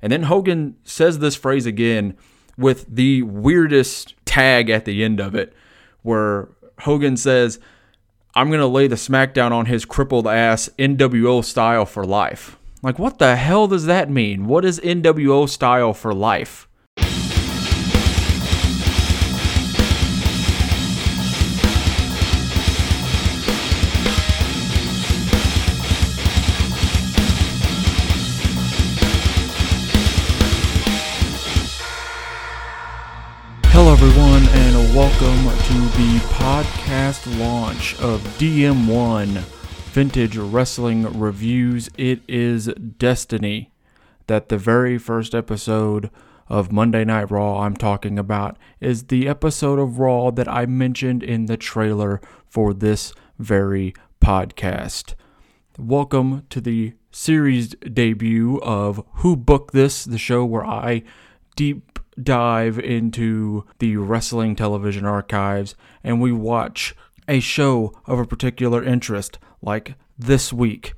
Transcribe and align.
And 0.00 0.12
then 0.12 0.24
Hogan 0.24 0.76
says 0.84 1.18
this 1.18 1.36
phrase 1.36 1.66
again 1.66 2.16
with 2.56 2.86
the 2.88 3.22
weirdest 3.22 4.14
tag 4.24 4.70
at 4.70 4.84
the 4.84 5.04
end 5.04 5.20
of 5.20 5.34
it, 5.34 5.52
where 6.02 6.48
Hogan 6.80 7.16
says, 7.16 7.58
I'm 8.34 8.48
going 8.48 8.60
to 8.60 8.66
lay 8.66 8.86
the 8.86 8.96
smackdown 8.96 9.52
on 9.52 9.66
his 9.66 9.84
crippled 9.84 10.26
ass 10.26 10.68
NWO 10.78 11.44
style 11.44 11.84
for 11.84 12.04
life. 12.04 12.56
Like, 12.82 12.98
what 12.98 13.18
the 13.18 13.34
hell 13.36 13.66
does 13.66 13.86
that 13.86 14.10
mean? 14.10 14.46
What 14.46 14.64
is 14.64 14.78
NWO 14.80 15.48
style 15.48 15.92
for 15.92 16.14
life? 16.14 16.67
Welcome 35.20 35.58
to 35.64 35.74
the 35.96 36.18
podcast 36.34 37.40
launch 37.40 37.98
of 38.00 38.20
DM1 38.38 39.26
Vintage 39.90 40.36
Wrestling 40.36 41.18
Reviews. 41.18 41.90
It 41.96 42.20
is 42.28 42.66
destiny 42.98 43.72
that 44.28 44.48
the 44.48 44.58
very 44.58 44.96
first 44.96 45.34
episode 45.34 46.10
of 46.48 46.70
Monday 46.70 47.04
Night 47.04 47.32
Raw 47.32 47.62
I'm 47.62 47.76
talking 47.76 48.16
about 48.16 48.58
is 48.80 49.04
the 49.04 49.26
episode 49.26 49.80
of 49.80 49.98
Raw 49.98 50.30
that 50.30 50.46
I 50.46 50.66
mentioned 50.66 51.24
in 51.24 51.46
the 51.46 51.56
trailer 51.56 52.20
for 52.46 52.72
this 52.72 53.12
very 53.40 53.94
podcast. 54.22 55.14
Welcome 55.76 56.46
to 56.50 56.60
the 56.60 56.94
series 57.10 57.70
debut 57.92 58.58
of 58.58 59.04
Who 59.14 59.34
Booked 59.34 59.72
This, 59.72 60.04
the 60.04 60.18
show 60.18 60.44
where 60.44 60.64
I 60.64 61.02
deep 61.56 61.87
dive 62.22 62.78
into 62.78 63.64
the 63.78 63.96
wrestling 63.96 64.56
television 64.56 65.04
archives 65.04 65.74
and 66.02 66.20
we 66.20 66.32
watch 66.32 66.94
a 67.26 67.40
show 67.40 67.92
of 68.06 68.18
a 68.18 68.26
particular 68.26 68.82
interest. 68.82 69.38
Like 69.62 69.94
this 70.18 70.52
week, 70.52 70.94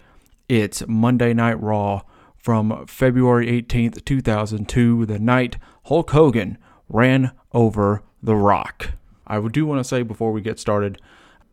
it's 0.49 0.87
Monday 0.87 1.35
Night 1.35 1.61
Raw 1.61 2.03
from 2.37 2.87
February 2.87 3.47
18th, 3.63 4.05
2002, 4.05 5.07
the 5.07 5.19
night 5.19 5.59
Hulk 5.85 6.11
Hogan 6.11 6.57
ran 6.89 7.33
over 7.53 8.03
The 8.23 8.35
Rock. 8.35 8.93
I 9.27 9.41
do 9.49 9.67
want 9.67 9.79
to 9.81 9.85
say 9.85 10.03
before 10.03 10.33
we 10.33 10.41
get 10.41 10.59
started, 10.59 11.01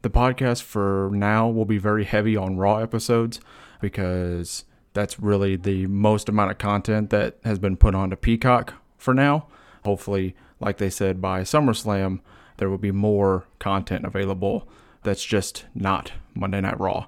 the 0.01 0.09
podcast 0.09 0.61
for 0.61 1.09
now 1.13 1.49
will 1.49 1.65
be 1.65 1.77
very 1.77 2.05
heavy 2.05 2.37
on 2.37 2.57
Raw 2.57 2.77
episodes 2.77 3.39
because 3.81 4.63
that's 4.93 5.19
really 5.19 5.55
the 5.57 5.85
most 5.87 6.29
amount 6.29 6.51
of 6.51 6.57
content 6.57 7.09
that 7.09 7.37
has 7.43 7.59
been 7.59 7.77
put 7.77 7.93
onto 7.93 8.15
Peacock 8.15 8.73
for 8.97 9.13
now 9.13 9.47
hopefully, 9.87 10.35
like 10.59 10.77
they 10.77 10.89
said, 10.89 11.21
by 11.21 11.41
SummerSlam, 11.41 12.19
there 12.57 12.69
will 12.69 12.77
be 12.77 12.91
more 12.91 13.45
content 13.57 14.05
available 14.05 14.67
that's 15.03 15.23
just 15.23 15.65
not 15.73 16.11
Monday 16.35 16.59
Night 16.59 16.77
Raw. 16.77 17.07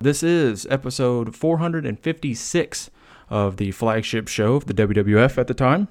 This 0.00 0.22
is 0.22 0.66
episode 0.68 1.34
456 1.34 2.90
of 3.30 3.56
the 3.56 3.70
flagship 3.70 4.28
show 4.28 4.56
of 4.56 4.66
the 4.66 4.74
WWF 4.74 5.38
at 5.38 5.46
the 5.46 5.54
time, 5.54 5.88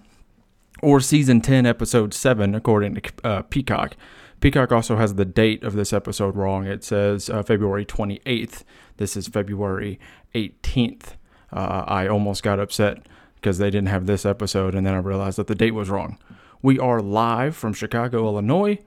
or 0.84 1.00
season 1.00 1.42
10, 1.42 1.66
episode 1.66 2.14
7, 2.14 2.54
according 2.54 2.96
to 2.96 3.02
uh, 3.24 3.42
Peacock. 3.44 3.96
Peacock 4.40 4.72
also 4.72 4.98
has 4.98 5.16
the 5.16 5.26
date 5.26 5.64
of 5.64 5.74
this 5.74 5.92
episode 5.92 6.36
wrong. 6.36 6.68
It 6.68 6.84
says 6.84 7.30
uh, 7.30 7.42
February 7.42 7.86
28th. 7.86 8.64
This 8.98 9.18
is 9.18 9.28
February 9.28 10.00
18th. 10.36 11.16
Uh, 11.52 11.84
I 11.88 12.08
almost 12.08 12.44
got 12.44 12.60
upset 12.60 13.08
because 13.40 13.58
they 13.58 13.70
didn't 13.70 13.88
have 13.90 14.06
this 14.06 14.26
episode, 14.26 14.76
and 14.76 14.86
then 14.86 14.94
I 14.94 14.98
realized 14.98 15.38
that 15.38 15.48
the 15.48 15.56
date 15.56 15.74
was 15.74 15.90
wrong. 15.90 16.18
We 16.62 16.78
are 16.78 17.02
live 17.02 17.56
from 17.56 17.74
Chicago, 17.74 18.26
Illinois, 18.26 18.80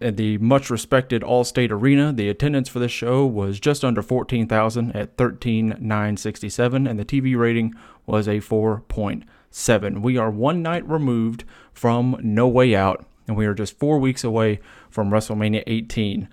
at 0.00 0.16
the 0.16 0.36
much 0.38 0.68
respected 0.68 1.22
Allstate 1.22 1.70
Arena. 1.70 2.12
The 2.12 2.28
attendance 2.28 2.68
for 2.68 2.78
this 2.78 2.92
show 2.92 3.24
was 3.24 3.58
just 3.58 3.84
under 3.84 4.02
14,000 4.02 4.94
at 4.94 5.16
13,967, 5.16 6.86
and 6.86 6.98
the 6.98 7.04
TV 7.04 7.36
rating 7.36 7.74
was 8.04 8.28
a 8.28 8.40
4.7. 8.40 10.02
We 10.02 10.18
are 10.18 10.30
one 10.30 10.62
night 10.62 10.86
removed 10.88 11.44
from 11.72 12.18
No 12.22 12.46
Way 12.46 12.74
Out, 12.74 13.06
and 13.26 13.36
we 13.36 13.46
are 13.46 13.54
just 13.54 13.78
four 13.78 13.98
weeks 13.98 14.22
away 14.22 14.60
from 14.90 15.10
WrestleMania 15.10 15.62
18. 15.66 16.28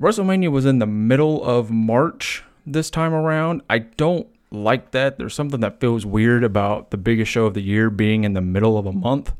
WrestleMania 0.00 0.50
was 0.50 0.66
in 0.66 0.78
the 0.78 0.86
middle 0.86 1.42
of 1.44 1.70
March 1.70 2.44
this 2.66 2.90
time 2.90 3.14
around. 3.14 3.62
I 3.68 3.78
don't 3.78 4.28
like 4.50 4.90
that. 4.92 5.18
There's 5.18 5.34
something 5.34 5.60
that 5.60 5.80
feels 5.80 6.04
weird 6.04 6.44
about 6.44 6.90
the 6.90 6.96
biggest 6.96 7.30
show 7.30 7.46
of 7.46 7.54
the 7.54 7.62
year 7.62 7.90
being 7.90 8.24
in 8.24 8.32
the 8.32 8.40
middle 8.40 8.76
of 8.76 8.86
a 8.86 8.92
month. 8.92 9.32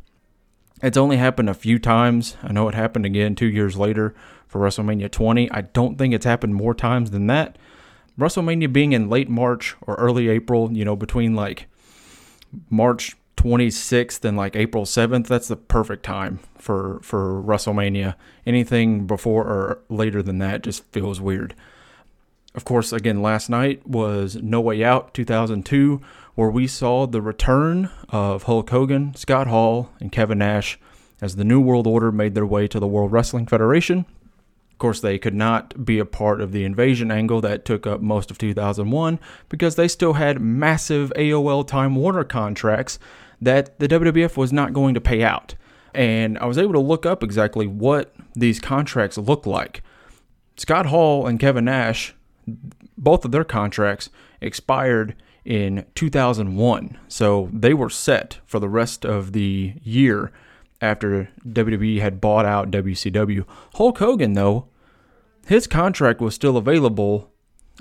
It's 0.83 0.97
only 0.97 1.17
happened 1.17 1.51
a 1.51 1.55
few 1.55 1.79
times. 1.79 2.37
I 2.43 2.53
know 2.53 2.69
it 2.69 2.75
happened 2.75 3.05
again 3.05 3.35
two 3.35 3.47
years 3.47 3.77
later 3.77 4.15
for 4.49 4.61
WrestleMania 4.61 5.11
20. 5.11 5.51
I 5.51 5.63
don't 5.63 5.99
think 5.99 6.15
it's 6.15 6.25
happened 6.25 6.55
more 6.55 6.75
times 6.75 7.11
than 7.11 7.27
that. 7.27 7.59
WrestleMania 8.19 8.73
being 8.73 8.93
in 8.93 9.09
late 9.09 9.29
March 9.29 9.77
or 9.83 9.95
early 9.97 10.29
April, 10.29 10.73
you 10.73 10.85
know, 10.85 10.97
between 10.97 11.35
like 11.35 11.67
March 12.69 13.17
26th 13.37 14.25
and 14.25 14.37
like 14.37 14.57
April 14.57 14.85
7th, 14.85 15.27
that's 15.27 15.49
the 15.49 15.57
perfect 15.57 16.03
time 16.03 16.41
for 16.59 17.01
for 17.03 17.43
WrestleMania. 17.43 18.15
Anything 18.47 19.07
before 19.07 19.45
or 19.45 19.83
later 19.89 20.23
than 20.23 20.39
that 20.39 20.63
just 20.63 20.85
feels 20.93 21.21
weird. 21.21 21.55
Of 22.55 22.65
course, 22.65 22.93
again, 22.93 23.23
last 23.23 23.49
night 23.49 23.87
was 23.87 24.37
No 24.37 24.61
Way 24.61 24.83
Out 24.83 25.15
2002, 25.15 26.01
where 26.35 26.51
we 26.51 26.67
saw 26.67 27.07
the 27.07 27.23
return 27.23 27.91
of 28.09 28.45
Hulk 28.45 28.71
Hogan, 28.71 29.15
Scott 29.15 29.47
Hall, 29.47 29.91
and 30.01 30.11
Kevin 30.11 30.39
Nash 30.39 30.79
as 31.21 31.37
the 31.37 31.45
New 31.45 31.61
World 31.61 31.87
Order 31.87 32.11
made 32.11 32.35
their 32.35 32.47
way 32.47 32.67
to 32.67 32.81
the 32.81 32.89
World 32.89 33.13
Wrestling 33.13 33.47
Federation. 33.47 34.05
Of 34.73 34.79
course, 34.79 35.01
they 35.01 35.19
could 35.19 35.35
not 35.35 35.85
be 35.85 35.99
a 35.99 36.05
part 36.05 36.41
of 36.41 36.53
the 36.53 36.65
invasion 36.65 37.11
angle 37.13 37.41
that 37.43 37.65
took 37.65 37.87
up 37.87 38.01
most 38.01 38.31
of 38.31 38.39
2001 38.39 39.21
because 39.49 39.77
they 39.77 39.87
still 39.87 40.15
had 40.15 40.41
massive 40.41 41.13
AOL 41.17 41.67
Time 41.67 41.95
Warner 41.95 42.25
contracts 42.25 42.99
that 43.41 43.79
the 43.79 43.89
WWF 43.89 44.37
was 44.37 44.53
not 44.53 44.73
going 44.73 44.95
to 44.95 45.01
pay 45.01 45.23
out. 45.23 45.55
And 45.95 46.39
I 46.39 46.47
was 46.47 46.59
able 46.59 46.73
to 46.73 46.81
look 46.81 47.05
up 47.05 47.23
exactly 47.23 47.67
what 47.67 48.15
these 48.35 48.59
contracts 48.59 49.19
look 49.19 49.47
like. 49.47 49.83
Scott 50.57 50.87
Hall 50.87 51.27
and 51.27 51.39
Kevin 51.39 51.67
Nash 51.67 52.15
both 52.97 53.25
of 53.25 53.33
their 53.33 53.45
contracts 53.45 54.11
expired 54.41 55.15
in 55.45 55.87
2001. 55.95 56.99
So 57.09 57.49
they 57.53 57.75
were 57.75 57.91
set 57.91 58.39
for 58.47 58.59
the 58.59 58.69
rest 58.69 59.05
of 59.05 59.33
the 59.33 59.75
year 59.83 60.33
after 60.81 61.31
WWE 61.47 62.01
had 62.01 62.21
bought 62.21 62.47
out 62.47 62.71
WCW. 62.71 63.45
Hulk 63.75 63.99
Hogan, 63.99 64.33
though, 64.35 64.67
his 65.47 65.67
contract 65.67 66.21
was 66.21 66.35
still 66.35 66.57
available 66.57 67.31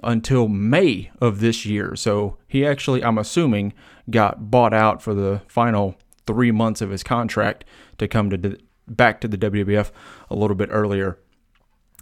until 0.04 0.48
May 0.48 1.12
of 1.22 1.40
this 1.40 1.66
year. 1.66 1.96
So 1.96 2.38
he 2.48 2.66
actually, 2.66 3.04
I'm 3.04 3.18
assuming, 3.18 3.74
got 4.10 4.50
bought 4.50 4.74
out 4.74 5.02
for 5.02 5.14
the 5.14 5.42
final 5.48 5.96
three 6.26 6.52
months 6.52 6.82
of 6.82 6.90
his 6.90 7.04
contract 7.04 7.66
to 7.98 8.08
come 8.08 8.30
to 8.30 8.38
the, 8.38 8.60
back 8.88 9.22
to 9.22 9.28
the 9.28 9.38
WWF 9.38 9.92
a 10.30 10.36
little 10.36 10.56
bit 10.56 10.70
earlier 10.72 11.18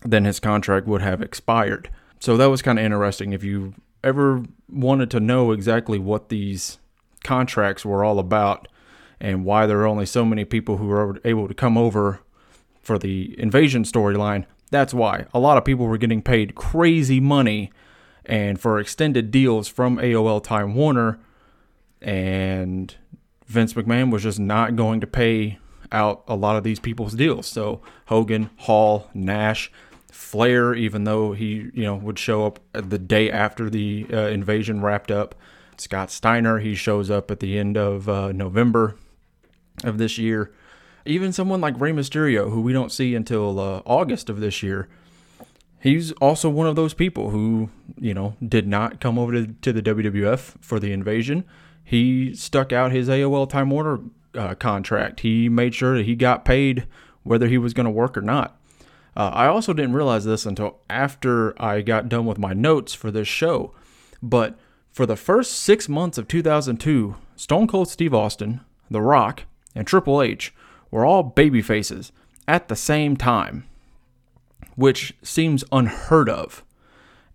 than 0.03 0.25
his 0.25 0.39
contract 0.39 0.88
would 0.88 1.01
have 1.01 1.22
expired. 1.22 1.89
So 2.19 2.38
that 2.38 2.47
was 2.47 2.61
kind 2.61 2.79
of 2.79 2.85
interesting. 2.85 3.33
If 3.33 3.44
you 3.44 3.73
ever 4.03 4.44
wanted 4.69 5.11
to 5.11 5.19
know 5.19 5.51
exactly 5.51 6.00
what 6.00 6.29
these 6.29 6.78
contracts 7.23 7.85
were 7.85 8.03
all 8.03 8.19
about 8.19 8.67
and 9.19 9.45
why 9.45 9.66
there 9.66 9.79
are 9.79 9.88
only 9.88 10.05
so 10.05 10.23
many 10.23 10.45
people 10.45 10.77
who 10.77 10.88
were 10.88 11.19
able 11.25 11.47
to 11.47 11.53
come 11.53 11.77
over 11.77 12.22
for 12.81 12.97
the 12.97 13.39
invasion 13.39 13.83
storyline, 13.83 14.45
that's 14.72 14.94
why. 14.94 15.25
A 15.33 15.39
lot 15.39 15.57
of 15.57 15.66
people 15.66 15.85
were 15.85 15.97
getting 15.97 16.22
paid 16.22 16.56
crazy 16.56 17.19
money 17.19 17.72
and 18.25 18.59
for 18.59 18.79
extended 18.79 19.31
deals 19.31 19.67
from 19.67 19.97
AOL 19.97 20.44
Time 20.44 20.75
Warner 20.75 21.19
and 22.01 22.94
Vince 23.45 23.73
McMahon 23.73 24.11
was 24.11 24.23
just 24.23 24.39
not 24.39 24.75
going 24.75 25.00
to 25.01 25.07
pay 25.07 25.57
out 25.91 26.24
a 26.27 26.36
lot 26.36 26.57
of 26.57 26.63
these 26.63 26.80
people's 26.80 27.13
deals. 27.13 27.47
So 27.47 27.81
Hogan, 28.07 28.50
Hall, 28.57 29.09
Nash, 29.13 29.71
Flair, 30.17 30.73
even 30.73 31.03
though 31.03 31.33
he 31.33 31.69
you 31.73 31.83
know 31.83 31.95
would 31.95 32.17
show 32.17 32.45
up 32.45 32.59
the 32.73 32.97
day 32.97 33.29
after 33.31 33.69
the 33.69 34.07
uh, 34.11 34.27
invasion 34.27 34.81
wrapped 34.81 35.11
up. 35.11 35.35
Scott 35.77 36.09
Steiner, 36.09 36.57
he 36.57 36.73
shows 36.73 37.11
up 37.11 37.29
at 37.29 37.39
the 37.39 37.57
end 37.57 37.77
of 37.77 38.09
uh, 38.09 38.31
November 38.31 38.95
of 39.83 39.99
this 39.99 40.17
year. 40.17 40.51
Even 41.05 41.31
someone 41.31 41.61
like 41.61 41.79
Rey 41.79 41.91
Mysterio, 41.91 42.49
who 42.49 42.61
we 42.61 42.73
don't 42.73 42.91
see 42.91 43.13
until 43.13 43.59
uh, 43.59 43.83
August 43.85 44.27
of 44.27 44.39
this 44.39 44.63
year, 44.63 44.89
he's 45.79 46.11
also 46.13 46.49
one 46.49 46.65
of 46.65 46.75
those 46.75 46.95
people 46.95 47.29
who 47.29 47.69
you 47.95 48.15
know 48.15 48.35
did 48.45 48.67
not 48.67 48.99
come 48.99 49.19
over 49.19 49.31
to, 49.31 49.47
to 49.61 49.71
the 49.71 49.83
WWF 49.83 50.55
for 50.59 50.79
the 50.79 50.91
invasion. 50.91 51.45
He 51.83 52.33
stuck 52.33 52.73
out 52.73 52.91
his 52.91 53.07
AOL 53.07 53.47
Time 53.47 53.69
Warner 53.69 53.99
uh, 54.33 54.55
contract. 54.55 55.19
He 55.19 55.47
made 55.47 55.75
sure 55.75 55.95
that 55.95 56.07
he 56.07 56.15
got 56.15 56.43
paid 56.43 56.87
whether 57.21 57.47
he 57.47 57.59
was 57.59 57.75
going 57.75 57.85
to 57.85 57.91
work 57.91 58.17
or 58.17 58.21
not. 58.21 58.56
Uh, 59.17 59.31
I 59.33 59.47
also 59.47 59.73
didn't 59.73 59.93
realize 59.93 60.25
this 60.25 60.45
until 60.45 60.77
after 60.91 61.59
I 61.59 61.81
got 61.81 62.07
done 62.07 62.27
with 62.27 62.37
my 62.37 62.53
notes 62.53 62.93
for 62.93 63.09
this 63.09 63.27
show. 63.27 63.73
But 64.21 64.59
for 64.91 65.07
the 65.07 65.15
first 65.15 65.53
six 65.53 65.89
months 65.89 66.19
of 66.19 66.27
2002, 66.27 67.15
Stone 67.35 67.67
Cold 67.67 67.89
Steve 67.89 68.13
Austin, 68.13 68.61
The 68.91 69.01
Rock, 69.01 69.45
and 69.73 69.87
Triple 69.87 70.21
H 70.21 70.53
were 70.91 71.03
all 71.03 71.23
baby 71.23 71.63
faces 71.63 72.11
at 72.47 72.67
the 72.67 72.75
same 72.75 73.17
time, 73.17 73.67
which 74.75 75.15
seems 75.23 75.63
unheard 75.71 76.29
of. 76.29 76.63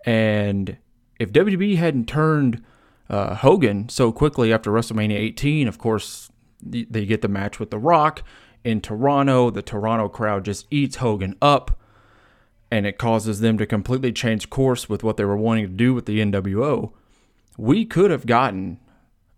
And 0.06 0.76
if 1.18 1.32
WWE 1.32 1.78
hadn't 1.78 2.06
turned 2.06 2.62
uh, 3.10 3.34
Hogan 3.34 3.88
so 3.88 4.12
quickly 4.12 4.52
after 4.52 4.70
WrestleMania 4.70 5.16
18, 5.16 5.66
of 5.66 5.78
course, 5.78 6.30
they 6.62 7.06
get 7.06 7.22
the 7.22 7.28
match 7.28 7.58
with 7.58 7.70
The 7.70 7.78
Rock 7.78 8.22
in 8.64 8.80
Toronto. 8.80 9.50
The 9.50 9.62
Toronto 9.62 10.08
crowd 10.08 10.44
just 10.44 10.66
eats 10.70 10.96
Hogan 10.96 11.36
up, 11.42 11.78
and 12.70 12.86
it 12.86 12.98
causes 12.98 13.40
them 13.40 13.58
to 13.58 13.66
completely 13.66 14.12
change 14.12 14.50
course 14.50 14.88
with 14.88 15.02
what 15.02 15.16
they 15.16 15.24
were 15.24 15.36
wanting 15.36 15.66
to 15.66 15.72
do 15.72 15.94
with 15.94 16.06
the 16.06 16.20
NWO. 16.20 16.92
We 17.58 17.84
could 17.84 18.10
have 18.10 18.26
gotten 18.26 18.78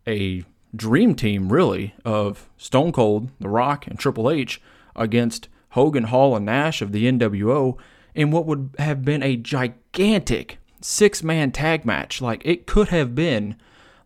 a 0.06 0.44
dream 0.74 1.14
team, 1.14 1.52
really, 1.52 1.94
of 2.04 2.48
Stone 2.56 2.92
Cold, 2.92 3.30
The 3.40 3.48
Rock, 3.48 3.86
and 3.86 3.98
Triple 3.98 4.30
H 4.30 4.60
against 4.96 5.48
Hogan, 5.70 6.04
Hall, 6.04 6.36
and 6.36 6.46
Nash 6.46 6.82
of 6.82 6.92
the 6.92 7.10
NWO 7.10 7.76
in 8.14 8.30
what 8.30 8.46
would 8.46 8.70
have 8.78 9.04
been 9.04 9.22
a 9.22 9.36
gigantic 9.36 10.58
six 10.80 11.22
man 11.22 11.50
tag 11.50 11.84
match. 11.84 12.20
Like 12.20 12.42
it 12.44 12.66
could 12.66 12.88
have 12.88 13.14
been 13.14 13.56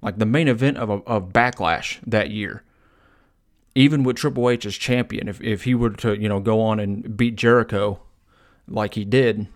like 0.01 0.19
the 0.19 0.27
main 0.27 0.49
event 0.49 0.79
of, 0.79 0.89
a, 0.89 0.95
of 1.07 1.33
Backlash 1.33 1.99
that 2.07 2.31
year. 2.31 2.63
Even 3.79 4.03
with 4.03 4.17
Triple 4.17 4.51
H 4.51 4.67
as 4.67 4.75
champion, 4.75 5.29
if, 5.29 5.41
if 5.41 5.63
he 5.63 5.73
were 5.73 5.91
to, 5.91 6.21
you 6.21 6.29
know, 6.29 6.41
go 6.41 6.61
on 6.61 6.81
and 6.81 7.17
beat 7.17 7.37
Jericho 7.37 8.01
like 8.67 8.95
he 8.95 9.05
did, 9.05 9.47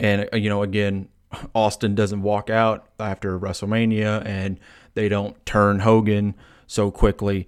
and, 0.00 0.26
uh, 0.32 0.36
you 0.38 0.48
know, 0.48 0.62
again, 0.62 1.08
Austin 1.54 1.94
doesn't 1.94 2.22
walk 2.22 2.48
out 2.48 2.88
after 2.98 3.38
WrestleMania 3.38 4.24
and 4.24 4.58
they 4.94 5.10
don't 5.10 5.44
turn 5.44 5.80
Hogan 5.80 6.34
so 6.66 6.90
quickly, 6.90 7.46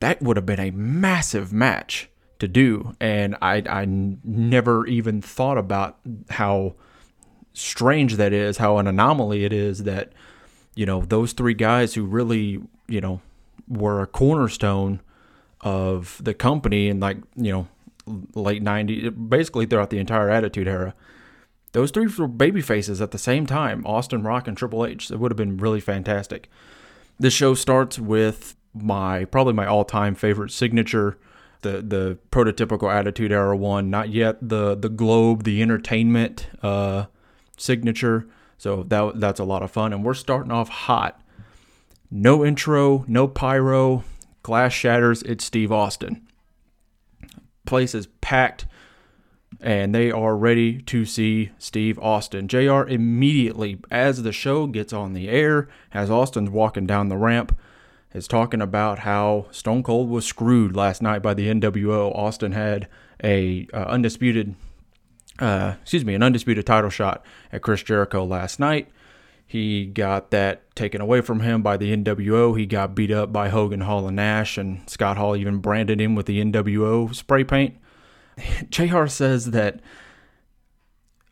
that 0.00 0.22
would 0.22 0.38
have 0.38 0.46
been 0.46 0.58
a 0.58 0.70
massive 0.70 1.52
match 1.52 2.08
to 2.38 2.48
do. 2.48 2.94
And 2.98 3.36
I, 3.42 3.62
I 3.68 3.84
never 3.84 4.86
even 4.86 5.20
thought 5.20 5.58
about 5.58 5.98
how 6.30 6.76
strange 7.52 8.16
that 8.16 8.32
is, 8.32 8.56
how 8.56 8.78
an 8.78 8.86
anomaly 8.86 9.44
it 9.44 9.52
is 9.52 9.84
that, 9.84 10.12
you 10.74 10.86
know, 10.86 11.02
those 11.02 11.34
three 11.34 11.54
guys 11.54 11.92
who 11.92 12.04
really, 12.04 12.62
you 12.88 13.00
know, 13.02 13.20
were 13.68 14.00
a 14.00 14.06
cornerstone 14.06 15.00
of 15.60 16.20
the 16.22 16.34
company 16.34 16.88
and 16.88 17.00
like, 17.00 17.18
you 17.34 17.52
know, 17.52 17.68
late 18.34 18.62
90s, 18.62 19.28
basically 19.28 19.66
throughout 19.66 19.90
the 19.90 19.98
entire 19.98 20.30
Attitude 20.30 20.68
Era. 20.68 20.94
Those 21.72 21.90
three 21.90 22.06
were 22.06 22.28
baby 22.28 22.62
faces 22.62 23.00
at 23.02 23.10
the 23.10 23.18
same 23.18 23.46
time 23.46 23.84
Austin 23.84 24.22
Rock 24.22 24.48
and 24.48 24.56
Triple 24.56 24.86
H. 24.86 25.10
It 25.10 25.18
would 25.18 25.30
have 25.30 25.36
been 25.36 25.58
really 25.58 25.80
fantastic. 25.80 26.48
This 27.18 27.34
show 27.34 27.54
starts 27.54 27.98
with 27.98 28.56
my 28.74 29.24
probably 29.26 29.52
my 29.52 29.66
all-time 29.66 30.14
favorite 30.14 30.52
signature, 30.52 31.18
the 31.62 31.82
the 31.82 32.18
prototypical 32.30 32.92
Attitude 32.92 33.32
Era 33.32 33.56
one. 33.56 33.90
Not 33.90 34.10
yet 34.10 34.36
the 34.46 34.74
the 34.74 34.88
Globe, 34.88 35.44
the 35.44 35.60
entertainment 35.60 36.48
uh, 36.62 37.06
signature. 37.56 38.26
So 38.58 38.82
that 38.84 39.20
that's 39.20 39.40
a 39.40 39.44
lot 39.44 39.62
of 39.62 39.70
fun, 39.70 39.92
and 39.92 40.04
we're 40.04 40.14
starting 40.14 40.52
off 40.52 40.68
hot. 40.68 41.20
No 42.10 42.44
intro, 42.44 43.04
no 43.08 43.26
pyro, 43.28 44.04
glass 44.46 44.72
shatters. 44.72 45.22
It's 45.22 45.44
Steve 45.44 45.72
Austin. 45.72 46.24
Place 47.66 47.96
is 47.96 48.06
packed 48.20 48.64
and 49.60 49.92
they 49.92 50.12
are 50.12 50.36
ready 50.36 50.80
to 50.82 51.04
see 51.04 51.50
Steve 51.58 51.98
Austin. 51.98 52.46
JR 52.46 52.82
immediately, 52.82 53.80
as 53.90 54.22
the 54.22 54.30
show 54.30 54.68
gets 54.68 54.92
on 54.92 55.14
the 55.14 55.28
air, 55.28 55.68
as 55.92 56.12
Austin's 56.12 56.50
walking 56.50 56.86
down 56.86 57.08
the 57.08 57.16
ramp, 57.16 57.58
is 58.14 58.28
talking 58.28 58.62
about 58.62 59.00
how 59.00 59.46
Stone 59.50 59.82
Cold 59.82 60.08
was 60.08 60.24
screwed 60.24 60.76
last 60.76 61.02
night 61.02 61.22
by 61.22 61.34
the 61.34 61.48
NWO. 61.48 62.16
Austin 62.16 62.52
had 62.52 62.86
a 63.24 63.66
uh, 63.74 63.78
undisputed, 63.78 64.54
uh, 65.40 65.74
excuse 65.82 66.04
me, 66.04 66.14
an 66.14 66.22
undisputed 66.22 66.64
title 66.64 66.90
shot 66.90 67.26
at 67.50 67.62
Chris 67.62 67.82
Jericho 67.82 68.24
last 68.24 68.60
night. 68.60 68.90
He 69.48 69.86
got 69.86 70.32
that 70.32 70.74
taken 70.74 71.00
away 71.00 71.20
from 71.20 71.40
him 71.40 71.62
by 71.62 71.76
the 71.76 71.96
NWO. 71.96 72.58
He 72.58 72.66
got 72.66 72.96
beat 72.96 73.12
up 73.12 73.32
by 73.32 73.48
Hogan, 73.48 73.82
Hall, 73.82 74.08
and 74.08 74.16
Nash, 74.16 74.58
and 74.58 74.88
Scott 74.90 75.16
Hall 75.16 75.36
even 75.36 75.58
branded 75.58 76.00
him 76.00 76.16
with 76.16 76.26
the 76.26 76.42
NWO 76.42 77.14
spray 77.14 77.44
paint. 77.44 77.76
JR 78.70 79.06
says 79.06 79.52
that 79.52 79.80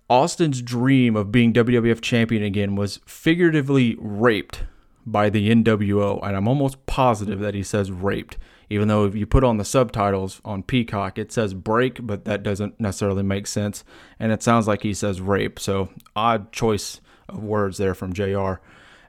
Austin's 0.08 0.62
dream 0.62 1.16
of 1.16 1.32
being 1.32 1.52
WWF 1.52 2.00
champion 2.00 2.44
again 2.44 2.76
was 2.76 3.00
figuratively 3.04 3.96
raped 3.98 4.64
by 5.04 5.28
the 5.28 5.50
NWO, 5.50 6.24
and 6.24 6.36
I'm 6.36 6.48
almost 6.48 6.86
positive 6.86 7.40
that 7.40 7.54
he 7.54 7.64
says 7.64 7.90
raped. 7.90 8.38
Even 8.70 8.88
though 8.88 9.04
if 9.04 9.14
you 9.14 9.26
put 9.26 9.44
on 9.44 9.58
the 9.58 9.64
subtitles 9.64 10.40
on 10.44 10.62
Peacock, 10.62 11.18
it 11.18 11.32
says 11.32 11.52
break, 11.52 12.06
but 12.06 12.24
that 12.24 12.42
doesn't 12.42 12.78
necessarily 12.80 13.22
make 13.22 13.46
sense, 13.46 13.84
and 14.18 14.30
it 14.30 14.42
sounds 14.42 14.68
like 14.68 14.82
he 14.82 14.94
says 14.94 15.20
rape. 15.20 15.58
So 15.58 15.90
odd 16.14 16.52
choice 16.52 17.00
of 17.28 17.42
words 17.42 17.78
there 17.78 17.94
from 17.94 18.12
JR. 18.12 18.54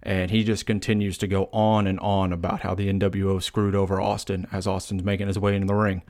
And 0.04 0.30
he 0.30 0.44
just 0.44 0.66
continues 0.66 1.18
to 1.18 1.28
go 1.28 1.50
on 1.52 1.88
and 1.88 2.00
on 2.00 2.32
about 2.32 2.62
how 2.62 2.76
the 2.76 2.92
NWO 2.92 3.42
screwed 3.42 3.74
over 3.74 4.00
Austin 4.00 4.48
as 4.52 4.68
Austin's 4.68 5.04
making 5.04 5.28
his 5.28 5.40
way 5.40 5.56
into 5.56 5.68
the 5.68 5.74
ring. 5.74 6.04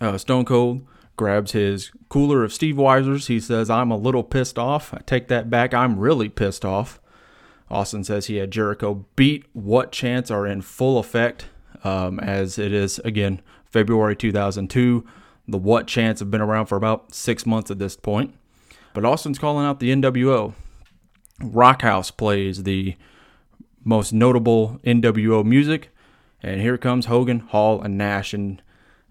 Uh, 0.00 0.18
Stone 0.18 0.44
Cold 0.44 0.86
grabs 1.16 1.52
his 1.52 1.92
cooler 2.08 2.44
of 2.44 2.52
Steve 2.52 2.76
Weisers. 2.76 3.28
He 3.28 3.40
says, 3.40 3.70
I'm 3.70 3.90
a 3.90 3.96
little 3.96 4.22
pissed 4.22 4.58
off. 4.58 4.92
I 4.92 4.98
take 5.06 5.28
that 5.28 5.48
back. 5.48 5.72
I'm 5.72 5.98
really 5.98 6.28
pissed 6.28 6.64
off. 6.64 7.00
Austin 7.70 8.04
says 8.04 8.26
he 8.26 8.36
had 8.36 8.50
Jericho 8.50 9.06
beat. 9.16 9.46
What 9.52 9.90
chants 9.92 10.30
are 10.30 10.46
in 10.46 10.60
full 10.62 10.98
effect 10.98 11.46
um, 11.82 12.20
as 12.20 12.58
it 12.58 12.72
is, 12.72 12.98
again, 13.00 13.40
February 13.64 14.16
2002. 14.16 15.04
The 15.46 15.58
what 15.58 15.86
chants 15.86 16.20
have 16.20 16.30
been 16.30 16.40
around 16.40 16.66
for 16.66 16.76
about 16.76 17.14
six 17.14 17.44
months 17.46 17.70
at 17.70 17.78
this 17.78 17.96
point. 17.96 18.34
But 18.92 19.04
Austin's 19.04 19.38
calling 19.38 19.66
out 19.66 19.80
the 19.80 19.90
NWO. 19.90 20.54
Rockhouse 21.52 22.10
plays 22.10 22.62
the 22.62 22.96
most 23.84 24.12
notable 24.12 24.80
NWO 24.84 25.44
music. 25.44 25.90
And 26.42 26.60
here 26.60 26.76
comes 26.76 27.06
Hogan, 27.06 27.40
Hall, 27.40 27.80
and 27.80 27.96
Nash. 27.96 28.34
And 28.34 28.62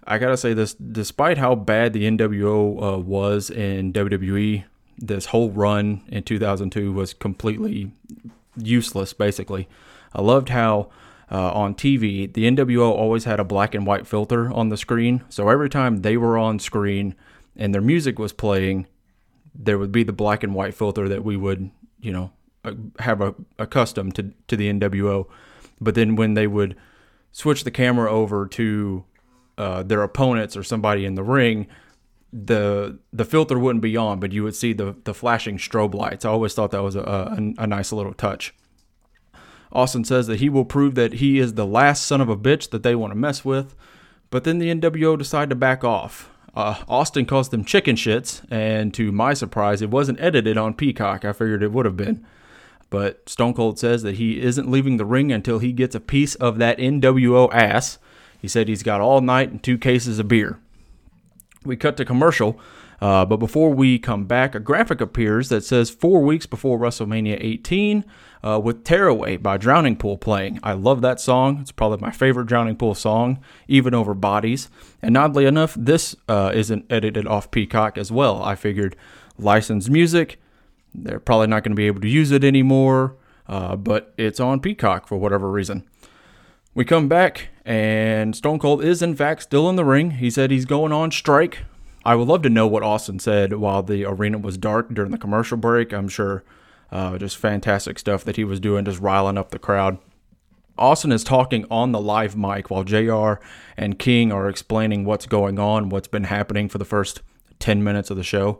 I 0.06 0.18
gotta 0.18 0.38
say 0.38 0.54
this: 0.54 0.74
despite 0.74 1.38
how 1.38 1.56
bad 1.56 1.94
the 1.94 2.04
NWO 2.04 2.96
uh, 2.96 3.00
was 3.00 3.50
in 3.50 3.94
WWE, 3.94 4.66
this 4.98 5.28
whole 5.28 5.50
run 5.50 6.02
in 6.08 6.24
2002 6.24 6.92
was 6.92 7.14
completely 7.14 7.92
useless. 8.56 9.14
Basically, 9.14 9.68
I 10.14 10.22
loved 10.22 10.50
how 10.50 10.90
uh, 11.32 11.52
on 11.52 11.74
TV 11.74 12.32
the 12.32 12.44
NWO 12.44 12.92
always 12.92 13.24
had 13.24 13.40
a 13.40 13.44
black 13.44 13.74
and 13.74 13.88
white 13.88 14.06
filter 14.06 14.52
on 14.54 14.70
the 14.70 14.78
screen, 14.78 15.24
so 15.30 15.50
every 15.50 15.70
time 15.70 15.98
they 15.98 16.18
were 16.18 16.38
on 16.38 16.60
screen 16.60 17.16
and 17.56 17.74
their 17.74 17.82
music 17.82 18.20
was 18.20 18.34
playing, 18.34 18.88
there 19.56 19.78
would 19.78 19.92
be 19.92 20.04
the 20.04 20.14
black 20.14 20.44
and 20.44 20.54
white 20.54 20.74
filter 20.74 21.08
that 21.08 21.24
we 21.24 21.38
would, 21.38 21.72
you 22.04 22.12
know, 22.12 22.32
uh, 22.64 22.74
have 23.00 23.22
a, 23.22 23.34
accustomed 23.58 24.16
to 24.16 24.32
to 24.48 24.56
the 24.56 24.72
NWO. 24.72 25.28
But 25.82 25.96
then 25.96 26.16
when 26.16 26.36
they 26.36 26.48
would 26.48 26.76
switch 27.32 27.64
the 27.64 27.72
camera 27.72 28.12
over 28.12 28.48
to 28.48 29.06
uh, 29.58 29.84
their 29.84 30.04
opponents 30.04 30.56
or 30.56 30.64
somebody 30.64 31.06
in 31.06 31.16
the 31.16 31.24
ring, 31.24 31.68
the 32.32 33.00
the 33.12 33.26
filter 33.26 33.58
wouldn't 33.58 33.82
be 33.82 33.98
on, 33.98 34.20
but 34.20 34.32
you 34.32 34.44
would 34.44 34.56
see 34.56 34.74
the 34.74 34.96
the 35.04 35.14
flashing 35.14 35.58
strobe 35.58 35.94
lights. 35.94 36.26
I 36.26 36.30
always 36.30 36.54
thought 36.54 36.72
that 36.72 36.84
was 36.84 36.96
a, 36.96 37.02
a, 37.02 37.64
a 37.64 37.68
nice 37.68 37.92
little 37.92 38.14
touch. 38.14 38.54
Austin 39.72 40.04
says 40.04 40.28
that 40.28 40.40
he 40.40 40.50
will 40.50 40.66
prove 40.66 40.94
that 40.96 41.14
he 41.14 41.40
is 41.40 41.56
the 41.56 41.66
last 41.66 42.06
son 42.06 42.22
of 42.22 42.30
a 42.30 42.38
bitch 42.38 42.70
that 42.70 42.84
they 42.84 42.94
want 42.94 43.12
to 43.12 43.18
mess 43.18 43.44
with, 43.44 43.76
but 44.30 44.44
then 44.44 44.60
the 44.60 44.74
NWO 44.74 45.18
decide 45.18 45.50
to 45.50 45.56
back 45.56 45.84
off. 45.84 46.30
Uh, 46.56 46.84
Austin 46.88 47.26
calls 47.26 47.50
them 47.50 47.66
chicken 47.66 47.96
shits, 47.96 48.46
and 48.52 48.94
to 48.94 49.12
my 49.12 49.34
surprise, 49.34 49.82
it 49.82 49.90
wasn't 49.90 50.22
edited 50.22 50.58
on 50.58 50.74
Peacock. 50.76 51.26
I 51.26 51.34
figured 51.34 51.64
it 51.64 51.72
would 51.72 51.86
have 51.86 51.98
been. 51.98 52.26
But 52.92 53.28
Stone 53.28 53.56
Cold 53.56 53.80
says 53.80 54.04
that 54.04 54.18
he 54.18 54.40
isn't 54.40 54.70
leaving 54.70 54.98
the 54.98 55.06
ring 55.06 55.32
until 55.32 55.58
he 55.58 55.72
gets 55.72 55.96
a 55.96 56.00
piece 56.00 56.36
of 56.36 56.60
that 56.60 56.78
NWO 56.78 57.52
ass. 57.52 57.98
He 58.40 58.48
said 58.48 58.68
he's 58.68 58.84
got 58.84 59.02
all 59.02 59.20
night 59.20 59.50
and 59.50 59.64
two 59.64 59.80
cases 59.80 60.20
of 60.20 60.28
beer. 60.28 60.60
We 61.66 61.76
cut 61.76 61.98
to 61.98 62.06
commercial, 62.06 62.60
uh, 63.04 63.26
but 63.26 63.36
before 63.36 63.70
we 63.70 64.00
come 64.00 64.24
back, 64.24 64.56
a 64.56 64.62
graphic 64.62 65.02
appears 65.02 65.50
that 65.50 65.66
says 65.66 65.90
four 65.90 66.22
weeks 66.22 66.46
before 66.46 66.80
WrestleMania 66.80 67.38
18 67.38 68.06
uh, 68.42 68.62
with 68.64 68.86
Tearaway 68.86 69.36
by 69.36 69.58
Drowning 69.58 69.98
Pool 69.98 70.18
playing. 70.18 70.58
I 70.64 70.72
love 70.72 71.02
that 71.02 71.20
song. 71.20 71.60
It's 71.60 71.74
probably 71.74 71.98
my 71.98 72.12
favorite 72.12 72.48
Drowning 72.48 72.78
Pool 72.78 72.96
song, 72.96 73.44
even 73.68 73.94
over 73.94 74.14
Bodies. 74.14 74.70
And 75.02 75.18
oddly 75.18 75.44
enough, 75.44 75.76
this 75.78 76.16
uh, 76.30 76.54
isn't 76.56 76.86
edited 76.90 77.28
off 77.28 77.52
Peacock 77.52 77.98
as 77.98 78.10
well. 78.10 78.42
I 78.42 78.56
figured 78.56 78.96
licensed 79.38 79.90
music, 79.90 80.40
they're 80.96 81.20
probably 81.20 81.48
not 81.48 81.64
going 81.64 81.74
to 81.74 81.76
be 81.76 81.88
able 81.88 82.00
to 82.00 82.08
use 82.08 82.32
it 82.32 82.46
anymore, 82.46 83.18
uh, 83.50 83.76
but 83.76 84.14
it's 84.18 84.40
on 84.40 84.62
Peacock 84.62 85.10
for 85.10 85.18
whatever 85.18 85.52
reason. 85.52 85.86
We 86.74 86.86
come 86.86 87.10
back, 87.10 87.50
and 87.66 88.34
Stone 88.34 88.60
Cold 88.60 88.82
is, 88.82 89.02
in 89.02 89.14
fact, 89.18 89.44
still 89.44 89.70
in 89.70 89.76
the 89.76 89.84
ring. 89.84 90.12
He 90.12 90.30
said 90.30 90.52
he's 90.52 90.64
going 90.64 90.94
on 90.94 91.12
strike. 91.12 91.66
I 92.06 92.16
would 92.16 92.28
love 92.28 92.42
to 92.44 92.50
know 92.50 92.68
what 92.68 92.84
Austin 92.84 93.20
said 93.20 93.54
while 93.54 93.82
the 93.82 94.06
arena 94.06 94.38
was 94.38 94.58
dark 94.58 94.94
during 94.94 95.12
the 95.12 95.18
commercial 95.18 95.58
break. 95.58 95.94
I'm 95.94 96.10
sure 96.10 96.44
uh, 96.92 97.18
just 97.18 97.38
fantastic 97.38 97.98
stuff 97.98 98.24
that 98.26 98.36
he 98.36 98.44
was 98.44 98.60
doing, 98.60 98.86
just 98.86 99.00
riling 99.00 99.38
up 99.38 99.52
the 99.52 99.60
crowd. 99.60 99.98
Austin 100.78 101.12
is 101.12 101.24
talking 101.24 101.66
on 101.70 101.92
the 101.92 102.02
live 102.02 102.36
mic 102.36 102.70
while 102.70 102.84
JR 102.84 103.34
and 103.78 104.00
King 104.00 104.32
are 104.32 104.50
explaining 104.50 105.06
what's 105.06 105.26
going 105.26 105.60
on, 105.60 105.90
what's 105.90 106.08
been 106.08 106.26
happening 106.26 106.68
for 106.68 106.78
the 106.78 106.86
first 106.86 107.22
10 107.60 107.84
minutes 107.84 108.10
of 108.10 108.18
the 108.18 108.24
show. 108.24 108.60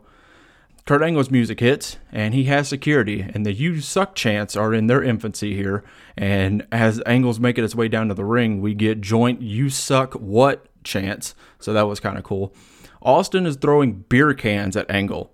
Kurt 0.86 1.02
Angle's 1.02 1.30
music 1.30 1.60
hits, 1.60 1.96
and 2.12 2.34
he 2.34 2.44
has 2.44 2.68
security, 2.68 3.22
and 3.22 3.46
the 3.46 3.54
You 3.54 3.80
Suck 3.80 4.14
chants 4.14 4.54
are 4.54 4.74
in 4.74 4.86
their 4.86 5.02
infancy 5.02 5.54
here. 5.56 5.82
And 6.14 6.66
as 6.70 7.00
Angle's 7.06 7.40
making 7.40 7.62
his 7.62 7.74
way 7.74 7.88
down 7.88 8.08
to 8.08 8.14
the 8.14 8.24
ring, 8.24 8.60
we 8.60 8.74
get 8.74 9.00
joint 9.00 9.40
You 9.40 9.70
Suck 9.70 10.12
What 10.14 10.66
chants, 10.84 11.34
so 11.58 11.72
that 11.72 11.88
was 11.88 12.00
kind 12.00 12.18
of 12.18 12.24
cool. 12.24 12.54
Austin 13.04 13.46
is 13.46 13.56
throwing 13.56 14.04
beer 14.08 14.32
cans 14.34 14.76
at 14.76 14.90
Angle. 14.90 15.32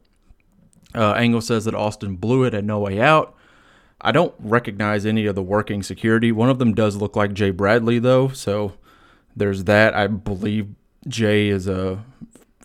Uh, 0.95 1.13
Angle 1.13 1.41
says 1.41 1.65
that 1.67 1.75
Austin 1.75 2.17
blew 2.17 2.45
it 2.45 2.55
at 2.55 2.65
No 2.65 2.81
Way 2.81 3.01
Out. 3.01 3.35
I 4.01 4.13
don't 4.13 4.35
recognize 4.39 5.07
any 5.07 5.27
of 5.27 5.35
the 5.35 5.43
working 5.43 5.83
security. 5.83 6.33
One 6.33 6.51
of 6.51 6.59
them 6.59 6.75
does 6.75 6.97
look 6.97 7.17
like 7.17 7.33
Jay 7.33 7.51
Bradley, 7.51 7.99
though, 7.99 8.29
so 8.29 8.73
there's 9.37 9.65
that. 9.65 9.95
I 9.95 10.07
believe 10.07 10.69
Jay 11.07 11.49
is 11.49 11.69
a 11.69 12.05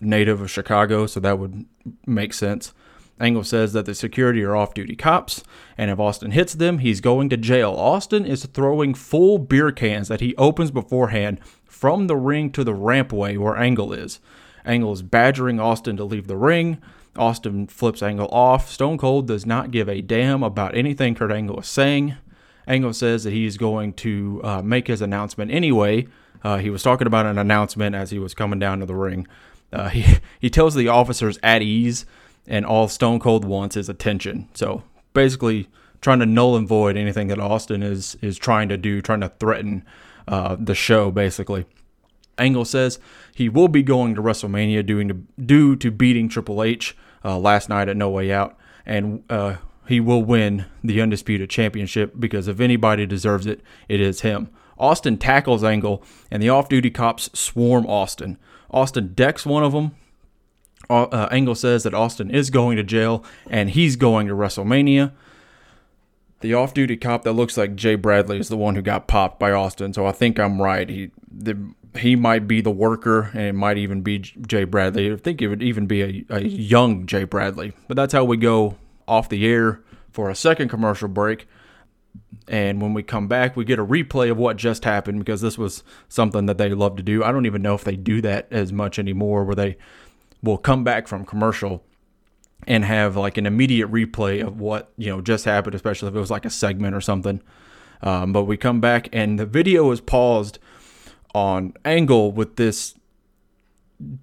native 0.00 0.40
of 0.40 0.50
Chicago, 0.50 1.06
so 1.06 1.20
that 1.20 1.38
would 1.38 1.66
make 2.06 2.32
sense. 2.34 2.72
Angle 3.18 3.44
says 3.44 3.72
that 3.72 3.86
the 3.86 3.94
security 3.94 4.42
are 4.42 4.56
off 4.56 4.74
duty 4.74 4.96
cops, 4.96 5.42
and 5.78 5.90
if 5.90 5.98
Austin 5.98 6.32
hits 6.32 6.54
them, 6.54 6.78
he's 6.78 7.00
going 7.00 7.30
to 7.30 7.36
jail. 7.36 7.72
Austin 7.72 8.26
is 8.26 8.44
throwing 8.44 8.92
full 8.92 9.38
beer 9.38 9.72
cans 9.72 10.08
that 10.08 10.20
he 10.20 10.34
opens 10.36 10.70
beforehand 10.70 11.40
from 11.64 12.08
the 12.08 12.16
ring 12.16 12.50
to 12.52 12.64
the 12.64 12.74
rampway 12.74 13.38
where 13.38 13.56
Angle 13.56 13.92
is. 13.92 14.20
Angle 14.66 14.92
is 14.92 15.02
badgering 15.02 15.60
Austin 15.60 15.96
to 15.96 16.04
leave 16.04 16.26
the 16.26 16.36
ring. 16.36 16.82
Austin 17.16 17.66
flips 17.66 18.02
Angle 18.02 18.28
off. 18.28 18.70
Stone 18.70 18.98
Cold 18.98 19.26
does 19.26 19.46
not 19.46 19.70
give 19.70 19.88
a 19.88 20.02
damn 20.02 20.42
about 20.42 20.76
anything 20.76 21.14
Kurt 21.14 21.32
Angle 21.32 21.60
is 21.60 21.68
saying. 21.68 22.16
Angle 22.66 22.92
says 22.92 23.24
that 23.24 23.32
he's 23.32 23.56
going 23.56 23.92
to 23.94 24.40
uh, 24.44 24.62
make 24.62 24.88
his 24.88 25.00
announcement 25.00 25.50
anyway. 25.50 26.06
Uh, 26.42 26.58
he 26.58 26.70
was 26.70 26.82
talking 26.82 27.06
about 27.06 27.26
an 27.26 27.38
announcement 27.38 27.94
as 27.94 28.10
he 28.10 28.18
was 28.18 28.34
coming 28.34 28.58
down 28.58 28.80
to 28.80 28.86
the 28.86 28.94
ring. 28.94 29.26
Uh, 29.72 29.88
he 29.88 30.18
he 30.40 30.50
tells 30.50 30.74
the 30.74 30.88
officers 30.88 31.38
at 31.42 31.62
ease, 31.62 32.06
and 32.46 32.66
all 32.66 32.88
Stone 32.88 33.20
Cold 33.20 33.44
wants 33.44 33.76
is 33.76 33.88
attention. 33.88 34.48
So 34.54 34.82
basically, 35.14 35.68
trying 36.00 36.18
to 36.20 36.26
null 36.26 36.56
and 36.56 36.68
void 36.68 36.96
anything 36.96 37.28
that 37.28 37.38
Austin 37.38 37.82
is 37.82 38.16
is 38.20 38.36
trying 38.36 38.68
to 38.68 38.76
do, 38.76 39.00
trying 39.00 39.20
to 39.20 39.28
threaten 39.40 39.84
uh, 40.28 40.56
the 40.58 40.74
show. 40.74 41.10
Basically, 41.10 41.66
Angle 42.38 42.64
says 42.64 42.98
he 43.34 43.48
will 43.48 43.68
be 43.68 43.82
going 43.82 44.14
to 44.14 44.22
WrestleMania 44.22 44.84
due 44.84 45.04
to 45.08 45.14
due 45.40 45.76
to 45.76 45.90
beating 45.90 46.28
Triple 46.28 46.62
H 46.62 46.96
uh, 47.24 47.38
last 47.38 47.68
night 47.68 47.88
at 47.88 47.96
No 47.96 48.10
Way 48.10 48.32
Out, 48.32 48.56
and 48.84 49.22
uh, 49.30 49.56
he 49.86 50.00
will 50.00 50.22
win 50.22 50.66
the 50.82 51.00
undisputed 51.00 51.48
championship 51.50 52.14
because 52.18 52.48
if 52.48 52.60
anybody 52.60 53.06
deserves 53.06 53.46
it, 53.46 53.60
it 53.88 54.00
is 54.00 54.20
him. 54.20 54.50
Austin 54.78 55.16
tackles 55.16 55.64
Angle, 55.64 56.02
and 56.30 56.42
the 56.42 56.50
off-duty 56.50 56.90
cops 56.90 57.30
swarm 57.32 57.86
Austin. 57.86 58.36
Austin 58.70 59.14
decks 59.14 59.46
one 59.46 59.64
of 59.64 59.72
them. 59.72 59.92
Uh, 60.90 61.28
Angle 61.30 61.54
says 61.54 61.82
that 61.82 61.94
Austin 61.94 62.30
is 62.30 62.50
going 62.50 62.76
to 62.76 62.82
jail 62.84 63.24
and 63.50 63.70
he's 63.70 63.96
going 63.96 64.28
to 64.28 64.34
WrestleMania. 64.34 65.12
The 66.40 66.54
off-duty 66.54 66.98
cop 66.98 67.24
that 67.24 67.32
looks 67.32 67.56
like 67.56 67.74
Jay 67.74 67.94
Bradley 67.94 68.38
is 68.38 68.48
the 68.48 68.56
one 68.56 68.74
who 68.74 68.82
got 68.82 69.08
popped 69.08 69.40
by 69.40 69.50
Austin, 69.50 69.94
so 69.94 70.06
I 70.06 70.12
think 70.12 70.38
I'm 70.38 70.60
right. 70.60 70.88
He 70.88 71.10
the, 71.28 71.58
he 71.98 72.16
might 72.16 72.48
be 72.48 72.60
the 72.60 72.70
worker, 72.70 73.30
and 73.32 73.42
it 73.42 73.54
might 73.54 73.78
even 73.78 74.02
be 74.02 74.18
Jay 74.18 74.64
Bradley. 74.64 75.12
I 75.12 75.16
think 75.16 75.42
it 75.42 75.48
would 75.48 75.62
even 75.62 75.86
be 75.86 76.02
a, 76.02 76.36
a 76.36 76.40
young 76.42 77.06
Jay 77.06 77.24
Bradley. 77.24 77.72
But 77.88 77.96
that's 77.96 78.12
how 78.12 78.24
we 78.24 78.36
go 78.36 78.76
off 79.06 79.28
the 79.28 79.46
air 79.46 79.80
for 80.10 80.30
a 80.30 80.34
second 80.34 80.68
commercial 80.68 81.08
break. 81.08 81.46
And 82.48 82.80
when 82.80 82.94
we 82.94 83.02
come 83.02 83.28
back, 83.28 83.56
we 83.56 83.64
get 83.64 83.78
a 83.78 83.84
replay 83.84 84.30
of 84.30 84.36
what 84.36 84.56
just 84.56 84.84
happened 84.84 85.18
because 85.18 85.40
this 85.40 85.58
was 85.58 85.82
something 86.08 86.46
that 86.46 86.58
they 86.58 86.70
love 86.70 86.96
to 86.96 87.02
do. 87.02 87.24
I 87.24 87.32
don't 87.32 87.46
even 87.46 87.62
know 87.62 87.74
if 87.74 87.84
they 87.84 87.96
do 87.96 88.20
that 88.22 88.46
as 88.50 88.72
much 88.72 88.98
anymore, 88.98 89.44
where 89.44 89.56
they 89.56 89.76
will 90.42 90.58
come 90.58 90.84
back 90.84 91.08
from 91.08 91.24
commercial 91.24 91.84
and 92.66 92.84
have 92.84 93.16
like 93.16 93.36
an 93.36 93.46
immediate 93.46 93.90
replay 93.90 94.44
of 94.44 94.60
what 94.60 94.92
you 94.96 95.08
know 95.08 95.20
just 95.20 95.44
happened, 95.44 95.74
especially 95.74 96.08
if 96.08 96.14
it 96.14 96.20
was 96.20 96.30
like 96.30 96.44
a 96.44 96.50
segment 96.50 96.94
or 96.94 97.00
something. 97.00 97.42
Um, 98.02 98.32
but 98.32 98.44
we 98.44 98.56
come 98.56 98.80
back 98.80 99.08
and 99.12 99.38
the 99.38 99.46
video 99.46 99.90
is 99.90 100.00
paused 100.00 100.58
on 101.36 101.74
Angle 101.84 102.32
with 102.32 102.56
this 102.56 102.94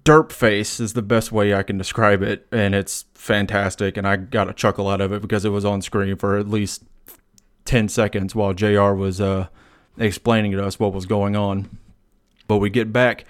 derp 0.02 0.32
face 0.32 0.80
is 0.80 0.94
the 0.94 1.02
best 1.02 1.30
way 1.30 1.54
I 1.54 1.62
can 1.62 1.78
describe 1.78 2.22
it, 2.22 2.44
and 2.50 2.74
it's 2.74 3.04
fantastic. 3.14 3.96
And 3.96 4.04
I 4.06 4.16
got 4.16 4.50
a 4.50 4.52
chuckle 4.52 4.88
out 4.88 5.00
of 5.00 5.12
it 5.12 5.22
because 5.22 5.44
it 5.44 5.50
was 5.50 5.64
on 5.64 5.80
screen 5.80 6.16
for 6.16 6.36
at 6.36 6.48
least 6.48 6.82
10 7.66 7.88
seconds 7.88 8.34
while 8.34 8.52
JR 8.52 8.94
was 8.94 9.20
uh, 9.20 9.46
explaining 9.96 10.50
to 10.52 10.64
us 10.64 10.80
what 10.80 10.92
was 10.92 11.06
going 11.06 11.36
on. 11.36 11.78
But 12.48 12.58
we 12.58 12.68
get 12.68 12.92
back, 12.92 13.24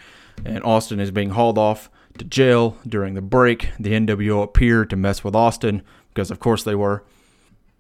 and 0.47 0.64
Austin 0.64 0.99
is 0.99 1.11
being 1.11 1.31
hauled 1.31 1.59
off 1.59 1.91
to 2.17 2.25
jail 2.25 2.79
during 2.88 3.12
the 3.12 3.21
break. 3.21 3.69
The 3.79 3.93
NWO 3.93 4.43
appear 4.43 4.87
to 4.87 4.97
mess 4.97 5.23
with 5.23 5.37
Austin 5.37 5.83
because, 6.09 6.31
of 6.31 6.41
course, 6.41 6.64
they 6.64 6.75
were. 6.75 7.05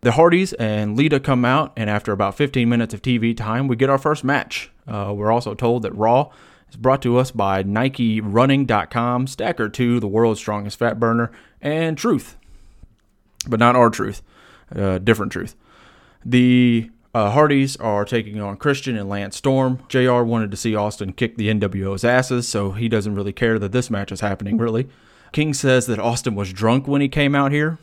The 0.02 0.12
Hardys 0.12 0.52
and 0.54 0.98
Lita 0.98 1.18
come 1.18 1.46
out, 1.46 1.72
and 1.78 1.88
after 1.88 2.12
about 2.12 2.36
15 2.36 2.68
minutes 2.68 2.92
of 2.92 3.00
TV 3.00 3.34
time, 3.34 3.68
we 3.68 3.76
get 3.76 3.88
our 3.88 3.96
first 3.96 4.22
match. 4.22 4.70
Uh, 4.86 5.12
we're 5.14 5.32
also 5.32 5.54
told 5.54 5.82
that 5.82 5.94
Raw 5.94 6.30
is 6.68 6.76
brought 6.76 7.02
to 7.02 7.18
us 7.18 7.30
by 7.30 7.62
NikeRunning.com, 7.62 9.26
Stacker 9.26 9.68
2, 9.68 10.00
the 10.00 10.08
world's 10.08 10.40
strongest 10.40 10.78
fat 10.78 10.98
burner, 11.00 11.30
and 11.60 11.96
Truth. 11.96 12.36
But 13.48 13.60
not 13.60 13.76
our 13.76 13.90
Truth, 13.90 14.22
uh, 14.74 14.98
different 14.98 15.32
Truth. 15.32 15.54
The 16.24 16.90
uh, 17.14 17.30
Hardys 17.30 17.76
are 17.76 18.04
taking 18.04 18.40
on 18.40 18.56
Christian 18.56 18.96
and 18.96 19.08
Lance 19.08 19.36
Storm. 19.36 19.82
JR 19.88 20.22
wanted 20.22 20.50
to 20.50 20.56
see 20.56 20.74
Austin 20.74 21.12
kick 21.12 21.36
the 21.36 21.48
NWO's 21.48 22.04
asses, 22.04 22.48
so 22.48 22.72
he 22.72 22.88
doesn't 22.88 23.14
really 23.14 23.32
care 23.32 23.58
that 23.58 23.72
this 23.72 23.88
match 23.88 24.10
is 24.10 24.20
happening, 24.20 24.58
really. 24.58 24.88
King 25.32 25.54
says 25.54 25.86
that 25.86 25.98
Austin 25.98 26.34
was 26.34 26.52
drunk 26.52 26.88
when 26.88 27.00
he 27.00 27.08
came 27.08 27.34
out 27.34 27.52
here, 27.52 27.78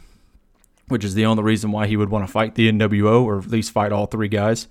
which 0.87 1.05
is 1.05 1.13
the 1.13 1.25
only 1.25 1.43
reason 1.43 1.71
why 1.71 1.87
he 1.87 1.95
would 1.95 2.09
want 2.09 2.25
to 2.25 2.31
fight 2.31 2.55
the 2.55 2.71
NWO, 2.71 3.23
or 3.23 3.39
at 3.39 3.47
least 3.47 3.71
fight 3.71 3.91
all 3.91 4.05
three 4.05 4.27
guys. 4.27 4.67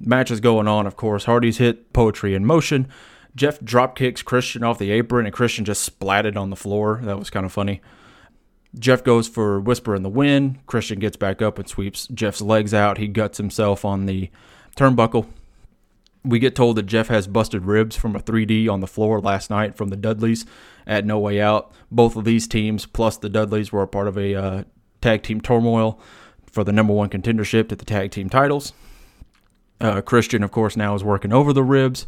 Match 0.00 0.30
is 0.30 0.40
going 0.40 0.66
on, 0.66 0.86
of 0.86 0.96
course. 0.96 1.24
Hardys 1.24 1.58
hit 1.58 1.92
poetry 1.92 2.34
in 2.34 2.46
motion. 2.46 2.88
Jeff 3.36 3.60
drop 3.60 3.96
kicks 3.96 4.22
Christian 4.22 4.64
off 4.64 4.78
the 4.78 4.90
apron, 4.90 5.26
and 5.26 5.34
Christian 5.34 5.64
just 5.64 5.88
splatted 5.88 6.36
on 6.36 6.50
the 6.50 6.56
floor. 6.56 7.00
That 7.02 7.18
was 7.18 7.30
kind 7.30 7.46
of 7.46 7.52
funny. 7.52 7.80
Jeff 8.78 9.02
goes 9.02 9.28
for 9.28 9.60
Whisper 9.60 9.94
in 9.94 10.02
the 10.02 10.08
Wind. 10.08 10.64
Christian 10.66 10.98
gets 10.98 11.16
back 11.16 11.42
up 11.42 11.58
and 11.58 11.68
sweeps 11.68 12.06
Jeff's 12.08 12.40
legs 12.40 12.72
out. 12.72 12.98
He 12.98 13.08
guts 13.08 13.38
himself 13.38 13.84
on 13.84 14.06
the 14.06 14.30
turnbuckle. 14.76 15.26
We 16.24 16.38
get 16.38 16.54
told 16.54 16.76
that 16.76 16.84
Jeff 16.84 17.08
has 17.08 17.26
busted 17.26 17.64
ribs 17.64 17.96
from 17.96 18.14
a 18.14 18.20
3D 18.20 18.68
on 18.68 18.80
the 18.80 18.86
floor 18.86 19.20
last 19.20 19.50
night 19.50 19.76
from 19.76 19.88
the 19.88 19.96
Dudleys 19.96 20.44
at 20.86 21.04
No 21.04 21.18
Way 21.18 21.40
Out. 21.40 21.72
Both 21.90 22.14
of 22.14 22.24
these 22.24 22.46
teams, 22.46 22.86
plus 22.86 23.16
the 23.16 23.30
Dudleys, 23.30 23.72
were 23.72 23.82
a 23.82 23.88
part 23.88 24.06
of 24.06 24.18
a 24.18 24.34
uh, 24.34 24.64
tag 25.00 25.22
team 25.22 25.40
turmoil 25.40 25.98
for 26.46 26.62
the 26.62 26.72
number 26.72 26.92
one 26.92 27.08
contendership 27.08 27.68
to 27.68 27.76
the 27.76 27.84
tag 27.84 28.10
team 28.10 28.28
titles. 28.28 28.72
Uh, 29.80 30.00
Christian, 30.02 30.42
of 30.42 30.50
course, 30.50 30.76
now 30.76 30.94
is 30.94 31.02
working 31.02 31.32
over 31.32 31.52
the 31.52 31.62
ribs. 31.62 32.06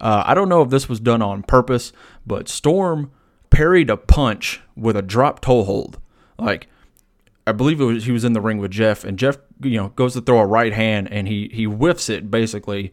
Uh, 0.00 0.22
I 0.26 0.34
don't 0.34 0.48
know 0.48 0.62
if 0.62 0.70
this 0.70 0.88
was 0.88 1.00
done 1.00 1.22
on 1.22 1.42
purpose, 1.42 1.92
but 2.26 2.48
Storm 2.48 3.10
parried 3.50 3.88
a 3.88 3.96
punch 3.96 4.60
with 4.76 4.96
a 4.96 5.02
drop 5.02 5.40
toe 5.40 5.64
hold. 5.64 5.98
Like 6.38 6.68
I 7.46 7.52
believe 7.52 7.80
was 7.80 8.04
he 8.04 8.12
was 8.12 8.24
in 8.24 8.32
the 8.32 8.40
ring 8.40 8.58
with 8.58 8.70
Jeff, 8.70 9.04
and 9.04 9.18
Jeff 9.18 9.38
you 9.62 9.76
know 9.76 9.88
goes 9.90 10.14
to 10.14 10.20
throw 10.20 10.40
a 10.40 10.46
right 10.46 10.72
hand, 10.72 11.08
and 11.10 11.28
he 11.28 11.50
he 11.52 11.64
whiffs 11.64 12.08
it 12.08 12.30
basically, 12.30 12.92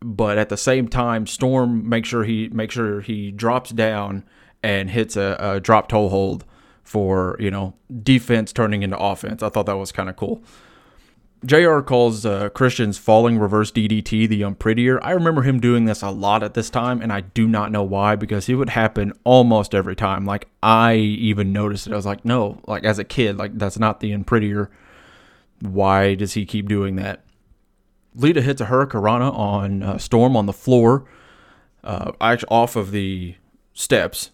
but 0.00 0.38
at 0.38 0.48
the 0.48 0.56
same 0.56 0.88
time, 0.88 1.26
Storm 1.26 1.88
makes 1.88 2.08
sure 2.08 2.24
he 2.24 2.48
makes 2.48 2.74
sure 2.74 3.00
he 3.00 3.30
drops 3.30 3.70
down 3.70 4.24
and 4.62 4.90
hits 4.90 5.16
a, 5.16 5.36
a 5.38 5.60
drop 5.60 5.88
toe 5.88 6.08
hold 6.08 6.44
for 6.82 7.36
you 7.38 7.50
know 7.50 7.74
defense 8.02 8.52
turning 8.52 8.82
into 8.82 8.98
offense. 8.98 9.42
I 9.42 9.48
thought 9.48 9.66
that 9.66 9.76
was 9.76 9.92
kind 9.92 10.08
of 10.08 10.16
cool. 10.16 10.42
JR 11.44 11.80
calls 11.80 12.24
uh, 12.24 12.50
Christian's 12.50 12.98
falling 12.98 13.38
reverse 13.38 13.72
DDT 13.72 14.28
the 14.28 14.42
unprettier. 14.42 15.00
I 15.02 15.10
remember 15.10 15.42
him 15.42 15.58
doing 15.58 15.86
this 15.86 16.00
a 16.02 16.10
lot 16.10 16.44
at 16.44 16.54
this 16.54 16.70
time, 16.70 17.02
and 17.02 17.12
I 17.12 17.22
do 17.22 17.48
not 17.48 17.72
know 17.72 17.82
why 17.82 18.14
because 18.14 18.48
it 18.48 18.54
would 18.54 18.68
happen 18.70 19.12
almost 19.24 19.74
every 19.74 19.96
time. 19.96 20.24
Like 20.24 20.46
I 20.62 20.94
even 20.94 21.52
noticed 21.52 21.88
it. 21.88 21.92
I 21.92 21.96
was 21.96 22.06
like, 22.06 22.24
no, 22.24 22.60
like 22.68 22.84
as 22.84 23.00
a 23.00 23.04
kid, 23.04 23.38
like 23.38 23.58
that's 23.58 23.78
not 23.78 23.98
the 23.98 24.12
unprettier. 24.12 24.68
Why 25.60 26.14
does 26.14 26.34
he 26.34 26.46
keep 26.46 26.68
doing 26.68 26.94
that? 26.96 27.24
Lita 28.14 28.42
hits 28.42 28.60
a 28.60 28.66
hurricanrana 28.66 29.36
on 29.36 29.82
uh, 29.82 29.98
Storm 29.98 30.36
on 30.36 30.46
the 30.46 30.52
floor, 30.52 31.06
uh, 31.82 32.12
off 32.20 32.76
of 32.76 32.92
the 32.92 33.34
steps, 33.72 34.30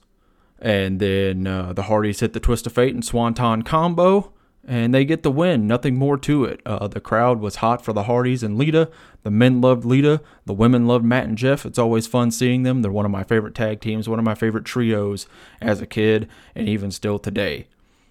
and 0.58 1.00
then 1.00 1.46
uh, 1.46 1.72
the 1.72 1.84
Hardys 1.84 2.20
hit 2.20 2.34
the 2.34 2.40
twist 2.40 2.66
of 2.66 2.72
fate 2.74 2.92
and 2.92 3.04
swanton 3.04 3.62
combo 3.62 4.32
and 4.68 4.94
they 4.94 5.06
get 5.06 5.22
the 5.22 5.30
win. 5.30 5.66
Nothing 5.66 5.96
more 5.96 6.18
to 6.18 6.44
it. 6.44 6.60
Uh, 6.66 6.87
the 6.87 7.00
crowd 7.00 7.40
was 7.40 7.56
hot 7.56 7.82
for 7.82 7.94
the 7.94 8.02
Hardys 8.02 8.42
and 8.42 8.58
Lita. 8.58 8.90
The 9.22 9.30
men 9.30 9.62
loved 9.62 9.84
Lita. 9.84 10.20
The 10.44 10.52
women 10.52 10.87
loved 10.87 11.04
Matt 11.04 11.25
and 11.25 11.38
Jeff. 11.38 11.64
It's 11.64 11.78
always 11.78 12.06
fun 12.06 12.30
seeing 12.30 12.64
them. 12.64 12.82
They're 12.82 12.92
one 12.92 13.06
of 13.06 13.10
my 13.10 13.25
favorite 13.25 13.54
tag 13.54 13.80
teams, 13.80 14.08
one 14.08 14.18
of 14.18 14.25
my 14.26 14.34
favorite 14.34 14.66
trios 14.66 15.26
as 15.62 15.80
a 15.80 15.87
kid, 15.87 16.28
and 16.54 16.68
even 16.68 16.90
still 16.90 17.18
today. 17.18 17.66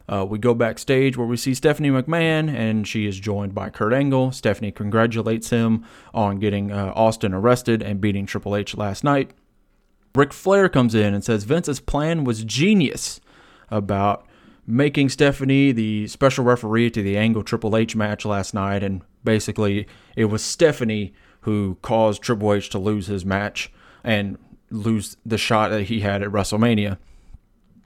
Uh, 0.10 0.26
we 0.28 0.40
go 0.40 0.54
backstage 0.54 1.16
where 1.16 1.28
we 1.28 1.38
see 1.38 1.54
Stephanie 1.54 1.92
McMahon, 1.92 2.50
and 2.50 2.88
she 2.88 3.06
is 3.06 3.20
joined 3.20 3.54
by 3.54 3.70
Kurt 3.70 3.94
Angle. 3.94 4.32
Stephanie 4.32 4.72
congratulates 4.72 5.50
him 5.50 5.86
on 6.14 6.40
getting 6.40 6.72
uh, 6.72 6.92
Austin 6.96 7.34
arrested 7.34 7.84
and 7.84 8.02
beating 8.02 8.26
Triple 8.26 8.56
H 8.56 8.76
last 8.76 9.04
night. 9.04 9.32
Ric 10.16 10.34
Flair 10.34 10.70
comes 10.70 10.96
in 10.96 11.14
and 11.14 11.24
says 11.24 11.44
Vince's 11.44 11.80
plan 11.80 12.24
was 12.24 12.44
genius 12.44 13.22
about 13.70 14.27
making 14.68 15.08
Stephanie 15.08 15.72
the 15.72 16.08
special 16.08 16.44
referee 16.44 16.92
to 16.92 17.02
the 17.02 17.18
Angle 17.18 17.44
Triple 17.44 17.78
H 17.78 17.96
match 17.96 18.26
last 18.26 18.54
night, 18.54 18.84
and 18.84 19.02
basically 19.24 19.88
it 20.16 20.26
was 20.26 20.44
Stephanie 20.44 21.14
who 21.42 21.78
caused 21.82 22.22
Triple 22.22 22.54
H 22.54 22.70
to 22.70 22.78
lose 22.78 23.08
his 23.08 23.26
match 23.26 23.72
and 24.04 24.38
lose 24.70 25.16
the 25.26 25.38
shot 25.38 25.70
that 25.70 25.84
he 25.84 26.02
had 26.02 26.22
at 26.22 26.30
WrestleMania. 26.30 26.98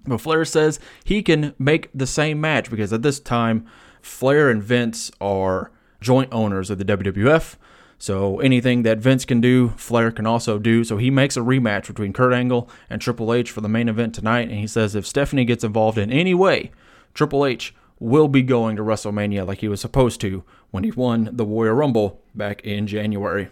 But 0.05 0.19
Flair 0.19 0.43
says 0.45 0.79
he 1.03 1.21
can 1.21 1.53
make 1.59 1.89
the 1.93 2.07
same 2.07 2.41
match 2.41 2.71
because 2.71 2.91
at 2.91 3.03
this 3.03 3.19
time, 3.19 3.67
Flair 4.01 4.49
and 4.49 4.63
Vince 4.63 5.11
are 5.21 5.71
joint 5.99 6.29
owners 6.33 6.71
of 6.71 6.79
the 6.79 6.85
WWF. 6.85 7.55
So 8.01 8.39
anything 8.39 8.81
that 8.81 8.97
Vince 8.97 9.25
can 9.25 9.41
do, 9.41 9.69
Flair 9.77 10.09
can 10.09 10.25
also 10.25 10.57
do. 10.57 10.83
So 10.83 10.97
he 10.97 11.11
makes 11.11 11.37
a 11.37 11.41
rematch 11.41 11.85
between 11.85 12.13
Kurt 12.13 12.33
Angle 12.33 12.67
and 12.89 12.99
Triple 12.99 13.31
H 13.31 13.51
for 13.51 13.61
the 13.61 13.69
main 13.69 13.87
event 13.87 14.15
tonight. 14.15 14.49
And 14.49 14.57
he 14.57 14.65
says 14.65 14.95
if 14.95 15.05
Stephanie 15.05 15.45
gets 15.45 15.63
involved 15.63 15.99
in 15.99 16.11
any 16.11 16.33
way, 16.33 16.71
Triple 17.13 17.45
H 17.45 17.75
will 17.99 18.27
be 18.27 18.41
going 18.41 18.75
to 18.75 18.81
WrestleMania 18.81 19.45
like 19.45 19.59
he 19.59 19.67
was 19.67 19.81
supposed 19.81 20.19
to 20.21 20.43
when 20.71 20.83
he 20.83 20.89
won 20.89 21.29
the 21.31 21.45
Royal 21.45 21.75
Rumble 21.75 22.19
back 22.33 22.61
in 22.61 22.87
January. 22.87 23.49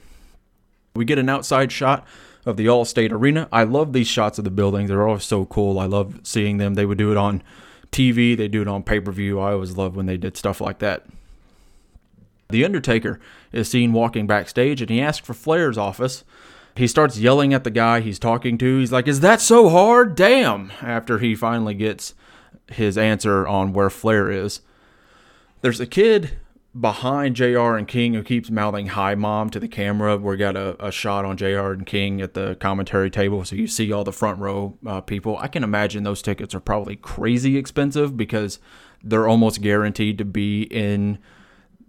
We 0.96 1.06
get 1.06 1.20
an 1.20 1.30
outside 1.30 1.72
shot 1.72 2.08
of 2.44 2.58
the 2.58 2.66
Allstate 2.66 3.12
Arena. 3.12 3.48
I 3.52 3.66
love 3.66 3.94
these 3.94 4.08
shots 4.08 4.40
of 4.40 4.46
the 4.46 4.50
building. 4.50 4.88
They're 4.88 5.08
always 5.08 5.26
so 5.26 5.46
cool. 5.46 5.78
I 5.78 5.86
love 5.86 6.22
seeing 6.24 6.58
them. 6.58 6.74
They 6.74 6.88
would 6.88 6.98
do 6.98 7.12
it 7.12 7.18
on 7.18 7.44
TV, 7.92 8.36
they 8.36 8.48
do 8.48 8.64
it 8.64 8.68
on 8.68 8.82
pay 8.82 9.00
per 9.00 9.12
view. 9.12 9.40
I 9.40 9.52
always 9.52 9.78
love 9.78 9.96
when 9.96 10.08
they 10.08 10.18
did 10.18 10.38
stuff 10.38 10.60
like 10.60 10.80
that. 10.80 11.06
The 12.52 12.66
Undertaker 12.66 13.20
is 13.52 13.70
seen 13.70 13.94
walking 13.94 14.26
backstage 14.26 14.82
and 14.82 14.90
he 14.90 15.00
asks 15.00 15.24
for 15.24 15.36
Flair's 15.36 15.78
office. 15.78 16.24
He 16.76 16.88
starts 16.88 17.20
yelling 17.20 17.54
at 17.54 17.64
the 17.64 17.70
guy 17.70 18.00
he's 18.00 18.18
talking 18.18 18.58
to. 18.58 18.80
He's 18.80 18.92
like, 18.92 19.08
Is 19.08 19.20
that 19.20 19.40
so 19.40 19.70
hard? 19.70 20.16
Damn! 20.16 20.72
After 20.82 21.20
he 21.20 21.36
finally 21.36 21.76
gets 21.76 22.16
his 22.68 22.98
answer 22.98 23.48
on 23.48 23.72
where 23.74 23.92
Flair 23.92 24.32
is. 24.32 24.62
There's 25.62 25.80
a 25.80 25.86
kid 25.86 26.40
behind 26.80 27.36
JR 27.36 27.76
and 27.76 27.88
King 27.88 28.16
who 28.16 28.24
keeps 28.24 28.50
mouthing 28.50 28.88
hi 28.88 29.14
mom 29.14 29.52
to 29.52 29.60
the 29.60 29.68
camera. 29.68 30.18
We 30.18 30.36
got 30.36 30.56
a, 30.56 30.84
a 30.84 30.92
shot 30.92 31.26
on 31.26 31.38
JR 31.38 31.72
and 31.72 31.86
King 31.86 32.20
at 32.20 32.34
the 32.34 32.56
commentary 32.56 33.12
table 33.12 33.46
so 33.46 33.58
you 33.58 33.68
see 33.68 33.92
all 33.92 34.04
the 34.04 34.12
front 34.12 34.40
row 34.40 34.76
uh, 34.88 35.02
people. 35.02 35.38
I 35.38 35.50
can 35.50 35.64
imagine 35.64 36.02
those 36.02 36.24
tickets 36.24 36.56
are 36.56 36.60
probably 36.60 36.96
crazy 36.96 37.58
expensive 37.58 38.18
because 38.18 38.58
they're 39.04 39.28
almost 39.28 39.62
guaranteed 39.62 40.18
to 40.18 40.26
be 40.26 40.64
in 40.64 41.20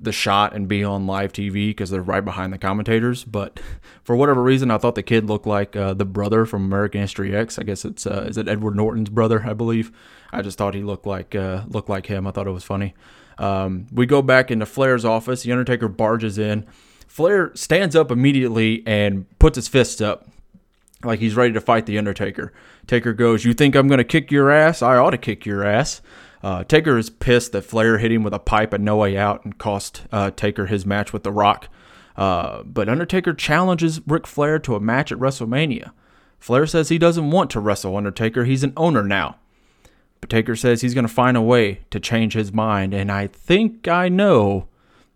the 0.01 0.13
shot 0.13 0.55
and 0.55 0.67
be 0.67 0.83
on 0.83 1.07
live 1.07 1.33
TV 1.33 1.69
because 1.69 1.91
they're 1.91 2.01
right 2.01 2.25
behind 2.25 2.53
the 2.53 2.59
commentators. 2.59 3.25
But 3.25 3.61
for 4.03 4.17
whatever 4.17 4.43
reason, 4.43 4.71
I 4.71 4.79
thought 4.79 4.95
the 4.95 5.03
kid 5.03 5.25
looked 5.27 5.47
like 5.47 5.77
uh, 5.77 5.95
the 5.95 6.05
brother 6.05 6.47
from 6.47 6.65
American 6.65 7.03
History 7.03 7.37
X. 7.37 7.59
I 7.59 7.63
guess 7.63 7.85
it's 7.85 8.07
uh, 8.07 8.27
is 8.29 8.39
it 8.39 8.49
Edward 8.49 8.77
Norton's 8.77 9.11
brother, 9.11 9.45
I 9.47 9.53
believe. 9.53 9.93
I 10.33 10.43
just 10.43 10.59
thought 10.59 10.75
he 10.75 10.83
looked 10.83 11.07
like 11.07 11.35
uh, 11.35 11.65
looked 11.69 11.89
like 11.89 12.07
him. 12.07 12.27
I 12.27 12.31
thought 12.31 12.47
it 12.47 12.53
was 12.53 12.65
funny. 12.65 12.95
Um, 13.39 13.87
we 13.93 14.07
go 14.07 14.23
back 14.23 14.51
into 14.51 14.67
Flair's 14.67 15.05
office. 15.05 15.43
The 15.43 15.53
Undertaker 15.53 15.89
barges 15.89 16.39
in. 16.39 16.67
Flair 17.07 17.53
stands 17.55 17.97
up 17.97 18.11
immediately 18.11 18.83
and 18.87 19.27
puts 19.39 19.57
his 19.57 19.67
fists 19.67 20.01
up 20.01 20.29
like 21.03 21.19
he's 21.19 21.35
ready 21.35 21.53
to 21.53 21.61
fight 21.61 21.87
the 21.87 21.99
Undertaker. 21.99 22.53
Taker 22.87 23.13
goes, 23.13 23.45
"You 23.45 23.53
think 23.55 23.75
I'm 23.75 23.89
going 23.89 23.99
to 23.99 24.05
kick 24.05 24.31
your 24.31 24.51
ass? 24.51 24.83
I 24.83 24.97
ought 24.97 25.11
to 25.11 25.19
kick 25.19 25.45
your 25.45 25.65
ass." 25.65 26.01
Uh, 26.43 26.65
Taker 26.65 26.97
is 26.97 27.11
pissed 27.11 27.53
that 27.53 27.63
Flair 27.63 27.99
hit 27.99 28.13
him 28.13 28.23
with 28.23 28.33
a 28.33 28.39
pipe 28.39 28.73
at 28.73 28.81
No 28.81 28.97
Way 28.97 29.17
Out 29.17 29.45
and 29.45 29.59
cost 29.59 30.03
uh, 30.11 30.31
Taker 30.31 30.67
his 30.67 30.87
match 30.87 31.13
with 31.13 31.23
The 31.23 31.33
Rock. 31.33 31.69
Uh, 32.17 32.63
but 32.63 32.89
Undertaker 32.89 33.35
challenges 33.35 34.01
Ric 34.07 34.27
Flair 34.27 34.59
to 34.61 34.75
a 34.75 34.81
match 34.81 35.13
at 35.13 35.19
WrestleMania. 35.19 35.93
Flair 36.39 36.67
says 36.67 36.89
he 36.89 36.99
doesn't 36.99 37.31
want 37.31 37.51
to 37.51 37.61
wrestle 37.61 37.97
Undertaker. 37.97 38.45
He's 38.45 38.65
an 38.65 38.73
owner 38.77 39.03
now. 39.03 39.37
But 40.21 40.31
Taker 40.31 40.57
says 40.57 40.81
he's 40.81 40.95
going 40.95 41.07
to 41.07 41.13
find 41.13 41.37
a 41.37 41.43
way 41.43 41.81
to 41.91 42.01
change 42.01 42.35
his 42.35 42.53
mind, 42.53 42.93
and 42.93 43.11
I 43.11 43.27
think 43.27 43.89
I 43.89 44.09
know 44.09 44.69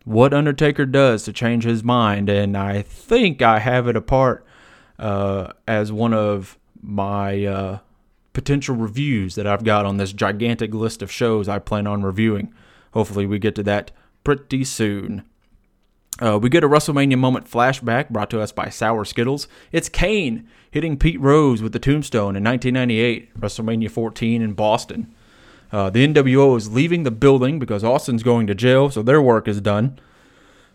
what 0.04 0.34
Undertaker 0.34 0.87
does 0.87 1.24
to 1.24 1.32
change 1.32 1.64
his 1.64 1.82
mind, 1.82 2.28
and 2.28 2.56
I 2.56 2.82
think 2.82 3.42
I 3.42 3.58
have 3.58 3.87
it 3.88 3.96
apart 3.96 4.46
uh, 4.98 5.52
as 5.66 5.92
one 5.92 6.14
of 6.14 6.58
my 6.80 7.44
uh, 7.44 7.78
potential 8.34 8.76
reviews 8.76 9.36
that 9.36 9.46
I've 9.46 9.64
got 9.64 9.86
on 9.86 9.96
this 9.96 10.12
gigantic 10.12 10.74
list 10.74 11.00
of 11.00 11.10
shows 11.10 11.48
I 11.48 11.58
plan 11.58 11.86
on 11.86 12.02
reviewing. 12.02 12.52
Hopefully, 12.92 13.24
we 13.24 13.38
get 13.38 13.54
to 13.54 13.62
that 13.62 13.90
pretty 14.22 14.64
soon. 14.64 15.24
Uh, 16.20 16.38
we 16.40 16.48
get 16.48 16.62
a 16.62 16.68
WrestleMania 16.68 17.18
moment 17.18 17.50
flashback 17.50 18.10
brought 18.10 18.30
to 18.30 18.40
us 18.40 18.52
by 18.52 18.68
Sour 18.68 19.04
Skittles. 19.04 19.48
It's 19.72 19.88
Kane 19.88 20.48
hitting 20.70 20.96
Pete 20.96 21.20
Rose 21.20 21.62
with 21.62 21.72
the 21.72 21.78
tombstone 21.78 22.36
in 22.36 22.44
1998, 22.44 23.40
WrestleMania 23.40 23.90
14 23.90 24.42
in 24.42 24.52
Boston. 24.52 25.12
Uh, 25.72 25.90
the 25.90 26.06
NWO 26.06 26.56
is 26.56 26.72
leaving 26.72 27.02
the 27.02 27.10
building 27.10 27.58
because 27.58 27.82
Austin's 27.82 28.22
going 28.22 28.46
to 28.46 28.54
jail, 28.54 28.90
so 28.90 29.02
their 29.02 29.20
work 29.20 29.48
is 29.48 29.60
done. 29.60 29.98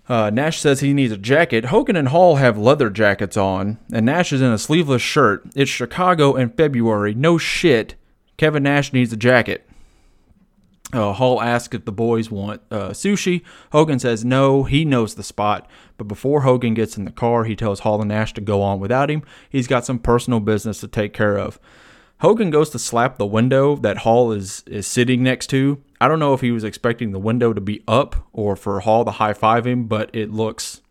Uh, 0.10 0.32
Nash 0.32 0.60
says 0.60 0.80
he 0.80 0.92
needs 0.92 1.14
a 1.14 1.18
jacket. 1.18 1.66
Hogan 1.66 1.96
and 1.96 2.08
Hall 2.08 2.38
have 2.38 2.58
leather 2.58 2.90
jackets 2.90 3.38
on, 3.38 3.78
and 3.94 4.08
Nash 4.08 4.34
is 4.34 4.42
in 4.42 4.52
a 4.52 4.58
sleeveless 4.58 5.04
shirt. 5.04 5.44
It's 5.56 5.70
Chicago 5.70 6.36
in 6.36 6.50
February. 6.50 7.14
No 7.14 7.38
shit. 7.38 7.94
Kevin 8.36 8.64
Nash 8.64 8.92
needs 8.92 9.14
a 9.14 9.18
jacket. 9.18 9.70
Uh, 10.92 11.14
Hall 11.14 11.40
asks 11.40 11.76
if 11.76 11.86
the 11.86 11.92
boys 11.92 12.32
want 12.32 12.62
uh, 12.72 12.90
sushi. 12.90 13.44
Hogan 13.72 14.00
says 14.00 14.26
no, 14.26 14.64
he 14.64 14.84
knows 14.84 15.14
the 15.14 15.24
spot. 15.24 15.70
But 15.98 16.08
before 16.08 16.42
Hogan 16.42 16.74
gets 16.74 16.98
in 16.98 17.06
the 17.06 17.12
car, 17.12 17.44
he 17.44 17.56
tells 17.56 17.82
Hall 17.82 18.02
and 18.02 18.10
Nash 18.10 18.34
to 18.34 18.42
go 18.42 18.64
on 18.64 18.80
without 18.80 19.12
him. 19.12 19.22
He's 19.48 19.68
got 19.68 19.86
some 19.86 20.00
personal 20.00 20.40
business 20.40 20.80
to 20.80 20.88
take 20.88 21.14
care 21.14 21.38
of. 21.38 21.60
Hogan 22.22 22.50
goes 22.50 22.72
to 22.72 22.80
slap 22.80 23.18
the 23.18 23.28
window 23.28 23.76
that 23.76 24.00
Hall 24.00 24.32
is, 24.32 24.64
is 24.66 24.88
sitting 24.88 25.22
next 25.22 25.48
to. 25.52 25.84
I 26.02 26.08
don't 26.08 26.20
know 26.20 26.34
if 26.34 26.42
he 26.42 26.52
was 26.52 26.64
expecting 26.64 27.12
the 27.12 27.20
window 27.20 27.54
to 27.54 27.62
be 27.62 27.84
up 27.88 28.28
or 28.32 28.56
for 28.56 28.80
Hall 28.80 29.04
to 29.06 29.12
high 29.12 29.34
five 29.34 29.68
him, 29.68 29.86
but 29.86 30.10
it 30.14 30.32
looks 30.32 30.82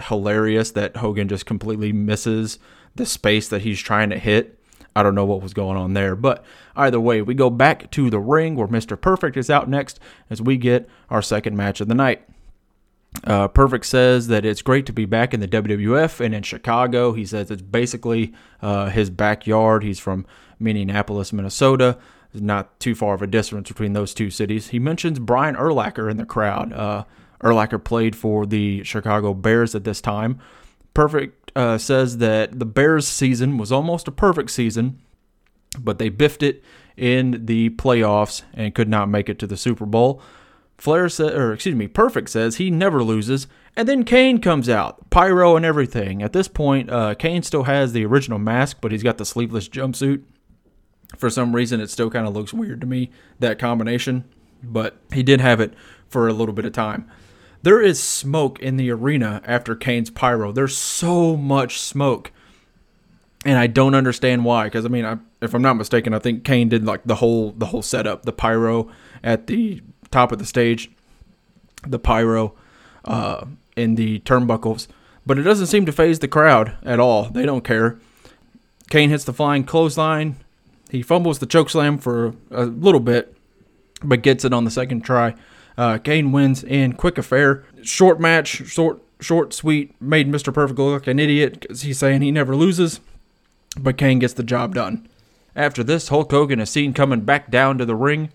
hilarious 0.00 0.70
that 0.72 0.96
Hogan 0.96 1.28
just 1.28 1.46
completely 1.46 1.92
misses 1.92 2.58
the 2.94 3.06
space 3.06 3.48
that 3.48 3.62
he's 3.62 3.80
trying 3.80 4.10
to 4.10 4.18
hit. 4.18 4.58
I 4.96 5.02
don't 5.02 5.14
know 5.14 5.24
what 5.24 5.42
was 5.42 5.54
going 5.54 5.76
on 5.76 5.94
there. 5.94 6.14
But 6.14 6.44
either 6.76 7.00
way, 7.00 7.20
we 7.20 7.34
go 7.34 7.50
back 7.50 7.90
to 7.92 8.10
the 8.10 8.20
ring 8.20 8.54
where 8.54 8.68
Mr. 8.68 9.00
Perfect 9.00 9.36
is 9.36 9.50
out 9.50 9.68
next 9.68 9.98
as 10.30 10.40
we 10.40 10.56
get 10.56 10.88
our 11.10 11.22
second 11.22 11.56
match 11.56 11.80
of 11.80 11.88
the 11.88 11.94
night. 11.94 12.26
Uh, 13.22 13.48
Perfect 13.48 13.86
says 13.86 14.26
that 14.28 14.44
it's 14.44 14.62
great 14.62 14.86
to 14.86 14.92
be 14.92 15.04
back 15.04 15.32
in 15.32 15.40
the 15.40 15.48
WWF 15.48 16.24
and 16.24 16.34
in 16.34 16.42
Chicago. 16.42 17.12
He 17.12 17.24
says 17.24 17.50
it's 17.50 17.62
basically 17.62 18.32
uh, 18.60 18.90
his 18.90 19.10
backyard. 19.10 19.84
He's 19.84 20.00
from 20.00 20.26
Minneapolis, 20.58 21.32
Minnesota. 21.32 21.98
Not 22.34 22.78
too 22.80 22.94
far 22.94 23.14
of 23.14 23.22
a 23.22 23.26
distance 23.26 23.68
between 23.68 23.92
those 23.92 24.12
two 24.12 24.30
cities. 24.30 24.68
He 24.68 24.78
mentions 24.78 25.18
Brian 25.18 25.54
Urlacher 25.54 26.10
in 26.10 26.16
the 26.16 26.26
crowd. 26.26 26.72
Uh, 26.72 27.04
Urlacher 27.42 27.82
played 27.82 28.16
for 28.16 28.44
the 28.46 28.82
Chicago 28.82 29.34
Bears 29.34 29.74
at 29.74 29.84
this 29.84 30.00
time. 30.00 30.40
Perfect 30.94 31.52
uh, 31.56 31.78
says 31.78 32.18
that 32.18 32.58
the 32.58 32.66
Bears 32.66 33.06
season 33.06 33.58
was 33.58 33.70
almost 33.70 34.08
a 34.08 34.12
perfect 34.12 34.50
season, 34.50 35.00
but 35.78 35.98
they 35.98 36.08
biffed 36.08 36.42
it 36.42 36.62
in 36.96 37.46
the 37.46 37.70
playoffs 37.70 38.42
and 38.54 38.74
could 38.74 38.88
not 38.88 39.08
make 39.08 39.28
it 39.28 39.38
to 39.40 39.46
the 39.46 39.56
Super 39.56 39.86
Bowl. 39.86 40.22
Flair 40.78 41.08
said, 41.08 41.34
or 41.34 41.52
excuse 41.52 41.74
me, 41.74 41.86
Perfect 41.86 42.30
says 42.30 42.56
he 42.56 42.70
never 42.70 43.02
loses, 43.02 43.46
and 43.76 43.88
then 43.88 44.04
Kane 44.04 44.40
comes 44.40 44.68
out, 44.68 45.08
pyro 45.10 45.56
and 45.56 45.64
everything. 45.64 46.22
At 46.22 46.32
this 46.32 46.48
point, 46.48 46.90
uh, 46.90 47.14
Kane 47.14 47.42
still 47.42 47.64
has 47.64 47.92
the 47.92 48.04
original 48.04 48.38
mask, 48.38 48.78
but 48.80 48.92
he's 48.92 49.02
got 49.02 49.18
the 49.18 49.24
sleeveless 49.24 49.68
jumpsuit. 49.68 50.22
For 51.16 51.30
some 51.30 51.54
reason, 51.54 51.80
it 51.80 51.90
still 51.90 52.10
kind 52.10 52.26
of 52.26 52.34
looks 52.34 52.52
weird 52.52 52.80
to 52.80 52.86
me 52.86 53.10
that 53.38 53.58
combination, 53.58 54.24
but 54.62 54.96
he 55.12 55.22
did 55.22 55.40
have 55.40 55.60
it 55.60 55.74
for 56.08 56.28
a 56.28 56.32
little 56.32 56.54
bit 56.54 56.64
of 56.64 56.72
time. 56.72 57.10
There 57.62 57.80
is 57.80 58.02
smoke 58.02 58.58
in 58.60 58.76
the 58.76 58.90
arena 58.90 59.40
after 59.46 59.74
Kane's 59.74 60.10
pyro. 60.10 60.52
There's 60.52 60.76
so 60.76 61.34
much 61.36 61.80
smoke. 61.80 62.30
And 63.46 63.58
I 63.58 63.66
don't 63.68 63.94
understand 63.94 64.44
why. 64.44 64.64
Because 64.64 64.84
I 64.84 64.88
mean, 64.88 65.04
I, 65.04 65.16
if 65.40 65.54
I'm 65.54 65.62
not 65.62 65.74
mistaken, 65.74 66.12
I 66.12 66.18
think 66.18 66.44
Kane 66.44 66.68
did 66.68 66.84
like 66.84 67.04
the 67.04 67.16
whole 67.16 67.52
the 67.52 67.66
whole 67.66 67.82
setup, 67.82 68.24
the 68.24 68.32
pyro 68.32 68.90
at 69.22 69.46
the 69.46 69.82
top 70.10 70.30
of 70.30 70.38
the 70.38 70.44
stage, 70.44 70.90
the 71.86 71.98
pyro 71.98 72.54
uh, 73.06 73.46
in 73.76 73.94
the 73.94 74.20
turnbuckles. 74.20 74.86
But 75.26 75.38
it 75.38 75.42
doesn't 75.42 75.68
seem 75.68 75.86
to 75.86 75.92
faze 75.92 76.18
the 76.18 76.28
crowd 76.28 76.76
at 76.82 77.00
all. 77.00 77.24
They 77.30 77.46
don't 77.46 77.64
care. 77.64 77.98
Kane 78.90 79.08
hits 79.08 79.24
the 79.24 79.32
flying 79.32 79.64
clothesline. 79.64 80.36
He 80.94 81.02
fumbles 81.02 81.40
the 81.40 81.46
chokeslam 81.46 82.00
for 82.00 82.36
a 82.52 82.66
little 82.66 83.00
bit, 83.00 83.36
but 84.00 84.22
gets 84.22 84.44
it 84.44 84.52
on 84.52 84.64
the 84.64 84.70
second 84.70 85.00
try. 85.00 85.34
Uh, 85.76 85.98
Kane 85.98 86.30
wins 86.30 86.62
in 86.62 86.92
quick 86.92 87.18
affair. 87.18 87.64
Short 87.82 88.20
match, 88.20 88.46
short, 88.68 89.02
short, 89.18 89.52
sweet. 89.52 90.00
Made 90.00 90.30
Mr. 90.30 90.54
Perfect 90.54 90.78
look 90.78 91.02
like 91.02 91.08
an 91.08 91.18
idiot 91.18 91.58
because 91.58 91.82
he's 91.82 91.98
saying 91.98 92.22
he 92.22 92.30
never 92.30 92.54
loses, 92.54 93.00
but 93.76 93.98
Kane 93.98 94.20
gets 94.20 94.34
the 94.34 94.44
job 94.44 94.76
done. 94.76 95.08
After 95.56 95.82
this, 95.82 96.08
Hulk 96.08 96.30
Hogan 96.30 96.60
is 96.60 96.70
seen 96.70 96.92
coming 96.94 97.22
back 97.22 97.50
down 97.50 97.76
to 97.78 97.84
the 97.84 97.96
ring. 97.96 98.30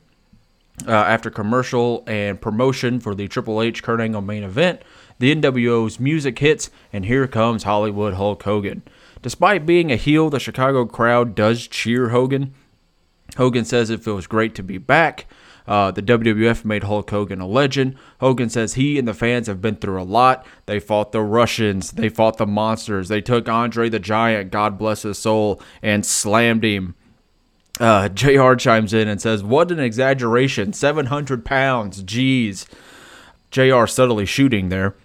Uh, 0.86 0.92
after 0.92 1.30
commercial 1.30 2.04
and 2.08 2.42
promotion 2.42 3.00
for 3.00 3.16
the 3.16 3.30
Triple 3.30 3.62
H 3.62 3.84
Kurt 3.84 4.02
Angle 4.02 4.22
main 4.22 4.44
event, 4.44 4.82
the 5.18 5.34
NWO's 5.34 5.98
music 5.98 6.40
hits, 6.40 6.70
and 6.92 7.06
here 7.06 7.26
comes 7.26 7.64
Hollywood 7.64 8.16
Hulk 8.16 8.44
Hogan. 8.44 8.82
Despite 9.22 9.66
being 9.66 9.92
a 9.92 9.96
heel, 9.96 10.30
the 10.30 10.40
Chicago 10.40 10.86
crowd 10.86 11.36
does 11.36 11.68
cheer 11.68 12.10
Hogan. 12.10 12.54
Hogan 13.38 13.66
says 13.66 13.90
it 13.90 14.04
feels 14.04 14.28
great 14.28 14.56
to 14.56 14.64
be 14.64 14.78
back. 14.78 15.26
Uh, 15.68 15.92
the 15.92 16.02
WWF 16.02 16.66
made 16.66 16.84
Hulk 16.84 17.10
Hogan 17.12 17.42
a 17.42 17.48
legend. 17.48 17.96
Hogan 18.20 18.50
says 18.50 18.74
he 18.74 18.98
and 18.98 19.08
the 19.08 19.14
fans 19.14 19.46
have 19.46 19.62
been 19.62 19.76
through 19.76 20.02
a 20.02 20.04
lot. 20.04 20.46
They 20.66 20.80
fought 20.80 21.12
the 21.12 21.22
Russians, 21.22 21.92
they 21.92 22.10
fought 22.10 22.38
the 22.38 22.48
monsters, 22.48 23.08
they 23.08 23.22
took 23.22 23.48
Andre 23.48 23.88
the 23.88 24.00
Giant, 24.00 24.52
God 24.52 24.80
bless 24.80 25.04
his 25.04 25.20
soul, 25.20 25.62
and 25.84 26.04
slammed 26.04 26.64
him. 26.64 26.96
Uh, 27.80 28.10
JR 28.10 28.56
chimes 28.56 28.94
in 28.94 29.08
and 29.08 29.22
says, 29.22 29.44
What 29.44 29.72
an 29.72 29.80
exaggeration. 29.80 30.74
700 30.74 31.46
pounds. 31.46 32.04
Jeez. 32.04 32.66
JR 33.52 33.86
subtly 33.86 34.26
shooting 34.26 34.70
there. 34.70 34.96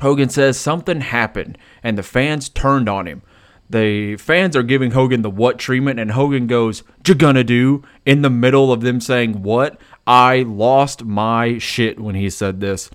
Hogan 0.00 0.28
says 0.28 0.58
something 0.58 1.00
happened 1.00 1.58
and 1.82 1.96
the 1.96 2.02
fans 2.02 2.48
turned 2.48 2.88
on 2.88 3.06
him. 3.06 3.22
The 3.70 4.16
fans 4.16 4.56
are 4.56 4.64
giving 4.64 4.90
Hogan 4.90 5.22
the 5.22 5.30
what 5.30 5.56
treatment, 5.56 6.00
and 6.00 6.10
Hogan 6.10 6.48
goes, 6.48 6.82
You 7.06 7.14
gonna 7.14 7.44
do? 7.44 7.84
In 8.04 8.22
the 8.22 8.28
middle 8.30 8.72
of 8.72 8.80
them 8.80 9.00
saying 9.00 9.44
what? 9.44 9.80
I 10.08 10.42
lost 10.42 11.04
my 11.04 11.58
shit 11.58 12.00
when 12.00 12.16
he 12.16 12.30
said 12.30 12.60
this. 12.60 12.90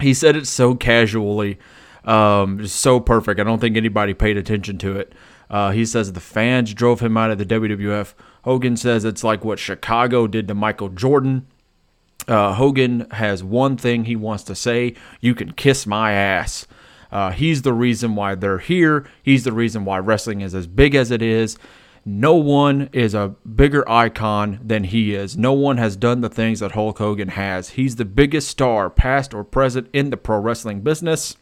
He 0.00 0.14
said 0.14 0.36
it 0.36 0.46
so 0.46 0.76
casually, 0.76 1.58
um, 2.04 2.64
so 2.68 3.00
perfect. 3.00 3.40
I 3.40 3.44
don't 3.44 3.58
think 3.58 3.76
anybody 3.76 4.14
paid 4.14 4.36
attention 4.36 4.78
to 4.78 4.96
it. 4.96 5.12
Uh, 5.50 5.72
he 5.72 5.84
says 5.84 6.12
the 6.12 6.20
fans 6.20 6.72
drove 6.72 7.00
him 7.00 7.16
out 7.16 7.32
of 7.32 7.38
the 7.38 7.46
WWF. 7.46 8.14
Hogan 8.42 8.76
says 8.76 9.04
it's 9.04 9.24
like 9.24 9.44
what 9.44 9.58
Chicago 9.58 10.28
did 10.28 10.46
to 10.46 10.54
Michael 10.54 10.88
Jordan. 10.88 11.48
Uh, 12.28 12.54
Hogan 12.54 13.06
has 13.12 13.44
one 13.44 13.76
thing 13.76 14.04
he 14.04 14.16
wants 14.16 14.42
to 14.44 14.54
say 14.54 14.94
you 15.20 15.34
can 15.34 15.52
kiss 15.52 15.86
my 15.86 16.12
ass. 16.12 16.66
Uh, 17.12 17.30
he's 17.30 17.62
the 17.62 17.72
reason 17.72 18.16
why 18.16 18.34
they're 18.34 18.58
here. 18.58 19.06
He's 19.22 19.44
the 19.44 19.52
reason 19.52 19.84
why 19.84 19.98
wrestling 19.98 20.40
is 20.40 20.54
as 20.54 20.66
big 20.66 20.94
as 20.94 21.10
it 21.10 21.22
is. 21.22 21.56
No 22.04 22.34
one 22.34 22.88
is 22.92 23.14
a 23.14 23.34
bigger 23.54 23.88
icon 23.88 24.60
than 24.62 24.84
he 24.84 25.14
is. 25.14 25.36
No 25.36 25.52
one 25.52 25.76
has 25.78 25.96
done 25.96 26.20
the 26.20 26.28
things 26.28 26.60
that 26.60 26.72
Hulk 26.72 26.98
Hogan 26.98 27.30
has. 27.30 27.70
He's 27.70 27.96
the 27.96 28.04
biggest 28.04 28.48
star, 28.48 28.88
past 28.88 29.34
or 29.34 29.42
present, 29.42 29.88
in 29.92 30.10
the 30.10 30.16
pro 30.16 30.38
wrestling 30.38 30.82
business. 30.82 31.36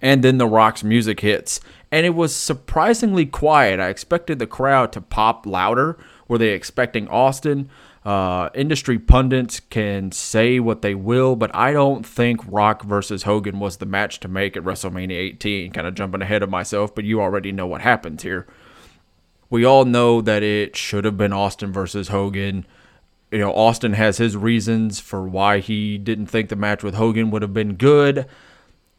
And 0.00 0.22
then 0.22 0.38
The 0.38 0.46
Rock's 0.46 0.84
music 0.84 1.20
hits. 1.20 1.60
And 1.90 2.06
it 2.06 2.14
was 2.14 2.34
surprisingly 2.34 3.26
quiet. 3.26 3.80
I 3.80 3.88
expected 3.88 4.38
the 4.38 4.46
crowd 4.46 4.92
to 4.92 5.00
pop 5.00 5.44
louder. 5.44 5.98
Were 6.28 6.38
they 6.38 6.50
expecting 6.50 7.08
Austin? 7.08 7.68
Uh, 8.08 8.48
industry 8.54 8.98
pundits 8.98 9.60
can 9.60 10.10
say 10.10 10.58
what 10.58 10.80
they 10.80 10.94
will, 10.94 11.36
but 11.36 11.54
I 11.54 11.74
don't 11.74 12.06
think 12.06 12.40
Rock 12.48 12.82
versus 12.82 13.24
Hogan 13.24 13.60
was 13.60 13.76
the 13.76 13.84
match 13.84 14.18
to 14.20 14.28
make 14.28 14.56
at 14.56 14.62
WrestleMania 14.62 15.12
18. 15.12 15.72
Kind 15.72 15.86
of 15.86 15.94
jumping 15.94 16.22
ahead 16.22 16.42
of 16.42 16.48
myself, 16.48 16.94
but 16.94 17.04
you 17.04 17.20
already 17.20 17.52
know 17.52 17.66
what 17.66 17.82
happens 17.82 18.22
here. 18.22 18.46
We 19.50 19.66
all 19.66 19.84
know 19.84 20.22
that 20.22 20.42
it 20.42 20.74
should 20.74 21.04
have 21.04 21.18
been 21.18 21.34
Austin 21.34 21.70
versus 21.70 22.08
Hogan. 22.08 22.64
You 23.30 23.40
know, 23.40 23.52
Austin 23.52 23.92
has 23.92 24.16
his 24.16 24.38
reasons 24.38 25.00
for 25.00 25.28
why 25.28 25.58
he 25.58 25.98
didn't 25.98 26.28
think 26.28 26.48
the 26.48 26.56
match 26.56 26.82
with 26.82 26.94
Hogan 26.94 27.30
would 27.30 27.42
have 27.42 27.52
been 27.52 27.74
good. 27.74 28.24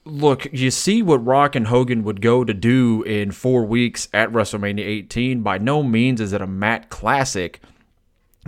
Look, 0.06 0.54
you 0.54 0.70
see 0.70 1.02
what 1.02 1.26
Rock 1.26 1.56
and 1.56 1.66
Hogan 1.66 2.04
would 2.04 2.22
go 2.22 2.44
to 2.44 2.54
do 2.54 3.02
in 3.02 3.32
four 3.32 3.66
weeks 3.66 4.08
at 4.14 4.32
WrestleMania 4.32 4.86
18. 4.86 5.42
By 5.42 5.58
no 5.58 5.82
means 5.82 6.22
is 6.22 6.32
it 6.32 6.42
a 6.42 6.48
mat 6.48 6.92
classic 6.92 7.60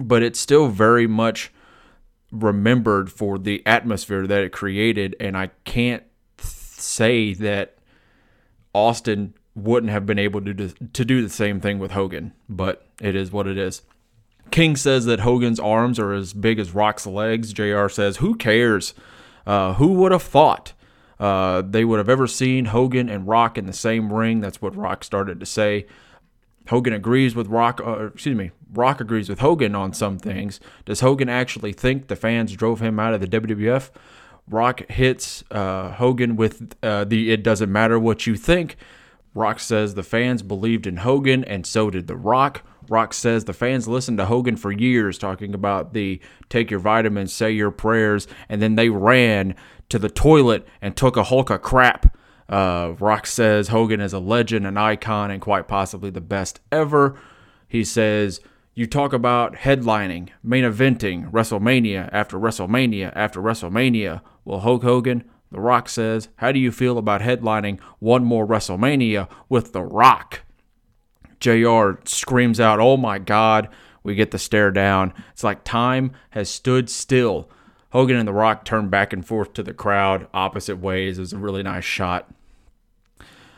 but 0.01 0.23
it's 0.23 0.39
still 0.39 0.67
very 0.67 1.07
much 1.07 1.51
remembered 2.31 3.11
for 3.11 3.37
the 3.37 3.65
atmosphere 3.65 4.25
that 4.25 4.43
it 4.43 4.51
created. 4.51 5.15
And 5.19 5.37
I 5.37 5.47
can't 5.65 6.03
say 6.37 7.33
that 7.35 7.77
Austin 8.73 9.33
wouldn't 9.53 9.91
have 9.91 10.05
been 10.05 10.19
able 10.19 10.41
to 10.41 10.53
do, 10.53 10.69
to 10.69 11.05
do 11.05 11.21
the 11.21 11.29
same 11.29 11.59
thing 11.59 11.77
with 11.79 11.91
Hogan, 11.91 12.33
but 12.47 12.85
it 13.01 13.15
is 13.15 13.31
what 13.31 13.47
it 13.47 13.57
is. 13.57 13.81
King 14.49 14.75
says 14.75 15.05
that 15.05 15.21
Hogan's 15.21 15.59
arms 15.59 15.99
are 15.99 16.13
as 16.13 16.33
big 16.33 16.59
as 16.59 16.73
Rock's 16.73 17.05
legs. 17.05 17.53
JR 17.53 17.87
says, 17.87 18.17
Who 18.17 18.35
cares? 18.35 18.93
Uh, 19.45 19.73
who 19.75 19.93
would 19.93 20.11
have 20.11 20.23
thought 20.23 20.73
uh, 21.19 21.61
they 21.61 21.85
would 21.85 21.97
have 21.97 22.09
ever 22.09 22.27
seen 22.27 22.65
Hogan 22.65 23.09
and 23.09 23.27
Rock 23.27 23.57
in 23.57 23.65
the 23.65 23.73
same 23.73 24.11
ring? 24.11 24.41
That's 24.41 24.61
what 24.61 24.75
Rock 24.75 25.03
started 25.03 25.39
to 25.39 25.45
say. 25.45 25.87
Hogan 26.69 26.93
agrees 26.93 27.33
with 27.33 27.47
Rock, 27.47 27.81
uh, 27.83 28.07
excuse 28.07 28.37
me, 28.37 28.51
Rock 28.73 29.01
agrees 29.01 29.29
with 29.29 29.39
Hogan 29.39 29.75
on 29.75 29.93
some 29.93 30.17
things. 30.17 30.59
Does 30.85 31.01
Hogan 31.01 31.29
actually 31.29 31.73
think 31.73 32.07
the 32.07 32.15
fans 32.15 32.53
drove 32.53 32.79
him 32.79 32.99
out 32.99 33.13
of 33.13 33.21
the 33.21 33.27
WWF? 33.27 33.89
Rock 34.47 34.89
hits 34.89 35.43
uh, 35.51 35.91
Hogan 35.91 36.35
with 36.35 36.75
uh, 36.81 37.03
the 37.03 37.31
"It 37.31 37.43
doesn't 37.43 37.71
matter 37.71 37.99
what 37.99 38.25
you 38.27 38.35
think." 38.35 38.77
Rock 39.33 39.59
says 39.59 39.93
the 39.93 40.03
fans 40.03 40.43
believed 40.43 40.85
in 40.85 40.97
Hogan, 40.97 41.43
and 41.45 41.65
so 41.65 41.89
did 41.89 42.07
The 42.07 42.17
Rock. 42.17 42.63
Rock 42.89 43.13
says 43.13 43.45
the 43.45 43.53
fans 43.53 43.87
listened 43.87 44.17
to 44.17 44.25
Hogan 44.25 44.57
for 44.57 44.71
years, 44.71 45.17
talking 45.17 45.53
about 45.53 45.93
the 45.93 46.19
take 46.49 46.69
your 46.69 46.79
vitamins, 46.81 47.31
say 47.31 47.51
your 47.51 47.71
prayers, 47.71 48.27
and 48.49 48.61
then 48.61 48.75
they 48.75 48.89
ran 48.89 49.55
to 49.89 49.97
the 49.99 50.09
toilet 50.09 50.67
and 50.81 50.97
took 50.97 51.15
a 51.15 51.23
hulk 51.23 51.49
of 51.49 51.61
crap. 51.61 52.17
Uh, 52.49 52.95
Rock 52.99 53.25
says 53.25 53.69
Hogan 53.69 54.01
is 54.01 54.11
a 54.11 54.19
legend, 54.19 54.67
an 54.67 54.77
icon, 54.77 55.31
and 55.31 55.41
quite 55.41 55.69
possibly 55.69 56.09
the 56.09 56.19
best 56.19 56.59
ever. 56.69 57.17
He 57.69 57.85
says, 57.85 58.41
You 58.73 58.87
talk 58.87 59.11
about 59.11 59.55
headlining, 59.55 60.29
main 60.41 60.63
eventing, 60.63 61.29
WrestleMania 61.29 62.09
after 62.13 62.37
WrestleMania 62.37 63.11
after 63.13 63.41
WrestleMania. 63.41 64.21
Well, 64.45 64.61
Hulk 64.61 64.83
Hogan, 64.83 65.25
The 65.51 65.59
Rock 65.59 65.89
says, 65.89 66.29
How 66.37 66.53
do 66.53 66.59
you 66.59 66.71
feel 66.71 66.97
about 66.97 67.19
headlining 67.19 67.81
one 67.99 68.23
more 68.23 68.47
WrestleMania 68.47 69.27
with 69.49 69.73
The 69.73 69.81
Rock? 69.81 70.43
JR 71.41 71.99
screams 72.05 72.61
out, 72.61 72.79
Oh 72.79 72.95
my 72.95 73.19
God. 73.19 73.67
We 74.03 74.15
get 74.15 74.31
the 74.31 74.39
stare 74.39 74.71
down. 74.71 75.13
It's 75.33 75.43
like 75.43 75.65
time 75.65 76.13
has 76.29 76.49
stood 76.49 76.89
still. 76.89 77.49
Hogan 77.89 78.15
and 78.15 78.27
The 78.27 78.33
Rock 78.33 78.63
turn 78.63 78.87
back 78.87 79.11
and 79.11 79.25
forth 79.25 79.51
to 79.53 79.63
the 79.63 79.73
crowd, 79.73 80.27
opposite 80.33 80.77
ways. 80.77 81.17
It 81.17 81.21
was 81.21 81.33
a 81.33 81.37
really 81.37 81.61
nice 81.61 81.83
shot. 81.83 82.31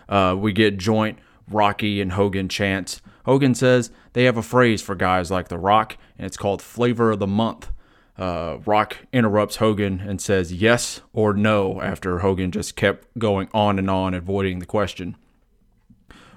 Uh, 0.09 0.35
we 0.37 0.53
get 0.53 0.77
joint 0.77 1.19
Rocky 1.47 2.01
and 2.01 2.13
Hogan 2.13 2.49
chants. 2.49 2.99
Hogan 3.25 3.55
says 3.55 3.91
they 4.13 4.25
have 4.25 4.37
a 4.37 4.43
phrase 4.43 4.81
for 4.81 4.95
guys 4.95 5.31
like 5.31 5.47
The 5.47 5.57
Rock, 5.57 5.97
and 6.17 6.25
it's 6.25 6.37
called 6.37 6.61
Flavor 6.61 7.11
of 7.11 7.19
the 7.19 7.27
Month. 7.27 7.69
Uh, 8.17 8.57
Rock 8.65 8.97
interrupts 9.11 9.55
Hogan 9.55 9.99
and 9.99 10.21
says 10.21 10.53
yes 10.53 11.01
or 11.13 11.33
no 11.33 11.81
after 11.81 12.19
Hogan 12.19 12.51
just 12.51 12.75
kept 12.75 13.17
going 13.17 13.49
on 13.53 13.79
and 13.79 13.89
on, 13.89 14.13
avoiding 14.13 14.59
the 14.59 14.65
question. 14.65 15.15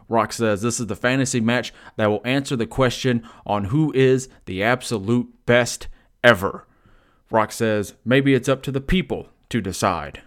Rock 0.09 0.33
says 0.33 0.63
this 0.63 0.81
is 0.81 0.87
the 0.87 0.97
fantasy 0.97 1.41
match 1.41 1.75
that 1.97 2.07
will 2.07 2.23
answer 2.25 2.57
the 2.57 2.67
question 2.67 3.29
on 3.45 3.67
who 3.67 3.93
is 3.93 4.29
the 4.47 4.63
absolute 4.63 5.29
best 5.45 5.89
ever. 6.23 6.67
Rock 7.31 7.51
says 7.51 7.95
maybe 8.05 8.33
it's 8.33 8.49
up 8.49 8.63
to 8.63 8.71
the 8.71 8.81
people 8.81 9.29
to 9.49 9.61
decide. 9.61 10.23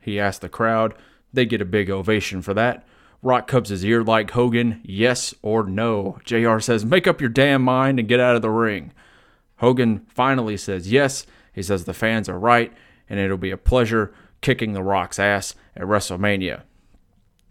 He 0.00 0.20
asks 0.20 0.40
the 0.40 0.48
crowd 0.48 0.94
they 1.32 1.44
get 1.44 1.60
a 1.60 1.66
big 1.66 1.90
ovation 1.90 2.40
for 2.40 2.54
that. 2.54 2.86
Rock 3.24 3.46
cups 3.46 3.70
his 3.70 3.82
ear 3.86 4.04
like 4.04 4.32
Hogan, 4.32 4.82
yes 4.84 5.34
or 5.40 5.64
no. 5.64 6.18
JR 6.26 6.58
says, 6.58 6.84
Make 6.84 7.06
up 7.06 7.22
your 7.22 7.30
damn 7.30 7.62
mind 7.62 7.98
and 7.98 8.06
get 8.06 8.20
out 8.20 8.36
of 8.36 8.42
the 8.42 8.50
ring. 8.50 8.92
Hogan 9.56 10.04
finally 10.10 10.58
says 10.58 10.92
yes. 10.92 11.24
He 11.50 11.62
says 11.62 11.86
the 11.86 11.94
fans 11.94 12.28
are 12.28 12.38
right, 12.38 12.70
and 13.08 13.18
it'll 13.18 13.38
be 13.38 13.50
a 13.50 13.56
pleasure 13.56 14.12
kicking 14.42 14.74
the 14.74 14.82
Rock's 14.82 15.18
ass 15.18 15.54
at 15.74 15.84
WrestleMania. 15.84 16.64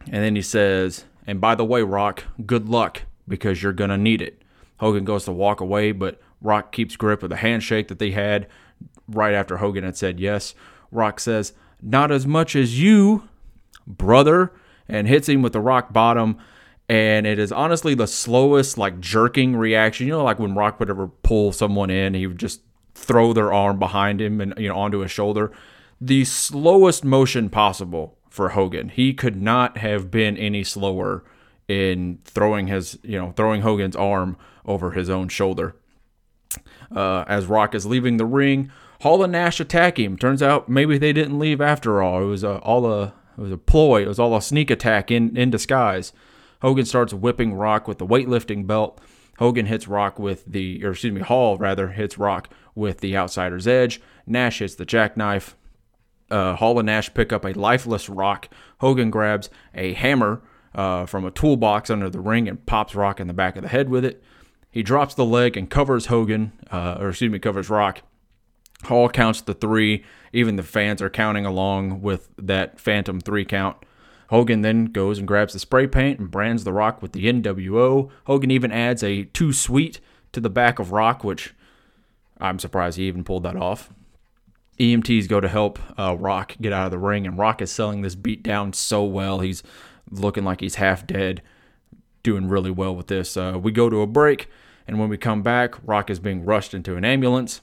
And 0.06 0.24
then 0.24 0.36
he 0.36 0.44
says, 0.44 1.06
And 1.26 1.42
by 1.42 1.56
the 1.56 1.66
way, 1.66 1.82
Rock, 1.82 2.26
good 2.46 2.70
luck 2.70 3.02
because 3.28 3.64
you're 3.64 3.74
going 3.74 3.90
to 3.90 3.98
need 3.98 4.22
it. 4.22 4.44
Hogan 4.78 5.06
goes 5.06 5.26
to 5.26 5.32
walk 5.32 5.60
away, 5.60 5.92
but 5.92 6.22
Rock 6.40 6.72
keeps 6.72 6.96
grip 6.96 7.24
of 7.24 7.32
the 7.32 7.38
handshake 7.38 7.88
that 7.88 7.98
they 7.98 8.12
had 8.12 8.48
right 9.08 9.34
after 9.34 9.58
Hogan 9.58 9.84
had 9.84 9.98
said 9.98 10.20
yes. 10.20 10.54
Rock 10.92 11.20
says, 11.20 11.54
Not 11.82 12.12
as 12.12 12.28
much 12.28 12.56
as 12.56 12.80
you, 12.80 13.28
brother 13.88 14.54
and 14.88 15.08
hits 15.08 15.30
him 15.30 15.42
with 15.42 15.54
the 15.54 15.62
rock 15.62 15.94
bottom. 15.94 16.38
And 16.90 17.26
it 17.26 17.40
is 17.40 17.52
honestly 17.52 17.96
the 17.96 18.08
slowest, 18.08 18.78
like 18.78 19.00
jerking 19.00 19.56
reaction. 19.56 20.08
You 20.08 20.14
know, 20.14 20.24
like 20.24 20.40
when 20.40 20.54
Rock 20.54 20.80
would 20.80 20.90
ever 20.90 21.08
pull 21.08 21.52
someone 21.54 21.90
in, 21.90 22.14
he 22.14 22.28
would 22.28 22.40
just 22.40 22.62
throw 22.94 23.34
their 23.34 23.52
arm 23.54 23.80
behind 23.80 24.22
him 24.22 24.40
and 24.42 24.54
you 24.58 24.68
know 24.68 24.78
onto 24.78 25.00
his 25.00 25.12
shoulder. 25.12 25.52
The 26.02 26.26
slowest 26.26 27.06
motion 27.06 27.50
possible 27.50 28.18
for 28.30 28.50
Hogan. 28.50 28.90
He 28.90 29.14
could 29.14 29.42
not 29.42 29.78
have 29.78 30.12
been 30.12 30.38
any 30.38 30.64
slower 30.64 31.24
in 31.68 32.20
throwing 32.26 32.68
his, 32.68 32.98
you 33.04 33.18
know, 33.18 33.32
throwing 33.32 33.62
Hogan's 33.62 33.96
arm 33.96 34.38
over 34.66 34.92
his 34.92 35.10
own 35.10 35.30
shoulder. 35.30 35.76
Uh, 36.94 37.24
as 37.28 37.46
Rock 37.46 37.74
is 37.74 37.86
leaving 37.86 38.18
the 38.18 38.26
ring, 38.26 38.72
Hall 39.02 39.24
and 39.24 39.32
Nash 39.32 39.60
attack 39.60 39.98
him. 39.98 40.18
Turns 40.18 40.42
out 40.44 40.68
maybe 40.70 40.98
they 40.98 41.14
didn't 41.14 41.40
leave 41.40 41.62
after 41.62 42.02
all. 42.02 42.22
It 42.22 42.26
was 42.26 42.44
uh, 42.44 42.58
all 42.58 42.92
a 42.92 43.14
it 43.38 43.42
was 43.42 43.52
a 43.52 43.58
ploy. 43.58 44.04
It 44.04 44.08
was 44.08 44.20
all 44.20 44.36
a 44.36 44.42
sneak 44.42 44.70
attack 44.70 45.12
in, 45.12 45.36
in 45.36 45.50
disguise. 45.50 46.14
Hogan 46.62 46.86
starts 46.86 47.14
whipping 47.14 47.54
Rock 47.54 47.88
with 47.88 47.98
the 47.98 48.08
weightlifting 48.08 48.66
belt. 48.66 49.02
Hogan 49.40 49.66
hits 49.66 49.88
Rock 49.88 50.20
with 50.20 50.46
the, 50.46 50.84
or 50.86 50.92
excuse 50.92 51.14
me, 51.14 51.22
Hall 51.22 51.58
rather 51.58 51.90
hits 51.90 52.18
Rock 52.18 52.50
with 52.76 53.00
the 53.00 53.18
outsider's 53.18 53.68
edge. 53.68 54.02
Nash 54.26 54.60
hits 54.60 54.76
the 54.76 54.86
jackknife. 54.86 55.58
Uh, 56.32 56.56
Hall 56.56 56.80
and 56.80 56.86
Nash 56.86 57.14
pick 57.14 57.34
up 57.34 57.44
a 57.44 57.52
lifeless 57.52 58.10
Rock. 58.10 58.50
Hogan 58.80 59.10
grabs 59.10 59.50
a 59.74 59.94
hammer 59.94 60.42
uh, 60.74 61.06
from 61.06 61.26
a 61.26 61.32
toolbox 61.32 61.90
under 61.90 62.10
the 62.10 62.20
ring 62.20 62.48
and 62.48 62.66
pops 62.66 62.96
Rock 62.96 63.20
in 63.20 63.28
the 63.28 63.34
back 63.34 63.56
of 63.56 63.64
the 63.64 63.70
head 63.70 63.90
with 63.90 64.06
it. 64.06 64.24
He 64.72 64.82
drops 64.82 65.14
the 65.14 65.26
leg 65.26 65.56
and 65.56 65.70
covers 65.70 66.08
Hogan, 66.08 66.54
uh, 66.72 66.98
or 67.00 67.10
excuse 67.10 67.32
me, 67.32 67.40
covers 67.40 67.70
Rock. 67.70 68.02
Hall 68.86 69.10
counts 69.10 69.42
the 69.42 69.54
three. 69.54 70.04
Even 70.32 70.56
the 70.56 70.64
fans 70.64 71.02
are 71.02 71.10
counting 71.10 71.46
along 71.46 72.02
with 72.02 72.30
that 72.38 72.80
phantom 72.80 73.20
three 73.20 73.46
count. 73.46 73.78
Hogan 74.30 74.62
then 74.62 74.86
goes 74.86 75.20
and 75.20 75.28
grabs 75.28 75.54
the 75.54 75.60
spray 75.60 75.86
paint 75.86 76.20
and 76.20 76.32
brands 76.32 76.64
the 76.64 76.74
Rock 76.74 77.02
with 77.02 77.12
the 77.12 77.26
NWO. 77.26 78.10
Hogan 78.26 78.52
even 78.52 78.72
adds 78.72 79.04
a 79.04 79.26
too 79.26 79.54
sweet 79.54 80.00
to 80.32 80.42
the 80.42 80.50
back 80.50 80.80
of 80.80 80.92
Rock, 80.92 81.24
which 81.24 81.54
I'm 82.40 82.60
surprised 82.60 82.98
he 82.98 83.08
even 83.08 83.24
pulled 83.24 83.44
that 83.44 83.56
off. 83.56 83.94
EMTs 84.80 85.30
go 85.30 85.40
to 85.40 85.48
help 85.48 85.78
uh, 86.00 86.18
Rock 86.18 86.56
get 86.60 86.74
out 86.74 86.86
of 86.86 86.92
the 86.92 86.98
ring, 86.98 87.28
and 87.28 87.38
Rock 87.38 87.62
is 87.62 87.72
selling 87.72 88.02
this 88.02 88.16
beat 88.16 88.42
down 88.42 88.74
so 88.74 89.04
well. 89.04 89.40
He's 89.40 89.62
looking 90.10 90.44
like 90.44 90.62
he's 90.62 90.76
half 90.76 91.06
dead, 91.06 91.42
doing 92.24 92.48
really 92.48 92.72
well 92.72 92.96
with 92.96 93.08
this. 93.08 93.38
Uh, 93.38 93.60
we 93.62 93.72
go 93.72 93.90
to 93.90 94.02
a 94.02 94.08
break, 94.08 94.50
and 94.88 95.00
when 95.00 95.10
we 95.10 95.18
come 95.18 95.44
back, 95.44 95.76
Rock 95.88 96.10
is 96.10 96.20
being 96.20 96.44
rushed 96.44 96.74
into 96.74 96.96
an 96.96 97.06
ambulance. 97.06 97.62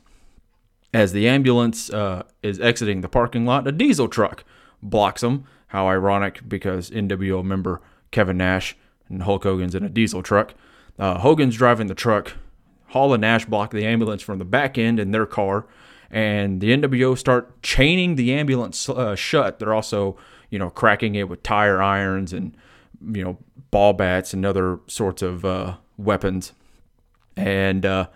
As 0.92 1.12
the 1.12 1.28
ambulance 1.28 1.90
uh, 1.90 2.24
is 2.42 2.58
exiting 2.60 3.00
the 3.00 3.08
parking 3.08 3.46
lot, 3.46 3.66
a 3.66 3.72
diesel 3.72 4.08
truck 4.08 4.44
blocks 4.82 5.20
them. 5.20 5.44
How 5.68 5.86
ironic, 5.86 6.48
because 6.48 6.90
NWO 6.90 7.44
member 7.44 7.80
Kevin 8.10 8.38
Nash 8.38 8.76
and 9.08 9.22
Hulk 9.22 9.44
Hogan's 9.44 9.74
in 9.74 9.84
a 9.84 9.88
diesel 9.88 10.22
truck. 10.22 10.54
Uh, 10.98 11.18
Hogan's 11.18 11.56
driving 11.56 11.86
the 11.86 11.94
truck. 11.94 12.34
Hall 12.88 13.14
and 13.14 13.20
Nash 13.20 13.44
block 13.44 13.70
the 13.70 13.86
ambulance 13.86 14.20
from 14.20 14.38
the 14.38 14.44
back 14.44 14.76
end 14.76 14.98
in 14.98 15.12
their 15.12 15.26
car, 15.26 15.66
and 16.10 16.60
the 16.60 16.76
NWO 16.76 17.16
start 17.16 17.62
chaining 17.62 18.16
the 18.16 18.34
ambulance 18.34 18.88
uh, 18.88 19.14
shut. 19.14 19.60
They're 19.60 19.74
also, 19.74 20.16
you 20.50 20.58
know, 20.58 20.70
cracking 20.70 21.14
it 21.14 21.28
with 21.28 21.44
tire 21.44 21.80
irons 21.80 22.32
and, 22.32 22.56
you 23.12 23.22
know, 23.22 23.38
ball 23.70 23.92
bats 23.92 24.34
and 24.34 24.44
other 24.44 24.80
sorts 24.88 25.22
of 25.22 25.44
uh, 25.44 25.76
weapons. 25.96 26.52
And 27.36 27.86
uh, 27.86 28.08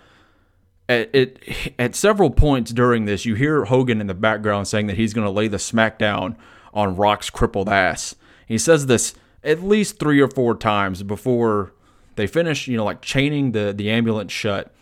at, 0.88 1.38
at 1.78 1.94
several 1.94 2.30
points 2.30 2.72
during 2.72 3.04
this, 3.04 3.24
you 3.24 3.34
hear 3.34 3.64
Hogan 3.64 4.00
in 4.00 4.06
the 4.06 4.14
background 4.14 4.68
saying 4.68 4.86
that 4.88 4.96
he's 4.96 5.14
going 5.14 5.26
to 5.26 5.30
lay 5.30 5.48
the 5.48 5.56
smackdown 5.56 6.36
on 6.72 6.96
Rock's 6.96 7.30
crippled 7.30 7.68
ass. 7.68 8.14
He 8.46 8.58
says 8.58 8.86
this 8.86 9.14
at 9.42 9.62
least 9.62 9.98
three 9.98 10.20
or 10.20 10.28
four 10.28 10.54
times 10.54 11.02
before 11.02 11.72
they 12.16 12.26
finish, 12.26 12.68
you 12.68 12.76
know, 12.76 12.84
like 12.84 13.00
chaining 13.00 13.52
the, 13.52 13.72
the 13.76 13.90
ambulance 13.90 14.32
shut. 14.32 14.74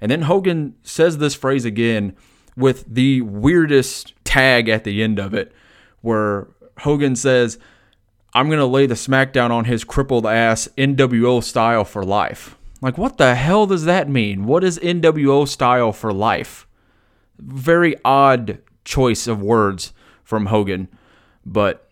And 0.00 0.10
then 0.10 0.22
Hogan 0.22 0.76
says 0.82 1.18
this 1.18 1.34
phrase 1.34 1.64
again 1.64 2.16
with 2.56 2.84
the 2.92 3.20
weirdest 3.22 4.14
tag 4.24 4.68
at 4.68 4.84
the 4.84 5.02
end 5.02 5.18
of 5.18 5.34
it, 5.34 5.52
where 6.00 6.48
Hogan 6.78 7.16
says, 7.16 7.58
I'm 8.34 8.46
going 8.46 8.58
to 8.58 8.66
lay 8.66 8.86
the 8.86 8.94
smackdown 8.94 9.50
on 9.50 9.64
his 9.64 9.84
crippled 9.84 10.26
ass 10.26 10.68
NWO 10.78 11.42
style 11.42 11.84
for 11.84 12.04
life. 12.04 12.56
Like, 12.80 12.96
what 12.96 13.18
the 13.18 13.34
hell 13.34 13.66
does 13.66 13.84
that 13.84 14.08
mean? 14.08 14.46
What 14.46 14.64
is 14.64 14.78
NWO 14.78 15.46
style 15.46 15.92
for 15.92 16.12
life? 16.12 16.66
Very 17.38 17.94
odd 18.04 18.58
choice 18.84 19.26
of 19.26 19.42
words 19.42 19.92
from 20.24 20.46
Hogan. 20.46 20.88
But 21.44 21.90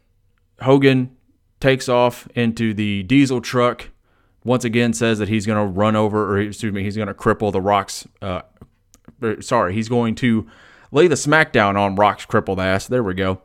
Hogan 0.60 1.16
takes 1.60 1.88
off 1.88 2.26
into 2.34 2.72
the 2.72 3.02
diesel 3.02 3.40
truck. 3.40 3.90
Once 4.44 4.64
again, 4.64 4.92
says 4.92 5.18
that 5.18 5.28
he's 5.28 5.44
going 5.44 5.58
to 5.58 5.72
run 5.72 5.96
over, 5.96 6.32
or 6.32 6.40
excuse 6.40 6.72
me, 6.72 6.82
he's 6.82 6.96
going 6.96 7.08
to 7.08 7.14
cripple 7.14 7.52
the 7.52 7.60
Rock's. 7.60 8.06
Uh, 8.22 8.42
sorry, 9.40 9.74
he's 9.74 9.88
going 9.88 10.14
to 10.16 10.46
lay 10.90 11.06
the 11.06 11.16
smackdown 11.16 11.76
on 11.76 11.96
Rock's 11.96 12.24
crippled 12.24 12.60
ass. 12.60 12.86
There 12.86 13.02
we 13.02 13.14
go. 13.14 13.42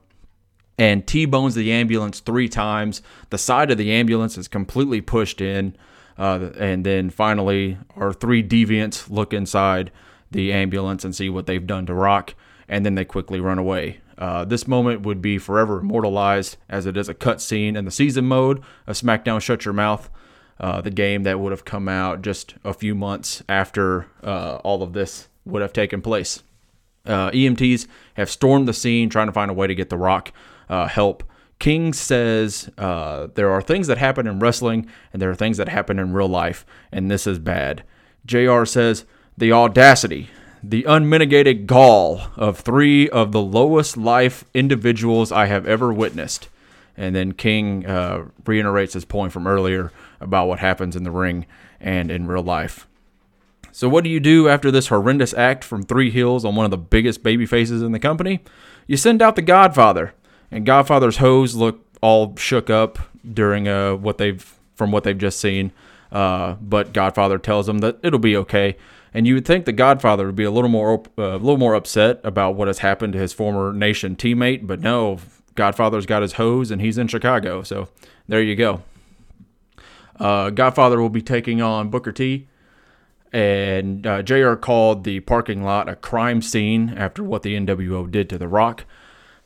And 0.77 1.05
T 1.05 1.25
bones 1.25 1.55
the 1.55 1.71
ambulance 1.71 2.19
three 2.19 2.47
times. 2.47 3.01
The 3.29 3.37
side 3.37 3.69
of 3.69 3.77
the 3.77 3.91
ambulance 3.91 4.37
is 4.37 4.47
completely 4.47 5.01
pushed 5.01 5.41
in. 5.41 5.75
Uh, 6.17 6.49
and 6.57 6.85
then 6.85 7.09
finally, 7.09 7.77
our 7.95 8.13
three 8.13 8.43
deviants 8.43 9.09
look 9.09 9.33
inside 9.33 9.91
the 10.31 10.51
ambulance 10.51 11.03
and 11.03 11.15
see 11.15 11.29
what 11.29 11.45
they've 11.45 11.67
done 11.67 11.85
to 11.85 11.93
Rock. 11.93 12.35
And 12.67 12.85
then 12.85 12.95
they 12.95 13.05
quickly 13.05 13.39
run 13.39 13.57
away. 13.59 13.99
Uh, 14.17 14.45
this 14.45 14.67
moment 14.67 15.01
would 15.01 15.21
be 15.21 15.37
forever 15.37 15.79
immortalized 15.79 16.57
as 16.69 16.85
it 16.85 16.95
is 16.95 17.09
a 17.09 17.13
cutscene 17.13 17.75
in 17.75 17.85
the 17.85 17.91
season 17.91 18.25
mode 18.25 18.61
of 18.85 18.95
SmackDown 18.95 19.41
Shut 19.41 19.65
Your 19.65 19.73
Mouth, 19.73 20.09
uh, 20.59 20.81
the 20.81 20.91
game 20.91 21.23
that 21.23 21.39
would 21.39 21.51
have 21.51 21.65
come 21.65 21.89
out 21.89 22.21
just 22.21 22.55
a 22.63 22.73
few 22.73 22.93
months 22.93 23.43
after 23.49 24.07
uh, 24.23 24.57
all 24.63 24.83
of 24.83 24.93
this 24.93 25.29
would 25.45 25.61
have 25.61 25.73
taken 25.73 26.01
place. 26.01 26.43
Uh, 27.05 27.31
EMTs 27.31 27.87
have 28.13 28.29
stormed 28.29 28.67
the 28.67 28.73
scene 28.73 29.09
trying 29.09 29.27
to 29.27 29.33
find 29.33 29.51
a 29.51 29.53
way 29.53 29.67
to 29.67 29.75
get 29.75 29.89
The 29.89 29.97
Rock 29.97 30.31
uh, 30.69 30.87
help. 30.87 31.23
King 31.59 31.93
says 31.93 32.69
uh, 32.77 33.27
there 33.35 33.51
are 33.51 33.61
things 33.61 33.87
that 33.87 33.97
happen 33.97 34.27
in 34.27 34.39
wrestling 34.39 34.87
and 35.11 35.21
there 35.21 35.29
are 35.29 35.35
things 35.35 35.57
that 35.57 35.69
happen 35.69 35.99
in 35.99 36.13
real 36.13 36.27
life, 36.27 36.65
and 36.91 37.09
this 37.09 37.25
is 37.25 37.39
bad. 37.39 37.83
JR 38.25 38.65
says 38.65 39.05
the 39.37 39.51
audacity 39.51 40.29
the 40.63 40.85
unmitigated 40.85 41.67
gall 41.67 42.21
of 42.37 42.57
three 42.57 43.09
of 43.09 43.33
the 43.33 43.41
lowest 43.41 43.97
life 43.97 44.45
individuals 44.53 45.29
I 45.29 45.47
have 45.47 45.67
ever 45.67 45.91
witnessed. 45.91 46.47
And 46.95 47.13
then 47.13 47.33
King 47.33 47.85
uh, 47.85 48.25
reiterates 48.45 48.93
his 48.93 49.03
point 49.03 49.33
from 49.33 49.45
earlier 49.45 49.91
about 50.21 50.47
what 50.47 50.59
happens 50.59 50.95
in 50.95 51.03
the 51.03 51.11
ring 51.11 51.45
and 51.81 52.09
in 52.09 52.27
real 52.27 52.43
life. 52.43 52.87
So, 53.73 53.89
what 53.89 54.03
do 54.03 54.09
you 54.09 54.19
do 54.19 54.47
after 54.47 54.71
this 54.71 54.87
horrendous 54.87 55.33
act 55.33 55.63
from 55.63 55.83
three 55.83 56.11
heels 56.11 56.45
on 56.45 56.55
one 56.55 56.63
of 56.65 56.71
the 56.71 56.77
biggest 56.77 57.23
baby 57.23 57.45
faces 57.45 57.81
in 57.81 57.91
the 57.91 57.99
company? 57.99 58.41
You 58.87 58.95
send 58.97 59.21
out 59.21 59.35
the 59.35 59.41
Godfather, 59.41 60.13
and 60.53 60.65
Godfather's 60.65 61.17
hoes 61.17 61.55
look 61.55 61.83
all 62.01 62.35
shook 62.37 62.69
up 62.69 62.99
during 63.33 63.67
uh, 63.67 63.95
what 63.95 64.17
they've 64.17 64.53
from 64.75 64.91
what 64.91 65.03
they've 65.03 65.17
just 65.17 65.39
seen. 65.39 65.71
Uh, 66.11 66.53
but 66.61 66.93
Godfather 66.93 67.39
tells 67.39 67.65
them 67.65 67.79
that 67.79 67.97
it'll 68.03 68.19
be 68.19 68.37
okay. 68.37 68.77
And 69.15 69.25
you 69.27 69.35
would 69.35 69.45
think 69.45 69.65
the 69.65 69.71
Godfather 69.71 70.27
would 70.27 70.35
be 70.35 70.43
a 70.43 70.51
little 70.51 70.69
more 70.69 71.03
uh, 71.17 71.23
a 71.23 71.37
little 71.37 71.57
more 71.57 71.73
upset 71.73 72.19
about 72.23 72.55
what 72.55 72.67
has 72.67 72.79
happened 72.79 73.13
to 73.13 73.19
his 73.19 73.33
former 73.33 73.73
nation 73.73 74.15
teammate, 74.15 74.67
but 74.67 74.79
no, 74.79 75.17
Godfather's 75.55 76.05
got 76.05 76.21
his 76.21 76.33
hoes 76.33 76.71
and 76.71 76.81
he's 76.81 76.97
in 76.97 77.07
Chicago. 77.07 77.63
So 77.63 77.89
there 78.27 78.41
you 78.41 78.55
go. 78.55 78.83
Uh, 80.19 80.51
Godfather 80.51 81.01
will 81.01 81.09
be 81.09 81.21
taking 81.21 81.61
on 81.61 81.89
Booker 81.89 82.11
T. 82.11 82.47
And 83.31 84.05
uh, 84.05 84.21
JR 84.21 84.53
called 84.53 85.05
the 85.05 85.21
parking 85.21 85.63
lot 85.63 85.89
a 85.89 85.95
crime 85.95 86.43
scene 86.43 86.93
after 86.95 87.23
what 87.23 87.41
the 87.41 87.55
NWO 87.55 88.09
did 88.09 88.29
to 88.29 88.37
The 88.37 88.47
Rock. 88.47 88.85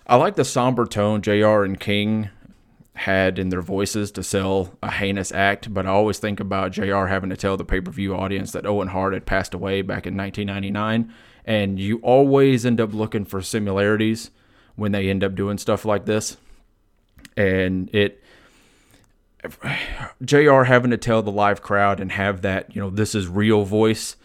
I 0.07 0.15
like 0.15 0.35
the 0.35 0.45
somber 0.45 0.85
tone 0.85 1.21
JR 1.21 1.63
and 1.63 1.77
King 1.77 2.29
had 2.93 3.37
in 3.37 3.49
their 3.49 3.61
voices 3.61 4.09
to 4.11 4.23
sell 4.23 4.73
a 4.81 4.89
heinous 4.89 5.31
act, 5.31 5.71
but 5.71 5.85
I 5.85 5.89
always 5.89 6.17
think 6.17 6.39
about 6.39 6.71
JR 6.71 7.05
having 7.05 7.29
to 7.29 7.37
tell 7.37 7.57
the 7.57 7.65
pay 7.65 7.81
per 7.81 7.91
view 7.91 8.15
audience 8.15 8.53
that 8.53 8.65
Owen 8.65 8.87
Hart 8.87 9.13
had 9.13 9.25
passed 9.25 9.53
away 9.53 9.81
back 9.81 10.07
in 10.07 10.17
1999. 10.17 11.13
And 11.45 11.79
you 11.79 11.99
always 11.99 12.65
end 12.65 12.81
up 12.81 12.93
looking 12.93 13.25
for 13.25 13.41
similarities 13.41 14.31
when 14.75 14.93
they 14.93 15.09
end 15.09 15.23
up 15.23 15.35
doing 15.35 15.57
stuff 15.57 15.85
like 15.85 16.05
this. 16.05 16.37
And 17.35 17.93
it, 17.93 18.23
JR 20.23 20.63
having 20.63 20.91
to 20.91 20.97
tell 20.97 21.21
the 21.21 21.31
live 21.31 21.61
crowd 21.61 21.99
and 21.99 22.11
have 22.13 22.41
that, 22.41 22.75
you 22.75 22.81
know, 22.81 22.89
this 22.89 23.13
is 23.13 23.27
real 23.27 23.63
voice, 23.63 24.15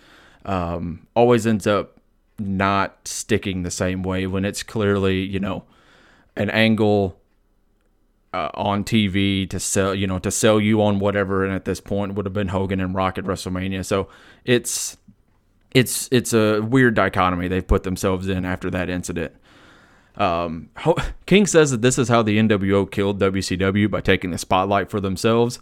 um, 0.44 1.06
always 1.14 1.46
ends 1.46 1.66
up 1.66 1.98
not 2.46 3.06
sticking 3.06 3.62
the 3.62 3.70
same 3.70 4.02
way 4.02 4.26
when 4.26 4.44
it's 4.44 4.62
clearly, 4.62 5.20
you 5.20 5.40
know, 5.40 5.64
an 6.36 6.50
angle 6.50 7.18
uh, 8.32 8.50
on 8.54 8.84
TV 8.84 9.48
to 9.50 9.60
sell, 9.60 9.94
you 9.94 10.06
know, 10.06 10.18
to 10.18 10.30
sell 10.30 10.60
you 10.60 10.82
on 10.82 10.98
whatever. 10.98 11.44
And 11.44 11.54
at 11.54 11.64
this 11.64 11.80
point, 11.80 12.14
would 12.14 12.26
have 12.26 12.32
been 12.32 12.48
Hogan 12.48 12.80
and 12.80 12.94
Rock 12.94 13.18
at 13.18 13.24
WrestleMania. 13.24 13.84
So 13.84 14.08
it's 14.44 14.96
it's 15.74 16.08
it's 16.12 16.32
a 16.32 16.60
weird 16.60 16.94
dichotomy 16.94 17.48
they've 17.48 17.66
put 17.66 17.82
themselves 17.82 18.28
in 18.28 18.44
after 18.44 18.70
that 18.70 18.88
incident. 18.88 19.32
Um, 20.16 20.68
King 21.26 21.46
says 21.46 21.70
that 21.70 21.82
this 21.82 21.98
is 21.98 22.08
how 22.08 22.22
the 22.22 22.38
NWO 22.38 22.90
killed 22.90 23.18
WCW 23.20 23.90
by 23.90 24.00
taking 24.00 24.30
the 24.30 24.38
spotlight 24.38 24.90
for 24.90 25.00
themselves. 25.00 25.58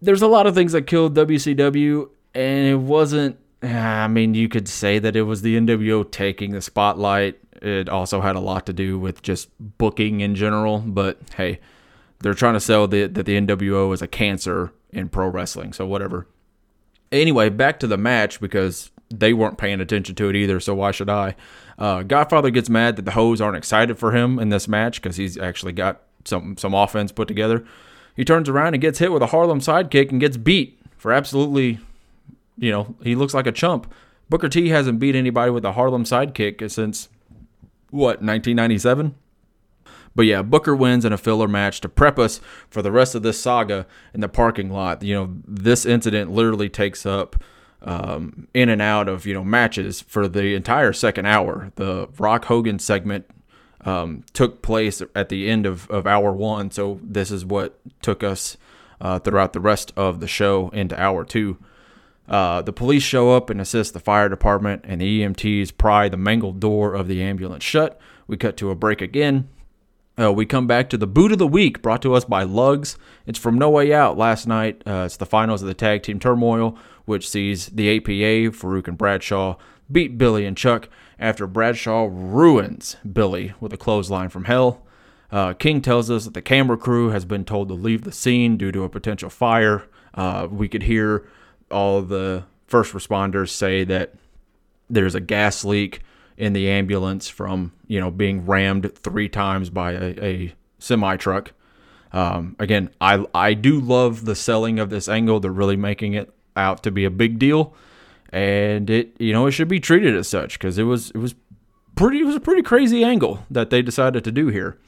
There's 0.00 0.22
a 0.22 0.28
lot 0.28 0.46
of 0.46 0.54
things 0.54 0.72
that 0.72 0.82
killed 0.82 1.16
WCW, 1.16 2.08
and 2.34 2.66
it 2.66 2.78
wasn't. 2.78 3.38
I 3.66 4.08
mean, 4.08 4.34
you 4.34 4.48
could 4.48 4.68
say 4.68 4.98
that 4.98 5.16
it 5.16 5.22
was 5.22 5.42
the 5.42 5.56
NWO 5.58 6.10
taking 6.10 6.52
the 6.52 6.60
spotlight 6.60 7.38
it 7.62 7.88
also 7.88 8.20
had 8.20 8.36
a 8.36 8.40
lot 8.40 8.66
to 8.66 8.72
do 8.72 8.98
with 8.98 9.22
just 9.22 9.48
booking 9.58 10.20
in 10.20 10.34
general, 10.34 10.78
but 10.78 11.18
hey, 11.36 11.60
they're 12.20 12.34
trying 12.34 12.54
to 12.54 12.60
sell 12.60 12.86
the, 12.88 13.06
that 13.06 13.26
the 13.26 13.40
NWO 13.40 13.92
is 13.92 14.02
a 14.02 14.06
cancer 14.06 14.72
in 14.90 15.08
pro 15.08 15.28
wrestling, 15.28 15.72
so 15.72 15.86
whatever. 15.86 16.26
Anyway, 17.12 17.48
back 17.48 17.78
to 17.80 17.86
the 17.86 17.96
match 17.96 18.40
because 18.40 18.90
they 19.10 19.32
weren't 19.32 19.58
paying 19.58 19.80
attention 19.80 20.14
to 20.16 20.28
it 20.28 20.36
either, 20.36 20.58
so 20.60 20.74
why 20.74 20.90
should 20.90 21.10
I? 21.10 21.36
Uh, 21.78 22.02
Godfather 22.02 22.50
gets 22.50 22.68
mad 22.68 22.96
that 22.96 23.04
the 23.04 23.12
hoes 23.12 23.40
aren't 23.40 23.56
excited 23.56 23.98
for 23.98 24.12
him 24.12 24.38
in 24.38 24.48
this 24.48 24.66
match 24.66 25.00
because 25.00 25.16
he's 25.16 25.38
actually 25.38 25.72
got 25.72 26.02
some 26.24 26.56
some 26.56 26.74
offense 26.74 27.12
put 27.12 27.28
together. 27.28 27.64
He 28.16 28.24
turns 28.24 28.48
around 28.48 28.74
and 28.74 28.80
gets 28.80 28.98
hit 28.98 29.12
with 29.12 29.22
a 29.22 29.26
Harlem 29.26 29.60
sidekick 29.60 30.10
and 30.10 30.18
gets 30.18 30.36
beat 30.36 30.80
for 30.96 31.12
absolutely 31.12 31.78
you 32.56 32.70
know, 32.70 32.96
he 33.02 33.14
looks 33.14 33.34
like 33.34 33.46
a 33.46 33.52
chump. 33.52 33.92
Booker 34.28 34.48
T 34.48 34.68
hasn't 34.70 34.98
beat 34.98 35.14
anybody 35.14 35.50
with 35.50 35.64
a 35.64 35.72
Harlem 35.72 36.04
sidekick 36.04 36.68
since 36.70 37.08
what 37.90 38.22
1997. 38.22 39.14
But 40.14 40.24
yeah, 40.24 40.42
Booker 40.42 40.74
wins 40.74 41.04
in 41.04 41.12
a 41.12 41.18
filler 41.18 41.46
match 41.46 41.80
to 41.82 41.88
prep 41.88 42.18
us 42.18 42.40
for 42.70 42.80
the 42.80 42.90
rest 42.90 43.14
of 43.14 43.22
this 43.22 43.38
saga 43.38 43.86
in 44.14 44.20
the 44.20 44.28
parking 44.28 44.70
lot. 44.70 45.02
You 45.02 45.14
know, 45.14 45.34
this 45.46 45.84
incident 45.84 46.32
literally 46.32 46.70
takes 46.70 47.04
up 47.04 47.36
um, 47.82 48.48
in 48.54 48.68
and 48.70 48.80
out 48.80 49.08
of 49.08 49.26
you 49.26 49.34
know 49.34 49.44
matches 49.44 50.00
for 50.00 50.26
the 50.26 50.54
entire 50.54 50.92
second 50.92 51.26
hour. 51.26 51.70
The 51.76 52.08
Rock 52.18 52.46
Hogan 52.46 52.78
segment 52.78 53.26
um, 53.82 54.24
took 54.32 54.62
place 54.62 55.02
at 55.14 55.28
the 55.28 55.48
end 55.48 55.66
of, 55.66 55.88
of 55.90 56.06
hour 56.06 56.32
one, 56.32 56.70
so 56.70 56.98
this 57.02 57.30
is 57.30 57.44
what 57.44 57.78
took 58.00 58.24
us 58.24 58.56
uh, 59.00 59.18
throughout 59.18 59.52
the 59.52 59.60
rest 59.60 59.92
of 59.96 60.20
the 60.20 60.26
show 60.26 60.70
into 60.70 61.00
hour 61.00 61.24
two. 61.24 61.58
Uh, 62.28 62.62
the 62.62 62.72
police 62.72 63.02
show 63.02 63.32
up 63.32 63.50
and 63.50 63.60
assist 63.60 63.92
the 63.92 64.00
fire 64.00 64.28
department, 64.28 64.84
and 64.84 65.00
the 65.00 65.22
EMTs 65.22 65.76
pry 65.76 66.08
the 66.08 66.16
mangled 66.16 66.60
door 66.60 66.94
of 66.94 67.08
the 67.08 67.22
ambulance 67.22 67.64
shut. 67.64 68.00
We 68.26 68.36
cut 68.36 68.56
to 68.58 68.70
a 68.70 68.74
break 68.74 69.00
again. 69.00 69.48
Uh, 70.18 70.32
we 70.32 70.46
come 70.46 70.66
back 70.66 70.88
to 70.88 70.96
the 70.96 71.06
boot 71.06 71.30
of 71.30 71.38
the 71.38 71.46
week 71.46 71.82
brought 71.82 72.00
to 72.02 72.14
us 72.14 72.24
by 72.24 72.42
Lugs. 72.42 72.96
It's 73.26 73.38
from 73.38 73.58
No 73.58 73.68
Way 73.68 73.92
Out 73.92 74.16
last 74.16 74.46
night. 74.46 74.82
Uh, 74.86 75.04
it's 75.04 75.18
the 75.18 75.26
finals 75.26 75.60
of 75.60 75.68
the 75.68 75.74
Tag 75.74 76.02
Team 76.02 76.18
Turmoil, 76.18 76.76
which 77.04 77.28
sees 77.28 77.66
the 77.66 77.94
APA, 77.96 78.56
Faarooq 78.56 78.88
and 78.88 78.96
Bradshaw, 78.96 79.56
beat 79.92 80.16
Billy 80.16 80.46
and 80.46 80.56
Chuck 80.56 80.88
after 81.18 81.46
Bradshaw 81.46 82.08
ruins 82.10 82.96
Billy 83.10 83.52
with 83.60 83.72
a 83.72 83.76
clothesline 83.76 84.30
from 84.30 84.44
hell. 84.44 84.82
Uh, 85.30 85.52
King 85.52 85.82
tells 85.82 86.10
us 86.10 86.24
that 86.24 86.34
the 86.34 86.42
camera 86.42 86.78
crew 86.78 87.10
has 87.10 87.24
been 87.24 87.44
told 87.44 87.68
to 87.68 87.74
leave 87.74 88.02
the 88.02 88.12
scene 88.12 88.56
due 88.56 88.72
to 88.72 88.84
a 88.84 88.88
potential 88.88 89.28
fire. 89.28 89.84
Uh, 90.14 90.48
we 90.50 90.68
could 90.68 90.84
hear 90.84 91.28
all 91.70 92.02
the 92.02 92.44
first 92.66 92.92
responders 92.92 93.50
say 93.50 93.84
that 93.84 94.14
there's 94.88 95.14
a 95.14 95.20
gas 95.20 95.64
leak 95.64 96.00
in 96.36 96.52
the 96.52 96.68
ambulance 96.68 97.28
from 97.28 97.72
you 97.86 98.00
know 98.00 98.10
being 98.10 98.46
rammed 98.46 98.94
three 98.96 99.28
times 99.28 99.70
by 99.70 99.92
a, 99.92 100.24
a 100.24 100.54
semi 100.78 101.16
truck. 101.16 101.52
Um, 102.12 102.56
again, 102.58 102.90
I 103.00 103.24
I 103.34 103.54
do 103.54 103.80
love 103.80 104.24
the 104.24 104.34
selling 104.34 104.78
of 104.78 104.90
this 104.90 105.08
angle. 105.08 105.40
They're 105.40 105.50
really 105.50 105.76
making 105.76 106.14
it 106.14 106.32
out 106.56 106.82
to 106.84 106.90
be 106.90 107.04
a 107.04 107.10
big 107.10 107.38
deal, 107.38 107.74
and 108.30 108.88
it 108.90 109.16
you 109.18 109.32
know 109.32 109.46
it 109.46 109.52
should 109.52 109.68
be 109.68 109.80
treated 109.80 110.14
as 110.14 110.28
such 110.28 110.58
because 110.58 110.78
it 110.78 110.84
was 110.84 111.10
it 111.10 111.18
was 111.18 111.34
pretty 111.94 112.20
it 112.20 112.24
was 112.24 112.36
a 112.36 112.40
pretty 112.40 112.62
crazy 112.62 113.02
angle 113.02 113.44
that 113.50 113.70
they 113.70 113.82
decided 113.82 114.24
to 114.24 114.32
do 114.32 114.48
here. 114.48 114.78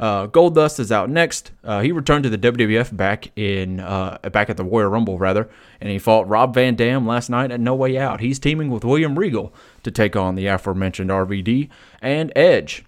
Uh, 0.00 0.26
Goldust 0.26 0.80
is 0.80 0.90
out 0.90 1.10
next. 1.10 1.52
Uh, 1.62 1.82
he 1.82 1.92
returned 1.92 2.24
to 2.24 2.30
the 2.30 2.38
WWF 2.38 2.96
back 2.96 3.30
in 3.36 3.80
uh, 3.80 4.16
back 4.32 4.48
at 4.48 4.56
the 4.56 4.64
Royal 4.64 4.88
Rumble 4.88 5.18
rather, 5.18 5.50
and 5.78 5.90
he 5.90 5.98
fought 5.98 6.26
Rob 6.26 6.54
Van 6.54 6.74
Dam 6.74 7.06
last 7.06 7.28
night 7.28 7.50
at 7.50 7.60
No 7.60 7.74
Way 7.74 7.98
Out. 7.98 8.20
He's 8.20 8.38
teaming 8.38 8.70
with 8.70 8.82
William 8.82 9.18
Regal 9.18 9.52
to 9.82 9.90
take 9.90 10.16
on 10.16 10.36
the 10.36 10.46
aforementioned 10.46 11.10
RVD 11.10 11.68
and 12.00 12.32
Edge. 12.34 12.82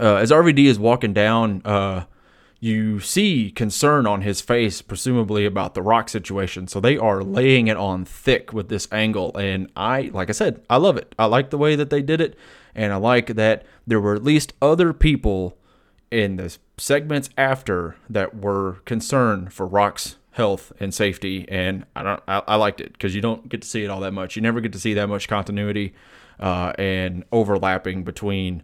Uh, 0.00 0.16
as 0.16 0.32
RVD 0.32 0.64
is 0.64 0.80
walking 0.80 1.12
down, 1.12 1.62
uh, 1.64 2.06
you 2.58 2.98
see 2.98 3.52
concern 3.52 4.04
on 4.04 4.22
his 4.22 4.40
face, 4.40 4.82
presumably 4.82 5.46
about 5.46 5.74
the 5.74 5.82
Rock 5.82 6.08
situation. 6.08 6.66
So 6.66 6.80
they 6.80 6.98
are 6.98 7.22
laying 7.22 7.68
it 7.68 7.76
on 7.76 8.04
thick 8.04 8.52
with 8.52 8.68
this 8.68 8.88
angle, 8.90 9.36
and 9.36 9.70
I, 9.76 10.10
like 10.12 10.28
I 10.28 10.32
said, 10.32 10.60
I 10.68 10.78
love 10.78 10.96
it. 10.96 11.14
I 11.20 11.26
like 11.26 11.50
the 11.50 11.58
way 11.58 11.76
that 11.76 11.90
they 11.90 12.02
did 12.02 12.20
it, 12.20 12.36
and 12.74 12.92
I 12.92 12.96
like 12.96 13.28
that 13.36 13.64
there 13.86 14.00
were 14.00 14.16
at 14.16 14.24
least 14.24 14.54
other 14.60 14.92
people 14.92 15.56
in 16.12 16.36
the 16.36 16.56
segments 16.76 17.30
after 17.38 17.96
that 18.08 18.36
were 18.36 18.76
concerned 18.84 19.52
for 19.52 19.66
Rock's 19.66 20.16
health 20.32 20.72
and 20.78 20.92
safety, 20.92 21.46
and 21.48 21.86
I 21.96 22.02
don't 22.02 22.22
I, 22.28 22.42
I 22.46 22.56
liked 22.56 22.80
it 22.80 22.92
because 22.92 23.14
you 23.14 23.22
don't 23.22 23.48
get 23.48 23.62
to 23.62 23.68
see 23.68 23.82
it 23.82 23.88
all 23.88 24.00
that 24.00 24.12
much. 24.12 24.36
You 24.36 24.42
never 24.42 24.60
get 24.60 24.72
to 24.74 24.78
see 24.78 24.94
that 24.94 25.08
much 25.08 25.26
continuity 25.26 25.94
uh, 26.38 26.74
and 26.78 27.24
overlapping 27.32 28.04
between 28.04 28.62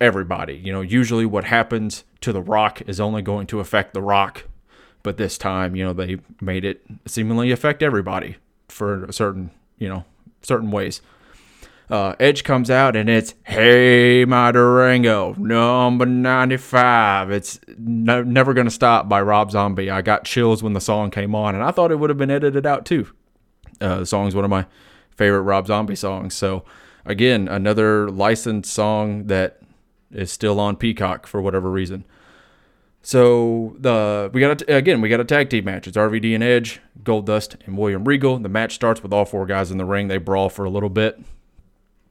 everybody. 0.00 0.54
You 0.54 0.72
know, 0.72 0.82
usually 0.82 1.24
what 1.24 1.44
happens 1.44 2.04
to 2.20 2.32
the 2.32 2.42
Rock 2.42 2.82
is 2.82 3.00
only 3.00 3.22
going 3.22 3.46
to 3.48 3.60
affect 3.60 3.94
the 3.94 4.02
Rock, 4.02 4.44
but 5.02 5.16
this 5.16 5.38
time, 5.38 5.74
you 5.74 5.84
know, 5.84 5.94
they 5.94 6.18
made 6.40 6.64
it 6.66 6.84
seemingly 7.06 7.50
affect 7.50 7.82
everybody 7.82 8.36
for 8.68 9.06
certain 9.10 9.50
you 9.78 9.88
know 9.88 10.04
certain 10.42 10.70
ways. 10.70 11.00
Uh, 11.90 12.14
Edge 12.18 12.44
comes 12.44 12.70
out 12.70 12.96
and 12.96 13.10
it's 13.10 13.34
Hey 13.44 14.24
My 14.24 14.52
Durango, 14.52 15.34
number 15.34 16.06
95. 16.06 17.30
It's 17.30 17.60
no, 17.76 18.22
never 18.22 18.54
to 18.54 18.70
stop 18.70 19.08
by 19.08 19.20
Rob 19.20 19.50
Zombie. 19.50 19.90
I 19.90 20.00
got 20.00 20.24
chills 20.24 20.62
when 20.62 20.72
the 20.72 20.80
song 20.80 21.10
came 21.10 21.34
on, 21.34 21.54
and 21.54 21.62
I 21.62 21.70
thought 21.70 21.90
it 21.90 21.96
would 21.96 22.08
have 22.08 22.18
been 22.18 22.30
edited 22.30 22.64
out 22.64 22.86
too. 22.86 23.08
Uh, 23.80 23.98
the 23.98 24.06
song 24.06 24.26
is 24.26 24.34
one 24.34 24.44
of 24.44 24.50
my 24.50 24.66
favorite 25.10 25.42
Rob 25.42 25.66
Zombie 25.66 25.96
songs. 25.96 26.34
So, 26.34 26.64
again, 27.04 27.48
another 27.48 28.10
licensed 28.10 28.72
song 28.72 29.26
that 29.26 29.60
is 30.10 30.32
still 30.32 30.58
on 30.60 30.76
Peacock 30.76 31.26
for 31.26 31.42
whatever 31.42 31.70
reason. 31.70 32.04
So 33.02 33.76
the 33.78 34.30
we 34.32 34.40
got 34.40 34.62
a, 34.62 34.76
again 34.76 35.02
we 35.02 35.10
got 35.10 35.20
a 35.20 35.24
tag 35.24 35.50
team 35.50 35.66
match. 35.66 35.86
It's 35.86 35.98
RVD 35.98 36.34
and 36.34 36.42
Edge, 36.42 36.80
Goldust 37.02 37.56
and 37.66 37.76
William 37.76 38.04
Regal. 38.04 38.38
The 38.38 38.48
match 38.48 38.74
starts 38.74 39.02
with 39.02 39.12
all 39.12 39.26
four 39.26 39.44
guys 39.44 39.70
in 39.70 39.76
the 39.76 39.84
ring. 39.84 40.08
They 40.08 40.16
brawl 40.16 40.48
for 40.48 40.64
a 40.64 40.70
little 40.70 40.88
bit. 40.88 41.20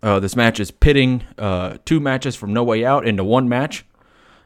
Uh, 0.03 0.19
this 0.19 0.35
match 0.35 0.59
is 0.59 0.69
pitting 0.69 1.23
uh, 1.37 1.77
two 1.85 2.01
matches 2.01 2.35
from 2.35 2.53
No 2.53 2.61
Way 2.63 2.83
Out 2.83 3.07
into 3.07 3.23
one 3.23 3.47
match 3.47 3.85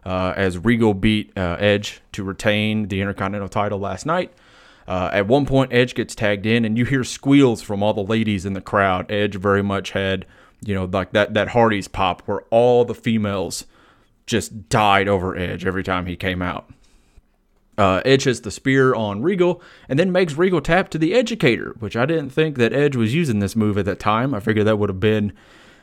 uh, 0.06 0.34
as 0.38 0.60
Regal 0.60 0.94
beat 0.94 1.36
uh, 1.36 1.58
Edge 1.60 2.00
to 2.12 2.24
retain 2.24 2.90
the 2.90 3.02
Intercontinental 3.02 3.50
title 3.50 3.80
last 3.80 4.06
night. 4.06 4.32
Uh, 4.88 5.10
at 5.12 5.28
one 5.28 5.48
point, 5.48 5.74
Edge 5.74 5.96
gets 5.96 6.14
tagged 6.14 6.46
in, 6.46 6.64
and 6.64 6.78
you 6.78 6.86
hear 6.86 7.04
squeals 7.04 7.64
from 7.64 7.82
all 7.82 7.94
the 7.94 8.04
ladies 8.04 8.46
in 8.46 8.54
the 8.54 8.62
crowd. 8.62 9.12
Edge 9.12 9.36
very 9.36 9.64
much 9.64 9.92
had, 9.92 10.28
you 10.64 10.76
know, 10.76 10.86
like 10.86 11.12
that 11.12 11.34
that 11.34 11.50
Hardy's 11.50 11.88
pop 11.88 12.22
where 12.28 12.42
all 12.52 12.86
the 12.86 12.96
females 12.96 13.66
just 14.28 14.70
died 14.70 15.08
over 15.08 15.36
Edge 15.36 15.66
every 15.66 15.84
time 15.84 16.06
he 16.06 16.16
came 16.16 16.42
out. 16.42 16.70
Uh, 17.78 18.02
Edge 18.06 18.24
hits 18.24 18.40
the 18.40 18.50
spear 18.50 18.96
on 18.96 19.22
Regal 19.22 19.62
and 19.88 20.00
then 20.00 20.12
makes 20.12 20.34
Regal 20.34 20.62
tap 20.62 20.90
to 20.90 20.98
the 20.98 21.14
Edgecator, 21.14 21.80
which 21.80 21.96
I 21.96 22.08
didn't 22.08 22.32
think 22.32 22.58
that 22.58 22.74
Edge 22.74 22.96
was 22.96 23.14
using 23.14 23.40
this 23.40 23.56
move 23.56 23.78
at 23.78 23.86
that 23.86 24.00
time. 24.00 24.34
I 24.34 24.40
figured 24.40 24.66
that 24.66 24.78
would 24.78 24.90
have 24.90 25.00
been 25.00 25.34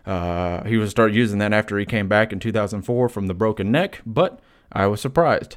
uh, 0.06 0.64
he 0.64 0.76
would 0.76 0.90
start 0.90 1.12
using 1.12 1.38
that 1.38 1.52
after 1.52 1.78
he 1.78 1.86
came 1.86 2.08
back 2.08 2.32
in 2.32 2.38
2004 2.38 3.08
from 3.08 3.26
the 3.26 3.34
broken 3.34 3.70
neck, 3.70 4.02
but 4.04 4.40
I 4.70 4.86
was 4.86 5.00
surprised. 5.00 5.56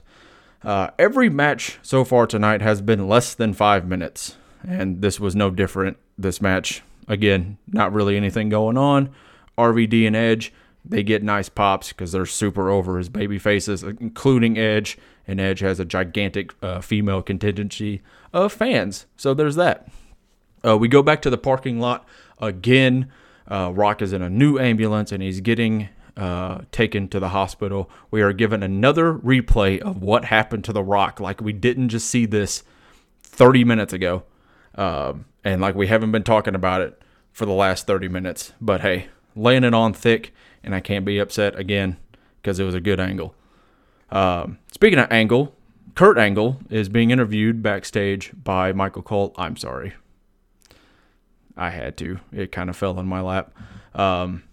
Uh, 0.63 0.89
every 0.97 1.30
match 1.30 1.80
so 1.82 2.04
far 2.04 2.26
tonight 2.26 2.62
has 2.62 2.82
been 2.82 3.08
less 3.08 3.34
than 3.34 3.54
five 3.54 3.88
minutes, 3.88 4.38
and 4.65 5.02
this 5.02 5.19
was 5.19 5.36
no 5.36 5.50
different. 5.50 5.97
This 6.17 6.41
match, 6.41 6.82
again, 7.08 7.58
not 7.67 7.93
really 7.93 8.15
anything 8.15 8.50
going 8.50 8.78
on. 8.78 9.10
RVD 9.58 10.08
and 10.08 10.15
Edge, 10.15 10.54
they 10.86 11.04
get 11.04 11.23
nice 11.23 11.50
pops 11.50 11.89
because 11.89 12.12
they're 12.12 12.26
super 12.26 12.69
over 12.69 12.97
as 12.97 13.10
baby 13.10 13.38
faces, 13.38 13.84
including 13.84 14.58
Edge 14.58 14.97
and 15.27 15.39
Edge 15.39 15.59
has 15.59 15.79
a 15.79 15.85
gigantic 15.85 16.53
uh, 16.61 16.81
female 16.81 17.21
contingency 17.21 18.01
of 18.33 18.53
fans. 18.53 19.05
So 19.17 19.33
there's 19.33 19.55
that. 19.55 19.87
Uh, 20.65 20.77
we 20.77 20.87
go 20.87 21.03
back 21.03 21.21
to 21.23 21.29
the 21.29 21.37
parking 21.37 21.79
lot 21.79 22.07
again. 22.39 23.11
Uh, 23.47 23.71
Rock 23.73 24.01
is 24.01 24.13
in 24.13 24.21
a 24.21 24.29
new 24.29 24.57
ambulance 24.57 25.11
and 25.11 25.21
he's 25.21 25.41
getting 25.41 25.89
uh, 26.15 26.61
taken 26.71 27.07
to 27.09 27.19
the 27.19 27.29
hospital. 27.29 27.89
We 28.09 28.21
are 28.21 28.33
given 28.33 28.63
another 28.63 29.13
replay 29.13 29.79
of 29.79 30.01
what 30.01 30.25
happened 30.25 30.63
to 30.65 30.73
the 30.73 30.83
Rock. 30.83 31.19
Like 31.19 31.41
we 31.41 31.53
didn't 31.53 31.89
just 31.89 32.09
see 32.09 32.25
this 32.25 32.63
30 33.21 33.63
minutes 33.63 33.93
ago. 33.93 34.23
Um, 34.75 35.25
and 35.43 35.61
like 35.61 35.75
we 35.75 35.87
haven't 35.87 36.11
been 36.11 36.23
talking 36.23 36.55
about 36.55 36.81
it 36.81 37.01
for 37.31 37.45
the 37.45 37.53
last 37.53 37.85
30 37.85 38.07
minutes. 38.07 38.53
But 38.59 38.81
hey, 38.81 39.07
laying 39.35 39.63
it 39.63 39.73
on 39.73 39.93
thick, 39.93 40.33
and 40.63 40.73
I 40.73 40.79
can't 40.79 41.05
be 41.05 41.19
upset 41.19 41.57
again 41.57 41.97
because 42.41 42.59
it 42.59 42.63
was 42.63 42.75
a 42.75 42.81
good 42.81 42.99
angle. 42.99 43.35
Um, 44.10 44.60
speaking 44.72 45.00
of 45.00 45.12
Angle, 45.12 45.54
Kurt 45.96 46.17
Angle 46.17 46.60
is 46.70 46.89
being 46.89 47.12
interviewed 47.12 47.63
backstage 47.63 48.32
by 48.43 48.72
Michael 48.72 49.02
Cole. 49.02 49.34
I'm 49.38 49.58
sorry. 49.58 49.93
I 51.56 51.72
had 51.72 51.98
to. 51.98 52.20
It 52.32 52.52
kind 52.52 52.70
of 52.70 52.78
fell 52.78 53.00
in 53.00 53.08
my 53.08 53.22
lap. 53.22 53.52
Um, 53.96 54.43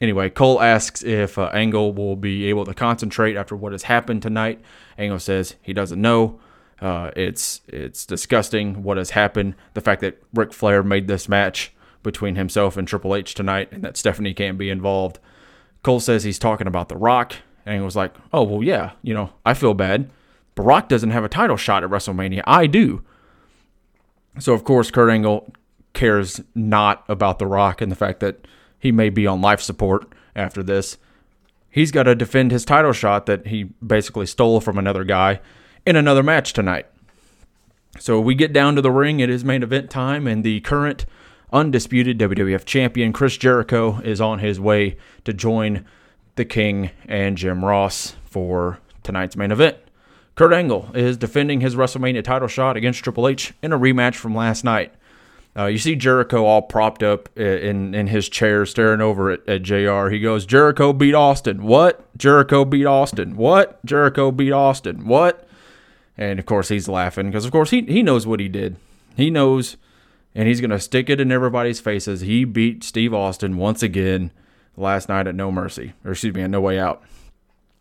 anyway, 0.00 0.30
Cole 0.30 0.62
asks 0.62 1.04
if 1.04 1.36
uh, 1.36 1.50
Angle 1.52 1.92
will 1.92 2.16
be 2.16 2.46
able 2.46 2.64
to 2.64 2.72
concentrate 2.72 3.36
after 3.36 3.54
what 3.54 3.72
has 3.72 3.82
happened 3.82 4.22
tonight. 4.22 4.60
Angle 4.96 5.18
says 5.18 5.56
he 5.60 5.72
doesn't 5.72 6.00
know. 6.00 6.40
Uh, 6.80 7.10
it's 7.16 7.60
it's 7.66 8.06
disgusting 8.06 8.82
what 8.82 8.96
has 8.96 9.10
happened. 9.10 9.56
The 9.74 9.80
fact 9.80 10.00
that 10.00 10.22
Ric 10.32 10.52
Flair 10.52 10.82
made 10.82 11.06
this 11.06 11.28
match 11.28 11.72
between 12.02 12.36
himself 12.36 12.76
and 12.76 12.88
Triple 12.88 13.14
H 13.14 13.34
tonight, 13.34 13.68
and 13.72 13.82
that 13.84 13.96
Stephanie 13.96 14.32
can't 14.32 14.56
be 14.56 14.70
involved. 14.70 15.18
Cole 15.82 16.00
says 16.00 16.24
he's 16.24 16.38
talking 16.38 16.66
about 16.66 16.88
The 16.88 16.96
Rock 16.96 17.34
and 17.68 17.76
he 17.76 17.84
was 17.84 17.94
like, 17.94 18.14
oh, 18.32 18.42
well, 18.42 18.62
yeah, 18.62 18.92
you 19.02 19.12
know, 19.12 19.30
I 19.44 19.52
feel 19.52 19.74
bad. 19.74 20.10
Brock 20.54 20.88
doesn't 20.88 21.10
have 21.10 21.22
a 21.22 21.28
title 21.28 21.58
shot 21.58 21.84
at 21.84 21.90
WrestleMania. 21.90 22.42
I 22.46 22.66
do. 22.66 23.02
So, 24.38 24.54
of 24.54 24.64
course, 24.64 24.90
Kurt 24.90 25.10
Angle 25.10 25.52
cares 25.92 26.40
not 26.54 27.04
about 27.08 27.38
The 27.38 27.46
Rock 27.46 27.82
and 27.82 27.92
the 27.92 27.96
fact 27.96 28.20
that 28.20 28.46
he 28.78 28.90
may 28.90 29.10
be 29.10 29.26
on 29.26 29.42
life 29.42 29.60
support 29.60 30.10
after 30.34 30.62
this. 30.62 30.96
He's 31.70 31.92
got 31.92 32.04
to 32.04 32.14
defend 32.14 32.52
his 32.52 32.64
title 32.64 32.94
shot 32.94 33.26
that 33.26 33.48
he 33.48 33.64
basically 33.86 34.26
stole 34.26 34.60
from 34.60 34.78
another 34.78 35.04
guy 35.04 35.40
in 35.84 35.94
another 35.94 36.22
match 36.22 36.54
tonight. 36.54 36.86
So 37.98 38.18
we 38.18 38.34
get 38.34 38.52
down 38.52 38.76
to 38.76 38.82
the 38.82 38.90
ring. 38.90 39.20
It 39.20 39.28
is 39.28 39.44
main 39.44 39.62
event 39.62 39.90
time, 39.90 40.26
and 40.26 40.42
the 40.42 40.60
current 40.60 41.04
undisputed 41.52 42.18
WWF 42.18 42.64
champion 42.64 43.12
Chris 43.12 43.36
Jericho 43.36 44.00
is 44.00 44.20
on 44.22 44.38
his 44.38 44.58
way 44.58 44.96
to 45.24 45.34
join 45.34 45.84
the 46.38 46.46
King 46.46 46.90
and 47.06 47.36
Jim 47.36 47.62
Ross 47.62 48.14
for 48.24 48.78
tonight's 49.02 49.36
main 49.36 49.50
event. 49.50 49.76
Kurt 50.34 50.52
Angle 50.52 50.90
is 50.94 51.18
defending 51.18 51.60
his 51.60 51.74
WrestleMania 51.76 52.24
title 52.24 52.48
shot 52.48 52.76
against 52.76 53.04
Triple 53.04 53.28
H 53.28 53.52
in 53.60 53.72
a 53.72 53.78
rematch 53.78 54.14
from 54.14 54.34
last 54.34 54.64
night. 54.64 54.94
Uh, 55.56 55.66
you 55.66 55.78
see 55.78 55.96
Jericho 55.96 56.44
all 56.44 56.62
propped 56.62 57.02
up 57.02 57.36
in 57.36 57.92
in 57.94 58.06
his 58.06 58.28
chair, 58.28 58.64
staring 58.64 59.00
over 59.00 59.30
at, 59.30 59.48
at 59.48 59.62
JR 59.62 60.08
He 60.08 60.20
goes, 60.20 60.46
"Jericho 60.46 60.92
beat 60.92 61.14
Austin. 61.14 61.64
What? 61.64 62.16
Jericho 62.16 62.64
beat 62.64 62.86
Austin. 62.86 63.36
What? 63.36 63.84
Jericho 63.84 64.30
beat 64.30 64.52
Austin. 64.52 65.06
What?" 65.06 65.48
And 66.16 66.38
of 66.38 66.46
course, 66.46 66.68
he's 66.68 66.88
laughing 66.88 67.26
because, 67.26 67.44
of 67.44 67.50
course, 67.50 67.70
he 67.70 67.82
he 67.82 68.04
knows 68.04 68.24
what 68.24 68.38
he 68.38 68.48
did. 68.48 68.76
He 69.16 69.30
knows, 69.30 69.76
and 70.36 70.46
he's 70.46 70.60
gonna 70.60 70.78
stick 70.78 71.10
it 71.10 71.20
in 71.20 71.32
everybody's 71.32 71.80
faces. 71.80 72.20
He 72.20 72.44
beat 72.44 72.84
Steve 72.84 73.12
Austin 73.12 73.56
once 73.56 73.82
again 73.82 74.30
last 74.78 75.08
night 75.08 75.26
at 75.26 75.34
No 75.34 75.50
Mercy, 75.50 75.92
or 76.04 76.12
excuse 76.12 76.34
me, 76.34 76.42
at 76.42 76.50
No 76.50 76.60
Way 76.60 76.78
Out. 76.78 77.02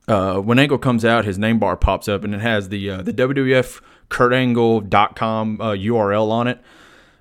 Uh, 0.07 0.39
when 0.39 0.57
Angle 0.57 0.77
comes 0.77 1.03
out, 1.03 1.25
his 1.25 1.37
name 1.37 1.59
bar 1.59 1.75
pops 1.75 2.07
up 2.07 2.23
and 2.23 2.33
it 2.33 2.39
has 2.39 2.69
the 2.69 2.89
uh, 2.89 3.01
the 3.01 3.13
WWF 3.13 3.81
KurtAngle.com 4.09 5.61
uh, 5.61 5.71
URL 5.71 6.31
on 6.31 6.47
it. 6.47 6.61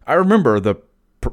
I 0.06 0.14
remember 0.14 0.60
the 0.60 0.76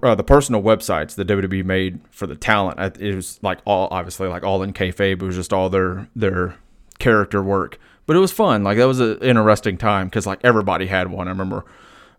uh, 0.02 0.16
the 0.16 0.24
personal 0.24 0.64
websites 0.64 1.14
the 1.14 1.26
WWE 1.26 1.64
made 1.64 2.00
for 2.10 2.26
the 2.26 2.36
talent. 2.36 2.98
It 3.00 3.16
was 3.16 3.40
like 3.44 3.60
all 3.66 3.88
obviously 3.92 4.28
like 4.28 4.44
all 4.44 4.64
in 4.64 4.74
kayfabe. 4.74 5.22
It 5.22 5.24
was 5.24 5.36
just 5.36 5.54
all 5.54 5.70
their 5.70 6.10
their 6.16 6.56
character 6.98 7.44
work, 7.44 7.80
but 8.08 8.16
it 8.16 8.20
was 8.20 8.32
fun. 8.32 8.64
Like 8.64 8.78
that 8.78 8.88
was 8.88 9.00
an 9.00 9.20
interesting 9.20 9.78
time 9.78 10.08
because 10.08 10.26
like 10.26 10.40
everybody 10.44 10.88
had 10.88 11.12
one. 11.12 11.28
I 11.28 11.32
remember, 11.32 11.66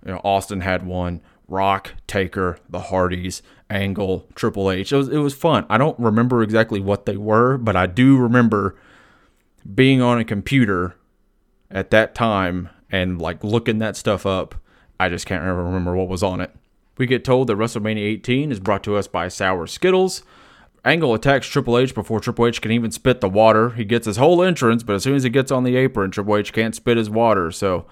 you 0.06 0.12
know, 0.12 0.20
Austin 0.22 0.60
had 0.60 0.86
one. 0.86 1.20
Rock, 1.48 1.94
Taker, 2.06 2.58
the 2.68 2.80
Hardys, 2.80 3.42
Angle, 3.68 4.26
Triple 4.34 4.70
H. 4.70 4.92
It 4.92 4.96
was 4.96 5.08
it 5.08 5.18
was 5.18 5.34
fun. 5.34 5.66
I 5.68 5.78
don't 5.78 5.98
remember 5.98 6.42
exactly 6.42 6.80
what 6.80 7.06
they 7.06 7.16
were, 7.16 7.58
but 7.58 7.76
I 7.76 7.86
do 7.86 8.16
remember 8.16 8.76
being 9.74 10.02
on 10.02 10.18
a 10.18 10.24
computer 10.24 10.96
at 11.70 11.90
that 11.90 12.14
time 12.14 12.68
and 12.90 13.20
like 13.20 13.42
looking 13.42 13.78
that 13.78 13.96
stuff 13.96 14.26
up. 14.26 14.54
I 14.98 15.08
just 15.08 15.26
can't 15.26 15.42
remember 15.42 15.96
what 15.96 16.08
was 16.08 16.22
on 16.22 16.40
it. 16.40 16.54
We 16.96 17.06
get 17.06 17.24
told 17.24 17.48
that 17.48 17.58
WrestleMania 17.58 17.98
18 17.98 18.52
is 18.52 18.60
brought 18.60 18.84
to 18.84 18.96
us 18.96 19.08
by 19.08 19.28
Sour 19.28 19.66
Skittles. 19.66 20.22
Angle 20.84 21.14
attacks 21.14 21.48
Triple 21.48 21.78
H 21.78 21.94
before 21.94 22.20
Triple 22.20 22.46
H 22.46 22.60
can 22.60 22.70
even 22.70 22.90
spit 22.90 23.20
the 23.20 23.28
water. 23.28 23.70
He 23.70 23.84
gets 23.84 24.06
his 24.06 24.18
whole 24.18 24.42
entrance, 24.42 24.82
but 24.82 24.94
as 24.94 25.02
soon 25.02 25.16
as 25.16 25.24
he 25.24 25.30
gets 25.30 25.50
on 25.50 25.64
the 25.64 25.76
apron, 25.76 26.10
Triple 26.10 26.36
H 26.36 26.52
can't 26.52 26.74
spit 26.74 26.98
his 26.98 27.10
water. 27.10 27.50
So 27.50 27.86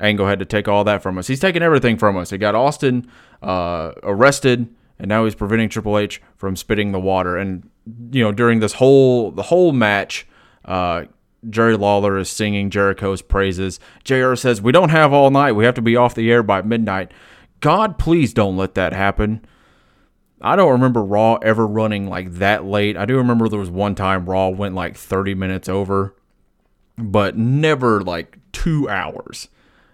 Angle 0.00 0.26
had 0.26 0.38
to 0.38 0.44
take 0.44 0.68
all 0.68 0.84
that 0.84 1.02
from 1.02 1.18
us. 1.18 1.26
He's 1.26 1.40
taking 1.40 1.62
everything 1.62 1.96
from 1.96 2.16
us. 2.16 2.30
He 2.30 2.38
got 2.38 2.54
Austin 2.54 3.10
uh, 3.42 3.92
arrested, 4.02 4.68
and 4.98 5.08
now 5.08 5.24
he's 5.24 5.34
preventing 5.34 5.68
Triple 5.68 5.98
H 5.98 6.22
from 6.36 6.56
spitting 6.56 6.92
the 6.92 7.00
water. 7.00 7.36
And 7.36 7.68
you 8.10 8.22
know, 8.22 8.32
during 8.32 8.60
this 8.60 8.74
whole 8.74 9.30
the 9.30 9.44
whole 9.44 9.72
match, 9.72 10.26
uh, 10.64 11.04
Jerry 11.48 11.76
Lawler 11.76 12.18
is 12.18 12.28
singing 12.28 12.70
Jericho's 12.70 13.22
praises. 13.22 13.78
JR 14.04 14.34
says, 14.34 14.60
We 14.60 14.72
don't 14.72 14.90
have 14.90 15.12
all 15.12 15.30
night. 15.30 15.52
We 15.52 15.64
have 15.64 15.74
to 15.74 15.82
be 15.82 15.96
off 15.96 16.14
the 16.14 16.30
air 16.30 16.42
by 16.42 16.62
midnight. 16.62 17.12
God, 17.60 17.98
please 17.98 18.32
don't 18.32 18.56
let 18.56 18.74
that 18.74 18.92
happen. 18.92 19.44
I 20.40 20.54
don't 20.54 20.70
remember 20.70 21.02
Raw 21.02 21.36
ever 21.36 21.66
running 21.66 22.08
like 22.08 22.34
that 22.34 22.64
late. 22.64 22.96
I 22.96 23.04
do 23.06 23.16
remember 23.16 23.48
there 23.48 23.58
was 23.58 23.70
one 23.70 23.94
time 23.94 24.26
Raw 24.28 24.48
went 24.48 24.74
like 24.74 24.96
30 24.96 25.34
minutes 25.34 25.68
over, 25.68 26.14
but 26.96 27.36
never 27.36 28.00
like 28.00 28.38
two 28.52 28.88
hours. 28.88 29.48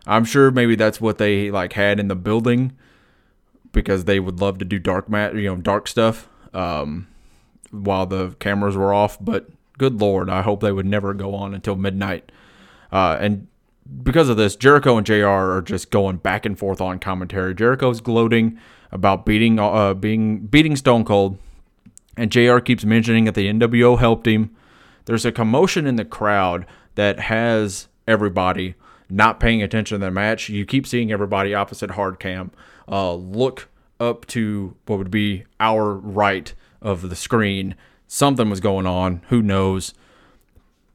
I'm 0.06 0.24
sure 0.24 0.50
maybe 0.50 0.76
that's 0.76 1.00
what 1.00 1.18
they 1.18 1.50
like 1.50 1.72
had 1.74 1.98
in 1.98 2.08
the 2.08 2.14
building 2.14 2.72
because 3.72 4.04
they 4.04 4.20
would 4.20 4.40
love 4.40 4.58
to 4.58 4.64
do 4.64 4.78
dark 4.78 5.08
mat, 5.08 5.34
you 5.34 5.48
know, 5.48 5.56
dark 5.56 5.88
stuff 5.88 6.28
um, 6.52 7.08
while 7.70 8.06
the 8.06 8.36
cameras 8.38 8.76
were 8.76 8.94
off. 8.94 9.18
But 9.20 9.48
good 9.78 10.00
lord, 10.00 10.30
I 10.30 10.42
hope 10.42 10.60
they 10.60 10.72
would 10.72 10.86
never 10.86 11.14
go 11.14 11.34
on 11.34 11.54
until 11.54 11.76
midnight. 11.76 12.30
Uh, 12.92 13.16
and 13.20 13.48
because 14.02 14.28
of 14.28 14.36
this, 14.36 14.56
Jericho 14.56 14.96
and 14.96 15.06
JR 15.06 15.26
are 15.26 15.62
just 15.62 15.90
going 15.90 16.16
back 16.16 16.46
and 16.46 16.58
forth 16.58 16.80
on 16.80 16.98
commentary. 16.98 17.54
Jericho's 17.54 18.00
gloating 18.00 18.58
about 18.92 19.26
beating 19.26 19.58
uh, 19.58 19.94
being 19.94 20.46
beating 20.46 20.76
Stone 20.76 21.04
Cold, 21.04 21.38
and 22.16 22.30
JR 22.30 22.58
keeps 22.58 22.84
mentioning 22.84 23.24
that 23.24 23.34
the 23.34 23.52
NWO 23.52 23.98
helped 23.98 24.26
him. 24.26 24.54
There's 25.06 25.26
a 25.26 25.32
commotion 25.32 25.86
in 25.86 25.96
the 25.96 26.04
crowd 26.04 26.64
that 26.94 27.18
has 27.18 27.88
everybody 28.06 28.74
not 29.08 29.40
paying 29.40 29.62
attention 29.62 30.00
to 30.00 30.06
the 30.06 30.10
match. 30.10 30.48
You 30.48 30.64
keep 30.64 30.86
seeing 30.86 31.12
everybody 31.12 31.54
opposite 31.54 31.92
hard 31.92 32.18
cam 32.18 32.50
uh, 32.88 33.14
look 33.14 33.68
up 34.00 34.26
to 34.26 34.76
what 34.86 34.98
would 34.98 35.10
be 35.10 35.44
our 35.60 35.94
right 35.94 36.52
of 36.82 37.08
the 37.08 37.16
screen 37.16 37.74
something 38.06 38.50
was 38.50 38.60
going 38.60 38.86
on. 38.86 39.22
Who 39.28 39.42
knows? 39.42 39.94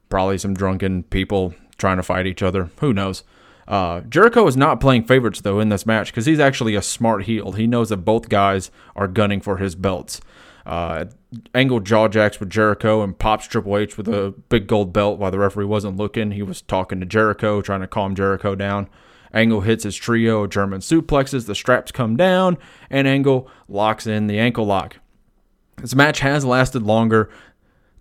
Probably 0.08 0.38
some 0.38 0.54
drunken 0.54 1.04
people 1.04 1.54
trying 1.76 1.96
to 1.96 2.02
fight 2.02 2.26
each 2.26 2.42
other. 2.42 2.70
Who 2.78 2.92
knows? 2.92 3.24
Uh, 3.68 4.00
Jericho 4.00 4.46
is 4.46 4.56
not 4.56 4.80
playing 4.80 5.04
favorites 5.04 5.42
though 5.42 5.60
in 5.60 5.68
this 5.68 5.86
match 5.86 6.10
because 6.10 6.26
he's 6.26 6.40
actually 6.40 6.74
a 6.74 6.82
smart 6.82 7.24
heel. 7.24 7.52
He 7.52 7.66
knows 7.66 7.90
that 7.90 7.98
both 7.98 8.28
guys 8.28 8.70
are 8.96 9.06
gunning 9.06 9.40
for 9.40 9.58
his 9.58 9.74
belts. 9.74 10.20
Uh, 10.66 11.06
Angle 11.54 11.80
jaw 11.80 12.08
jacks 12.08 12.40
with 12.40 12.50
Jericho 12.50 13.02
and 13.02 13.18
pops 13.18 13.46
Triple 13.46 13.76
H 13.76 13.96
with 13.96 14.08
a 14.08 14.34
big 14.48 14.66
gold 14.66 14.92
belt 14.92 15.18
while 15.18 15.30
the 15.30 15.38
referee 15.38 15.64
wasn't 15.64 15.96
looking. 15.96 16.32
He 16.32 16.42
was 16.42 16.62
talking 16.62 17.00
to 17.00 17.06
Jericho, 17.06 17.62
trying 17.62 17.80
to 17.80 17.86
calm 17.86 18.14
Jericho 18.14 18.54
down. 18.54 18.88
Angle 19.32 19.60
hits 19.60 19.84
his 19.84 19.96
trio 19.96 20.44
of 20.44 20.50
German 20.50 20.80
suplexes. 20.80 21.46
The 21.46 21.54
straps 21.54 21.92
come 21.92 22.16
down, 22.16 22.58
and 22.90 23.06
Angle 23.06 23.48
locks 23.68 24.06
in 24.06 24.26
the 24.26 24.38
ankle 24.38 24.66
lock. 24.66 24.96
This 25.80 25.94
match 25.94 26.20
has 26.20 26.44
lasted 26.44 26.82
longer 26.82 27.30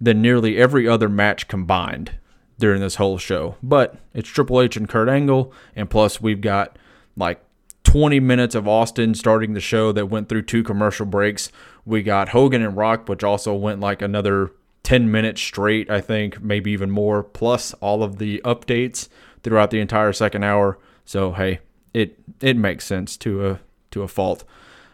than 0.01 0.22
nearly 0.22 0.57
every 0.57 0.88
other 0.88 1.07
match 1.07 1.47
combined 1.47 2.14
during 2.57 2.82
this 2.82 2.95
whole 2.95 3.18
show. 3.18 3.55
But 3.62 3.95
it's 4.14 4.30
Triple 4.30 4.62
H 4.62 4.76
and 4.76 4.89
Kurt 4.89 5.07
Angle, 5.07 5.53
and 5.76 5.89
plus 5.89 6.20
we've 6.20 6.41
got 6.41 6.78
like 7.16 7.41
20 7.84 8.20
minutes 8.20 8.55
of 8.55 8.68
Austin 8.68 9.16
starting 9.16 9.53
the 9.53 9.60
show 9.60 9.91
that 9.91 10.07
went 10.07 10.30
through 10.30 10.43
two 10.43 10.64
commercial 10.64 11.05
breaks. 11.05 11.51
We 11.90 12.04
got 12.04 12.30
Hogan 12.30 12.62
and 12.62 12.78
Rock, 12.78 13.10
which 13.10 13.24
also 13.24 13.56
went 13.56 13.80
like 13.80 14.04
another 14.04 14.52
10 14.84 15.10
minutes 15.10 15.42
straight, 15.42 15.90
I 15.90 16.02
think, 16.02 16.40
maybe 16.40 16.70
even 16.72 16.92
more, 16.92 17.24
plus 17.24 17.74
all 17.82 18.04
of 18.04 18.20
the 18.20 18.42
updates 18.46 19.10
throughout 19.42 19.72
the 19.72 19.80
entire 19.80 20.14
second 20.14 20.44
hour. 20.44 20.78
So 21.04 21.32
hey, 21.32 21.62
it 21.92 22.20
it 22.42 22.56
makes 22.56 22.86
sense 22.86 23.18
to 23.18 23.50
a 23.50 23.60
to 23.90 24.04
a 24.04 24.08
fault. 24.08 24.44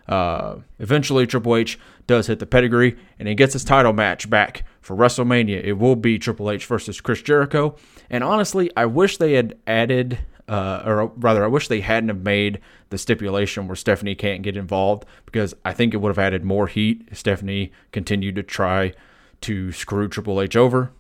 Uh, 0.08 0.60
eventually, 0.80 1.28
Triple 1.28 1.58
H 1.58 1.78
does 2.08 2.28
hit 2.28 2.40
the 2.40 2.46
pedigree 2.46 2.96
and 3.20 3.28
he 3.28 3.36
gets 3.36 3.52
his 3.52 3.66
title 3.66 3.92
match 3.92 4.30
back 4.30 4.64
for 4.80 4.96
WrestleMania. 4.96 5.62
It 5.66 5.74
will 5.74 5.98
be 5.98 6.18
Triple 6.18 6.50
H 6.50 6.66
versus 6.66 7.02
Chris 7.02 7.22
Jericho. 7.22 7.76
And 8.10 8.24
honestly, 8.24 8.72
I 8.78 8.86
wish 8.86 9.18
they 9.18 9.34
had 9.34 9.58
added, 9.68 10.20
uh, 10.48 10.84
or 10.86 11.08
rather, 11.16 11.44
I 11.44 11.48
wish 11.48 11.68
they 11.68 11.82
hadn't 11.82 12.10
have 12.10 12.22
made 12.22 12.60
the 12.90 12.98
stipulation 12.98 13.68
where 13.68 13.76
Stephanie 13.76 14.16
can't 14.16 14.44
get 14.44 14.56
involved 14.56 15.06
because 15.26 15.54
I 15.66 15.74
think 15.74 15.94
it 15.94 15.98
would 15.98 16.10
have 16.10 16.20
added 16.20 16.44
more 16.44 16.68
heat 16.68 17.08
if 17.12 17.18
Stephanie 17.18 17.72
continued 17.92 18.36
to 18.36 18.44
try 18.44 18.94
to 19.42 19.72
screw 19.72 20.08
Triple 20.08 20.40
H 20.40 20.56
over. 20.56 20.92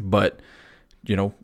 But, 0.00 0.40
you 1.04 1.16
know, 1.16 1.34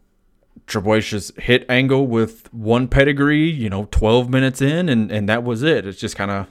Triple 0.66 0.94
H 0.94 1.10
just 1.10 1.40
hit 1.40 1.64
Angle 1.68 2.06
with 2.06 2.52
one 2.52 2.88
pedigree, 2.88 3.50
you 3.50 3.70
know, 3.70 3.88
12 3.90 4.28
minutes 4.28 4.60
in, 4.60 4.88
and, 4.88 5.10
and 5.10 5.28
that 5.28 5.44
was 5.44 5.62
it. 5.62 5.86
It's 5.86 6.00
just 6.00 6.16
kind 6.16 6.30
of 6.30 6.46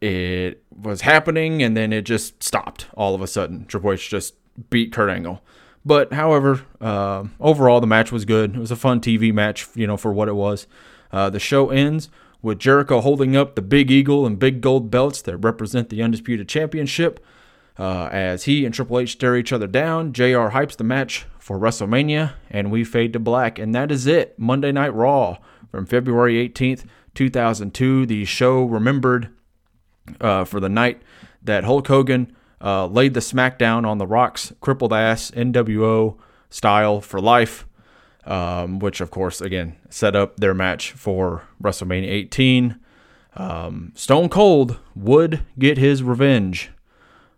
it 0.00 0.62
was 0.70 1.00
happening 1.00 1.62
and 1.62 1.74
then 1.74 1.90
it 1.90 2.02
just 2.02 2.42
stopped 2.42 2.88
all 2.94 3.14
of 3.14 3.22
a 3.22 3.26
sudden. 3.26 3.64
Triple 3.64 3.92
H 3.92 4.10
just 4.10 4.34
beat 4.68 4.92
Kurt 4.92 5.08
Angle. 5.08 5.42
But 5.84 6.12
however, 6.12 6.62
uh, 6.80 7.24
overall 7.40 7.80
the 7.80 7.86
match 7.86 8.10
was 8.10 8.24
good. 8.24 8.56
It 8.56 8.60
was 8.60 8.70
a 8.70 8.76
fun 8.76 9.00
TV 9.00 9.32
match, 9.32 9.68
you 9.74 9.86
know, 9.86 9.96
for 9.96 10.12
what 10.12 10.28
it 10.28 10.34
was. 10.34 10.66
Uh, 11.12 11.30
the 11.30 11.38
show 11.38 11.70
ends 11.70 12.08
with 12.42 12.58
Jericho 12.58 13.00
holding 13.00 13.36
up 13.36 13.54
the 13.54 13.62
big 13.62 13.90
eagle 13.90 14.26
and 14.26 14.38
big 14.38 14.60
gold 14.60 14.90
belts 14.90 15.22
that 15.22 15.36
represent 15.38 15.88
the 15.88 16.02
undisputed 16.02 16.48
championship. 16.48 17.24
Uh, 17.76 18.08
as 18.12 18.44
he 18.44 18.64
and 18.64 18.74
Triple 18.74 19.00
H 19.00 19.12
stare 19.12 19.36
each 19.36 19.52
other 19.52 19.66
down, 19.66 20.12
JR 20.12 20.50
hypes 20.50 20.76
the 20.76 20.84
match 20.84 21.26
for 21.38 21.58
WrestleMania, 21.58 22.34
and 22.50 22.70
we 22.70 22.84
fade 22.84 23.12
to 23.12 23.18
black. 23.18 23.58
And 23.58 23.74
that 23.74 23.90
is 23.90 24.06
it. 24.06 24.38
Monday 24.38 24.72
Night 24.72 24.94
Raw 24.94 25.38
from 25.70 25.86
February 25.86 26.48
18th, 26.48 26.84
2002. 27.14 28.06
The 28.06 28.24
show 28.24 28.64
remembered 28.64 29.30
uh, 30.20 30.44
for 30.44 30.60
the 30.60 30.68
night 30.68 31.02
that 31.42 31.64
Hulk 31.64 31.88
Hogan 31.88 32.34
uh, 32.64 32.86
laid 32.86 33.12
the 33.12 33.20
smackdown 33.20 33.86
on 33.86 33.98
The 33.98 34.06
Rock's 34.06 34.52
crippled 34.60 34.92
ass 34.92 35.30
NWO 35.32 36.16
style 36.48 37.00
for 37.02 37.20
life, 37.20 37.66
um, 38.24 38.78
which, 38.78 39.02
of 39.02 39.10
course, 39.10 39.42
again, 39.42 39.76
set 39.90 40.16
up 40.16 40.38
their 40.38 40.54
match 40.54 40.92
for 40.92 41.42
WrestleMania 41.62 42.08
18. 42.08 42.80
Um, 43.36 43.92
Stone 43.94 44.30
Cold 44.30 44.78
would 44.94 45.42
get 45.58 45.76
his 45.76 46.02
revenge 46.02 46.70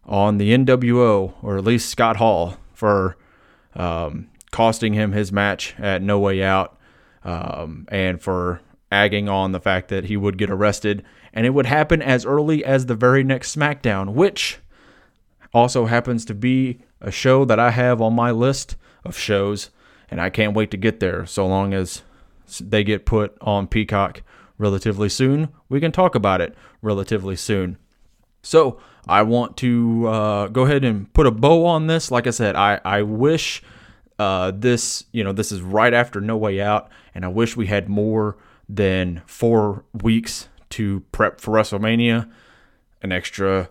on 0.04 0.38
the 0.38 0.56
NWO, 0.56 1.34
or 1.42 1.58
at 1.58 1.64
least 1.64 1.90
Scott 1.90 2.18
Hall, 2.18 2.58
for 2.72 3.16
um, 3.74 4.28
costing 4.52 4.94
him 4.94 5.10
his 5.10 5.32
match 5.32 5.74
at 5.78 6.02
No 6.02 6.20
Way 6.20 6.42
Out 6.42 6.78
um, 7.24 7.88
and 7.90 8.22
for 8.22 8.60
agging 8.92 9.28
on 9.28 9.50
the 9.50 9.60
fact 9.60 9.88
that 9.88 10.04
he 10.04 10.16
would 10.16 10.38
get 10.38 10.50
arrested, 10.50 11.04
and 11.32 11.44
it 11.44 11.50
would 11.50 11.66
happen 11.66 12.00
as 12.00 12.24
early 12.24 12.64
as 12.64 12.86
the 12.86 12.94
very 12.94 13.24
next 13.24 13.56
SmackDown, 13.56 14.10
which 14.12 14.60
also 15.52 15.86
happens 15.86 16.24
to 16.26 16.34
be 16.34 16.80
a 17.00 17.10
show 17.10 17.44
that 17.44 17.58
I 17.58 17.70
have 17.70 18.00
on 18.00 18.14
my 18.14 18.30
list 18.30 18.76
of 19.04 19.16
shows, 19.16 19.70
and 20.10 20.20
I 20.20 20.30
can't 20.30 20.54
wait 20.54 20.70
to 20.72 20.76
get 20.76 21.00
there. 21.00 21.26
So 21.26 21.46
long 21.46 21.74
as 21.74 22.02
they 22.60 22.84
get 22.84 23.06
put 23.06 23.36
on 23.40 23.66
Peacock 23.66 24.22
relatively 24.58 25.08
soon, 25.08 25.48
we 25.68 25.80
can 25.80 25.92
talk 25.92 26.14
about 26.14 26.40
it 26.40 26.54
relatively 26.82 27.36
soon. 27.36 27.78
So 28.42 28.78
I 29.08 29.22
want 29.22 29.56
to 29.58 30.06
uh, 30.08 30.46
go 30.48 30.62
ahead 30.64 30.84
and 30.84 31.12
put 31.12 31.26
a 31.26 31.30
bow 31.30 31.66
on 31.66 31.86
this. 31.86 32.10
Like 32.10 32.26
I 32.26 32.30
said, 32.30 32.56
I 32.56 32.80
I 32.84 33.02
wish 33.02 33.62
uh, 34.18 34.52
this 34.54 35.04
you 35.12 35.22
know 35.24 35.32
this 35.32 35.52
is 35.52 35.62
right 35.62 35.92
after 35.92 36.20
No 36.20 36.36
Way 36.36 36.60
Out, 36.60 36.88
and 37.14 37.24
I 37.24 37.28
wish 37.28 37.56
we 37.56 37.66
had 37.66 37.88
more 37.88 38.36
than 38.68 39.22
four 39.26 39.84
weeks 40.02 40.48
to 40.70 41.00
prep 41.12 41.40
for 41.40 41.52
WrestleMania. 41.52 42.30
An 43.02 43.12
extra 43.12 43.68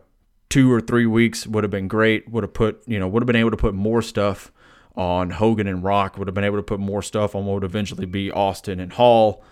two 0.49 0.71
or 0.71 0.81
three 0.81 1.05
weeks 1.05 1.47
would 1.47 1.63
have 1.63 1.71
been 1.71 1.87
great. 1.87 2.29
Would 2.29 2.43
have 2.43 2.53
put 2.53 2.81
you 2.87 2.99
know 2.99 3.07
would 3.07 3.21
have 3.23 3.27
been 3.27 3.35
able 3.35 3.51
to 3.51 3.57
put 3.57 3.73
more 3.73 4.01
stuff 4.01 4.51
on 4.95 5.29
Hogan 5.31 5.67
and 5.67 5.83
Rock. 5.83 6.17
Would 6.17 6.27
have 6.27 6.35
been 6.35 6.43
able 6.43 6.57
to 6.57 6.63
put 6.63 6.79
more 6.79 7.01
stuff 7.01 7.35
on 7.35 7.45
what 7.45 7.55
would 7.55 7.63
eventually 7.63 8.05
be 8.05 8.31
Austin 8.31 8.79
and 8.79 8.93
Hall. 8.93 9.43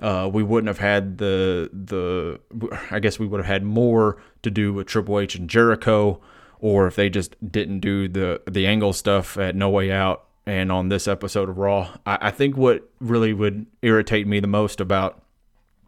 Uh, 0.00 0.28
we 0.32 0.42
wouldn't 0.42 0.68
have 0.68 0.78
had 0.78 1.18
the 1.18 1.70
the 1.72 2.40
I 2.90 2.98
guess 2.98 3.18
we 3.18 3.26
would 3.26 3.38
have 3.38 3.46
had 3.46 3.62
more 3.62 4.20
to 4.42 4.50
do 4.50 4.72
with 4.72 4.86
Triple 4.86 5.20
H 5.20 5.34
and 5.34 5.48
Jericho, 5.48 6.20
or 6.58 6.86
if 6.86 6.96
they 6.96 7.08
just 7.08 7.36
didn't 7.52 7.80
do 7.80 8.08
the 8.08 8.40
the 8.50 8.66
angle 8.66 8.92
stuff 8.92 9.38
at 9.38 9.54
No 9.54 9.70
Way 9.70 9.92
Out 9.92 10.24
and 10.46 10.72
on 10.72 10.88
this 10.88 11.06
episode 11.06 11.48
of 11.48 11.58
Raw. 11.58 11.96
I, 12.04 12.18
I 12.22 12.30
think 12.30 12.56
what 12.56 12.88
really 13.00 13.32
would 13.32 13.66
irritate 13.82 14.26
me 14.26 14.40
the 14.40 14.48
most 14.48 14.80
about 14.80 15.22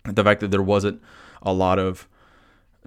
the 0.04 0.22
fact 0.22 0.40
that 0.40 0.50
there 0.50 0.62
wasn't 0.62 1.02
a 1.42 1.52
lot 1.52 1.78
of 1.78 2.06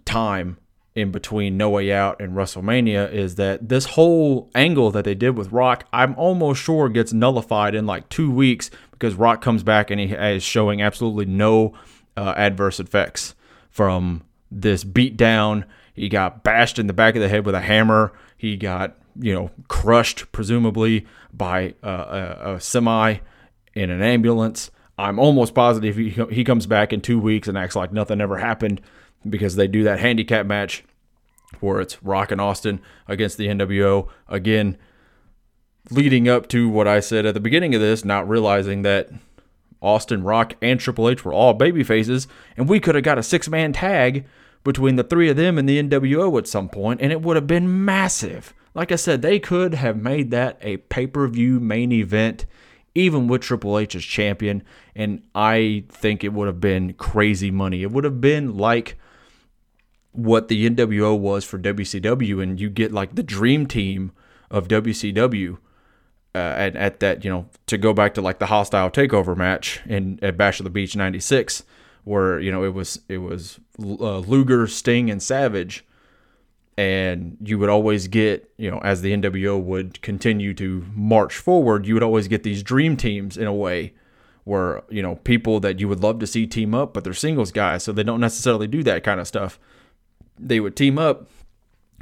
time 0.06 0.58
in 0.98 1.12
between 1.12 1.58
No 1.58 1.70
Way 1.70 1.92
Out 1.92 2.20
and 2.20 2.34
WrestleMania 2.34 3.14
is 3.14 3.36
that 3.36 3.70
this 3.70 3.86
whole 3.86 4.50
angle 4.56 4.90
that 4.90 5.06
they 5.06 5.14
did 5.14 5.38
with 5.38 5.52
Rock, 5.52 5.86
I'm 5.94 6.16
almost 6.16 6.60
sure 6.60 6.90
gets 6.90 7.14
nullified 7.14 7.76
in 7.76 7.86
like 7.86 8.10
two 8.10 8.32
weeks 8.32 8.72
because 8.94 9.14
Rock 9.14 9.40
comes 9.40 9.62
back 9.62 9.92
and 9.92 10.02
he 10.02 10.08
is 10.08 10.42
showing 10.42 10.82
absolutely 10.82 11.26
no 11.26 11.76
uh, 12.18 12.34
adverse 12.36 12.80
effects 12.80 13.36
from 13.70 14.24
this 14.50 14.84
beatdown. 14.84 15.66
He 15.94 16.10
got 16.10 16.44
bashed 16.44 16.80
in 16.80 16.88
the 16.88 16.94
back 16.94 17.16
of 17.16 17.22
the 17.22 17.30
head 17.30 17.46
with 17.46 17.54
a 17.54 17.62
hammer. 17.62 18.12
He 18.36 18.58
got, 18.58 18.98
you 19.20 19.36
know, 19.36 19.52
crushed, 19.68 20.32
presumably, 20.32 21.06
by 21.32 21.76
uh, 21.84 22.40
a, 22.42 22.56
a 22.56 22.60
semi 22.60 23.18
in 23.76 23.92
an 23.92 24.02
ambulance. 24.02 24.72
I'm 24.98 25.20
almost 25.20 25.54
positive 25.54 25.96
he, 25.96 26.10
he 26.32 26.44
comes 26.44 26.66
back 26.66 26.92
in 26.92 27.02
two 27.02 27.20
weeks 27.20 27.48
and 27.48 27.56
acts 27.56 27.76
like 27.76 27.94
nothing 27.94 28.20
ever 28.20 28.40
happened 28.40 28.82
because 29.30 29.56
they 29.58 29.68
do 29.68 29.84
that 29.84 30.00
handicap 30.00 30.48
match 30.48 30.84
where 31.60 31.80
it's 31.80 32.02
Rock 32.04 32.32
and 32.32 32.42
Austin 32.42 32.82
against 33.08 33.38
the 33.38 33.48
NWO. 33.48 34.08
Again, 34.28 34.78
leading 35.90 36.28
up 36.28 36.48
to 36.50 36.70
what 36.70 36.88
I 36.88 37.00
said 37.00 37.26
at 37.26 37.34
the 37.34 37.40
beginning 37.40 37.74
of 37.76 37.82
this, 37.82 38.04
not 38.04 38.28
realizing 38.28 38.82
that 38.82 39.10
Austin, 39.82 40.24
Rock, 40.24 40.56
and 40.62 40.80
Triple 40.80 41.10
H 41.10 41.24
were 41.24 41.34
all 41.34 41.54
baby 41.54 41.84
faces, 41.84 42.28
and 42.56 42.68
we 42.68 42.80
could 42.80 42.96
have 42.96 43.04
got 43.04 43.18
a 43.18 43.24
six 43.24 43.48
man 43.48 43.74
tag 43.74 44.26
between 44.64 44.96
the 44.96 45.04
three 45.04 45.30
of 45.30 45.38
them 45.38 45.58
and 45.58 45.68
the 45.68 45.82
NWO 45.82 46.38
at 46.38 46.48
some 46.48 46.68
point, 46.68 47.02
and 47.02 47.12
it 47.12 47.22
would 47.22 47.36
have 47.36 47.48
been 47.48 47.86
massive. 47.86 48.54
Like 48.74 48.92
I 48.92 48.96
said, 48.96 49.22
they 49.22 49.40
could 49.40 49.76
have 49.76 49.98
made 49.98 50.32
that 50.32 50.58
a 50.62 50.78
pay 50.78 51.08
per 51.08 51.28
view 51.28 51.60
main 51.60 51.92
event, 51.92 52.46
even 52.94 53.28
with 53.28 53.42
Triple 53.42 53.78
H 53.78 53.96
as 53.96 54.04
champion, 54.04 54.64
and 54.96 55.24
I 55.34 55.86
think 55.90 56.24
it 56.24 56.34
would 56.34 56.48
have 56.48 56.60
been 56.60 56.94
crazy 56.94 57.52
money. 57.52 57.84
It 57.84 57.92
would 57.92 58.04
have 58.04 58.20
been 58.20 58.58
like 58.58 58.98
what 60.18 60.48
the 60.48 60.68
NWO 60.68 61.18
was 61.18 61.46
for 61.46 61.60
WCW, 61.60 62.42
and 62.42 62.60
you 62.60 62.70
get 62.70 62.92
like 62.92 63.16
the 63.16 63.24
dream 63.24 63.68
team 63.68 64.12
of 64.50 64.68
WCW. 64.68 65.60
Uh, 66.36 66.54
at, 66.56 66.76
at 66.76 67.00
that, 67.00 67.26
you 67.26 67.32
know, 67.32 67.48
to 67.66 67.80
go 67.80 67.94
back 67.94 68.14
to 68.14 68.22
like 68.22 68.38
the 68.38 68.46
hostile 68.46 68.92
takeover 68.92 69.36
match 69.36 69.80
in 69.88 70.20
at 70.22 70.38
Bash 70.38 70.60
of 70.60 70.66
the 70.66 70.70
Beach 70.70 70.96
'96, 70.96 71.64
where 72.04 72.40
you 72.40 72.52
know 72.52 72.64
it 72.64 72.74
was 72.76 73.00
it 73.10 73.20
was 73.20 73.60
uh, 73.80 74.20
Luger, 74.20 74.68
Sting, 74.68 75.10
and 75.10 75.24
Savage, 75.24 75.84
and 76.78 77.38
you 77.42 77.58
would 77.58 77.70
always 77.70 78.08
get 78.08 78.52
you 78.58 78.70
know 78.70 78.80
as 78.80 79.02
the 79.02 79.14
NWO 79.14 79.60
would 79.60 80.00
continue 80.04 80.54
to 80.56 80.86
march 80.94 81.36
forward, 81.36 81.88
you 81.88 81.96
would 81.96 82.04
always 82.04 82.28
get 82.28 82.44
these 82.44 82.62
dream 82.62 82.98
teams 82.98 83.36
in 83.36 83.48
a 83.48 83.54
way 83.54 83.94
where 84.44 84.84
you 84.90 85.02
know 85.02 85.16
people 85.16 85.60
that 85.62 85.80
you 85.80 85.88
would 85.88 86.02
love 86.02 86.20
to 86.20 86.28
see 86.28 86.46
team 86.46 86.76
up, 86.76 86.94
but 86.94 87.04
they're 87.04 87.14
singles 87.14 87.52
guys, 87.52 87.84
so 87.84 87.92
they 87.92 88.04
don't 88.04 88.22
necessarily 88.22 88.68
do 88.68 88.84
that 88.84 89.04
kind 89.04 89.20
of 89.20 89.28
stuff 89.28 89.60
they 90.40 90.60
would 90.60 90.76
team 90.76 90.98
up 90.98 91.30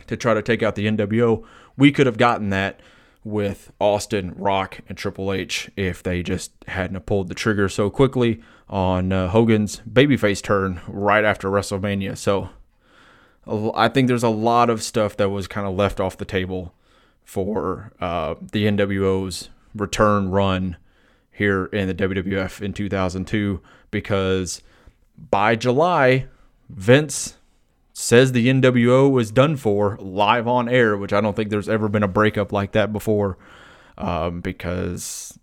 to 0.07 0.17
try 0.17 0.33
to 0.33 0.41
take 0.41 0.61
out 0.61 0.75
the 0.75 0.87
NWO. 0.87 1.43
We 1.77 1.91
could 1.91 2.05
have 2.05 2.17
gotten 2.17 2.49
that 2.49 2.79
with 3.23 3.71
Austin, 3.79 4.33
Rock, 4.37 4.79
and 4.87 4.97
Triple 4.97 5.33
H 5.33 5.69
if 5.75 6.03
they 6.03 6.21
just 6.21 6.51
hadn't 6.67 7.05
pulled 7.05 7.27
the 7.27 7.35
trigger 7.35 7.67
so 7.67 7.89
quickly 7.89 8.41
on 8.69 9.11
uh, 9.11 9.29
Hogan's 9.29 9.81
babyface 9.89 10.41
turn 10.41 10.79
right 10.87 11.23
after 11.23 11.49
WrestleMania. 11.49 12.17
So 12.17 12.49
I 13.75 13.87
think 13.89 14.07
there's 14.07 14.23
a 14.23 14.29
lot 14.29 14.69
of 14.69 14.83
stuff 14.83 15.17
that 15.17 15.29
was 15.29 15.47
kind 15.47 15.67
of 15.67 15.75
left 15.75 15.99
off 15.99 16.17
the 16.17 16.25
table 16.25 16.73
for 17.23 17.91
uh, 17.99 18.35
the 18.39 18.65
NWO's 18.65 19.49
return 19.73 20.29
run 20.29 20.77
here 21.31 21.65
in 21.65 21.87
the 21.87 21.95
WWF 21.95 22.61
in 22.61 22.73
2002 22.73 23.61
because 23.91 24.61
by 25.29 25.55
July, 25.55 26.27
Vince 26.69 27.37
says 27.97 28.33
the 28.33 28.49
NWO 28.49 29.09
was 29.09 29.31
done 29.31 29.55
for 29.55 29.97
live 30.01 30.49
on 30.49 30.67
air, 30.67 30.97
which 30.97 31.13
I 31.13 31.21
don't 31.21 31.33
think 31.33 31.49
there's 31.49 31.69
ever 31.69 31.87
been 31.87 32.03
a 32.03 32.09
breakup 32.09 32.51
like 32.51 32.73
that 32.73 32.91
before, 32.91 33.37
um, 33.97 34.41
because 34.41 35.39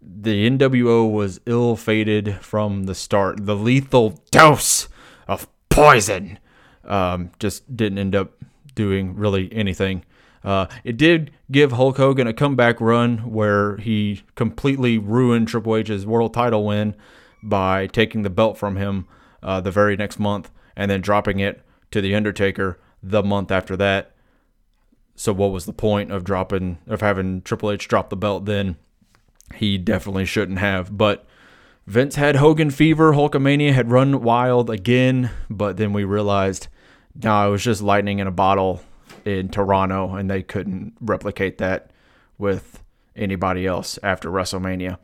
the 0.00 0.48
NWO 0.48 1.12
was 1.12 1.42
ill 1.44 1.76
fated 1.76 2.36
from 2.40 2.84
the 2.84 2.94
start. 2.94 3.44
The 3.44 3.54
lethal 3.54 4.18
dose 4.30 4.88
of 5.28 5.46
poison 5.68 6.38
um, 6.84 7.32
just 7.38 7.76
didn't 7.76 7.98
end 7.98 8.14
up 8.14 8.32
doing 8.74 9.14
really 9.14 9.52
anything. 9.52 10.02
Uh, 10.42 10.68
it 10.84 10.96
did 10.96 11.30
give 11.52 11.72
Hulk 11.72 11.98
Hogan 11.98 12.26
a 12.26 12.32
comeback 12.32 12.80
run 12.80 13.30
where 13.30 13.76
he 13.76 14.22
completely 14.36 14.96
ruined 14.96 15.48
Triple 15.48 15.76
H's 15.76 16.06
world 16.06 16.32
title 16.32 16.64
win 16.64 16.96
by 17.42 17.88
taking 17.88 18.22
the 18.22 18.30
belt 18.30 18.56
from 18.56 18.76
him 18.76 19.06
uh, 19.42 19.60
the 19.60 19.70
very 19.70 19.96
next 19.96 20.18
month 20.18 20.50
and 20.74 20.90
then 20.90 21.02
dropping 21.02 21.40
it 21.40 21.62
to 21.90 22.00
The 22.00 22.14
Undertaker 22.14 22.78
the 23.02 23.22
month 23.22 23.50
after 23.50 23.76
that. 23.76 24.12
So 25.16 25.32
what 25.32 25.52
was 25.52 25.66
the 25.66 25.72
point 25.72 26.10
of 26.10 26.24
dropping 26.24 26.78
of 26.86 27.00
having 27.00 27.42
Triple 27.42 27.70
H 27.70 27.88
drop 27.88 28.10
the 28.10 28.16
belt 28.16 28.46
then? 28.46 28.76
He 29.54 29.78
definitely 29.78 30.24
shouldn't 30.24 30.58
have. 30.58 30.96
But 30.96 31.26
Vince 31.86 32.14
had 32.14 32.36
Hogan 32.36 32.70
fever, 32.70 33.12
Hulkamania 33.12 33.72
had 33.72 33.90
run 33.90 34.22
wild 34.22 34.70
again, 34.70 35.30
but 35.48 35.76
then 35.76 35.92
we 35.92 36.04
realized 36.04 36.68
no, 37.22 37.48
it 37.48 37.50
was 37.50 37.64
just 37.64 37.82
lightning 37.82 38.18
in 38.18 38.26
a 38.26 38.32
bottle 38.32 38.82
in 39.24 39.48
Toronto, 39.48 40.14
and 40.14 40.30
they 40.30 40.42
couldn't 40.42 40.94
replicate 41.00 41.58
that 41.58 41.90
with 42.38 42.82
anybody 43.16 43.66
else 43.66 43.98
after 44.02 44.30
WrestleMania. 44.30 44.98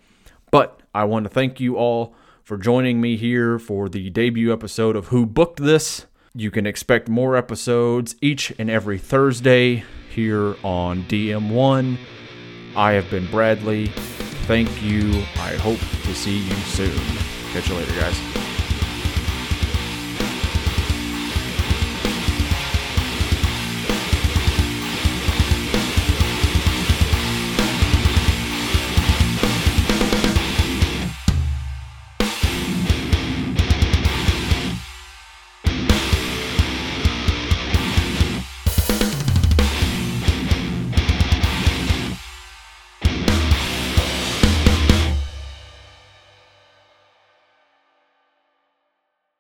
But 0.50 0.80
I 0.94 1.04
want 1.04 1.24
to 1.24 1.30
thank 1.30 1.60
you 1.60 1.76
all 1.76 2.14
for 2.42 2.56
joining 2.56 3.00
me 3.00 3.16
here 3.16 3.58
for 3.58 3.88
the 3.88 4.08
debut 4.10 4.52
episode 4.52 4.96
of 4.96 5.08
Who 5.08 5.26
Booked 5.26 5.60
This. 5.62 6.06
You 6.38 6.50
can 6.50 6.66
expect 6.66 7.08
more 7.08 7.34
episodes 7.34 8.14
each 8.20 8.52
and 8.58 8.68
every 8.68 8.98
Thursday 8.98 9.84
here 10.10 10.54
on 10.62 11.04
DM1. 11.04 11.96
I 12.76 12.92
have 12.92 13.10
been 13.10 13.26
Bradley. 13.30 13.86
Thank 14.46 14.82
you. 14.82 15.12
I 15.36 15.56
hope 15.56 15.78
to 15.78 16.14
see 16.14 16.36
you 16.36 16.54
soon. 16.56 16.92
Catch 17.52 17.70
you 17.70 17.76
later, 17.76 17.98
guys. 17.98 18.45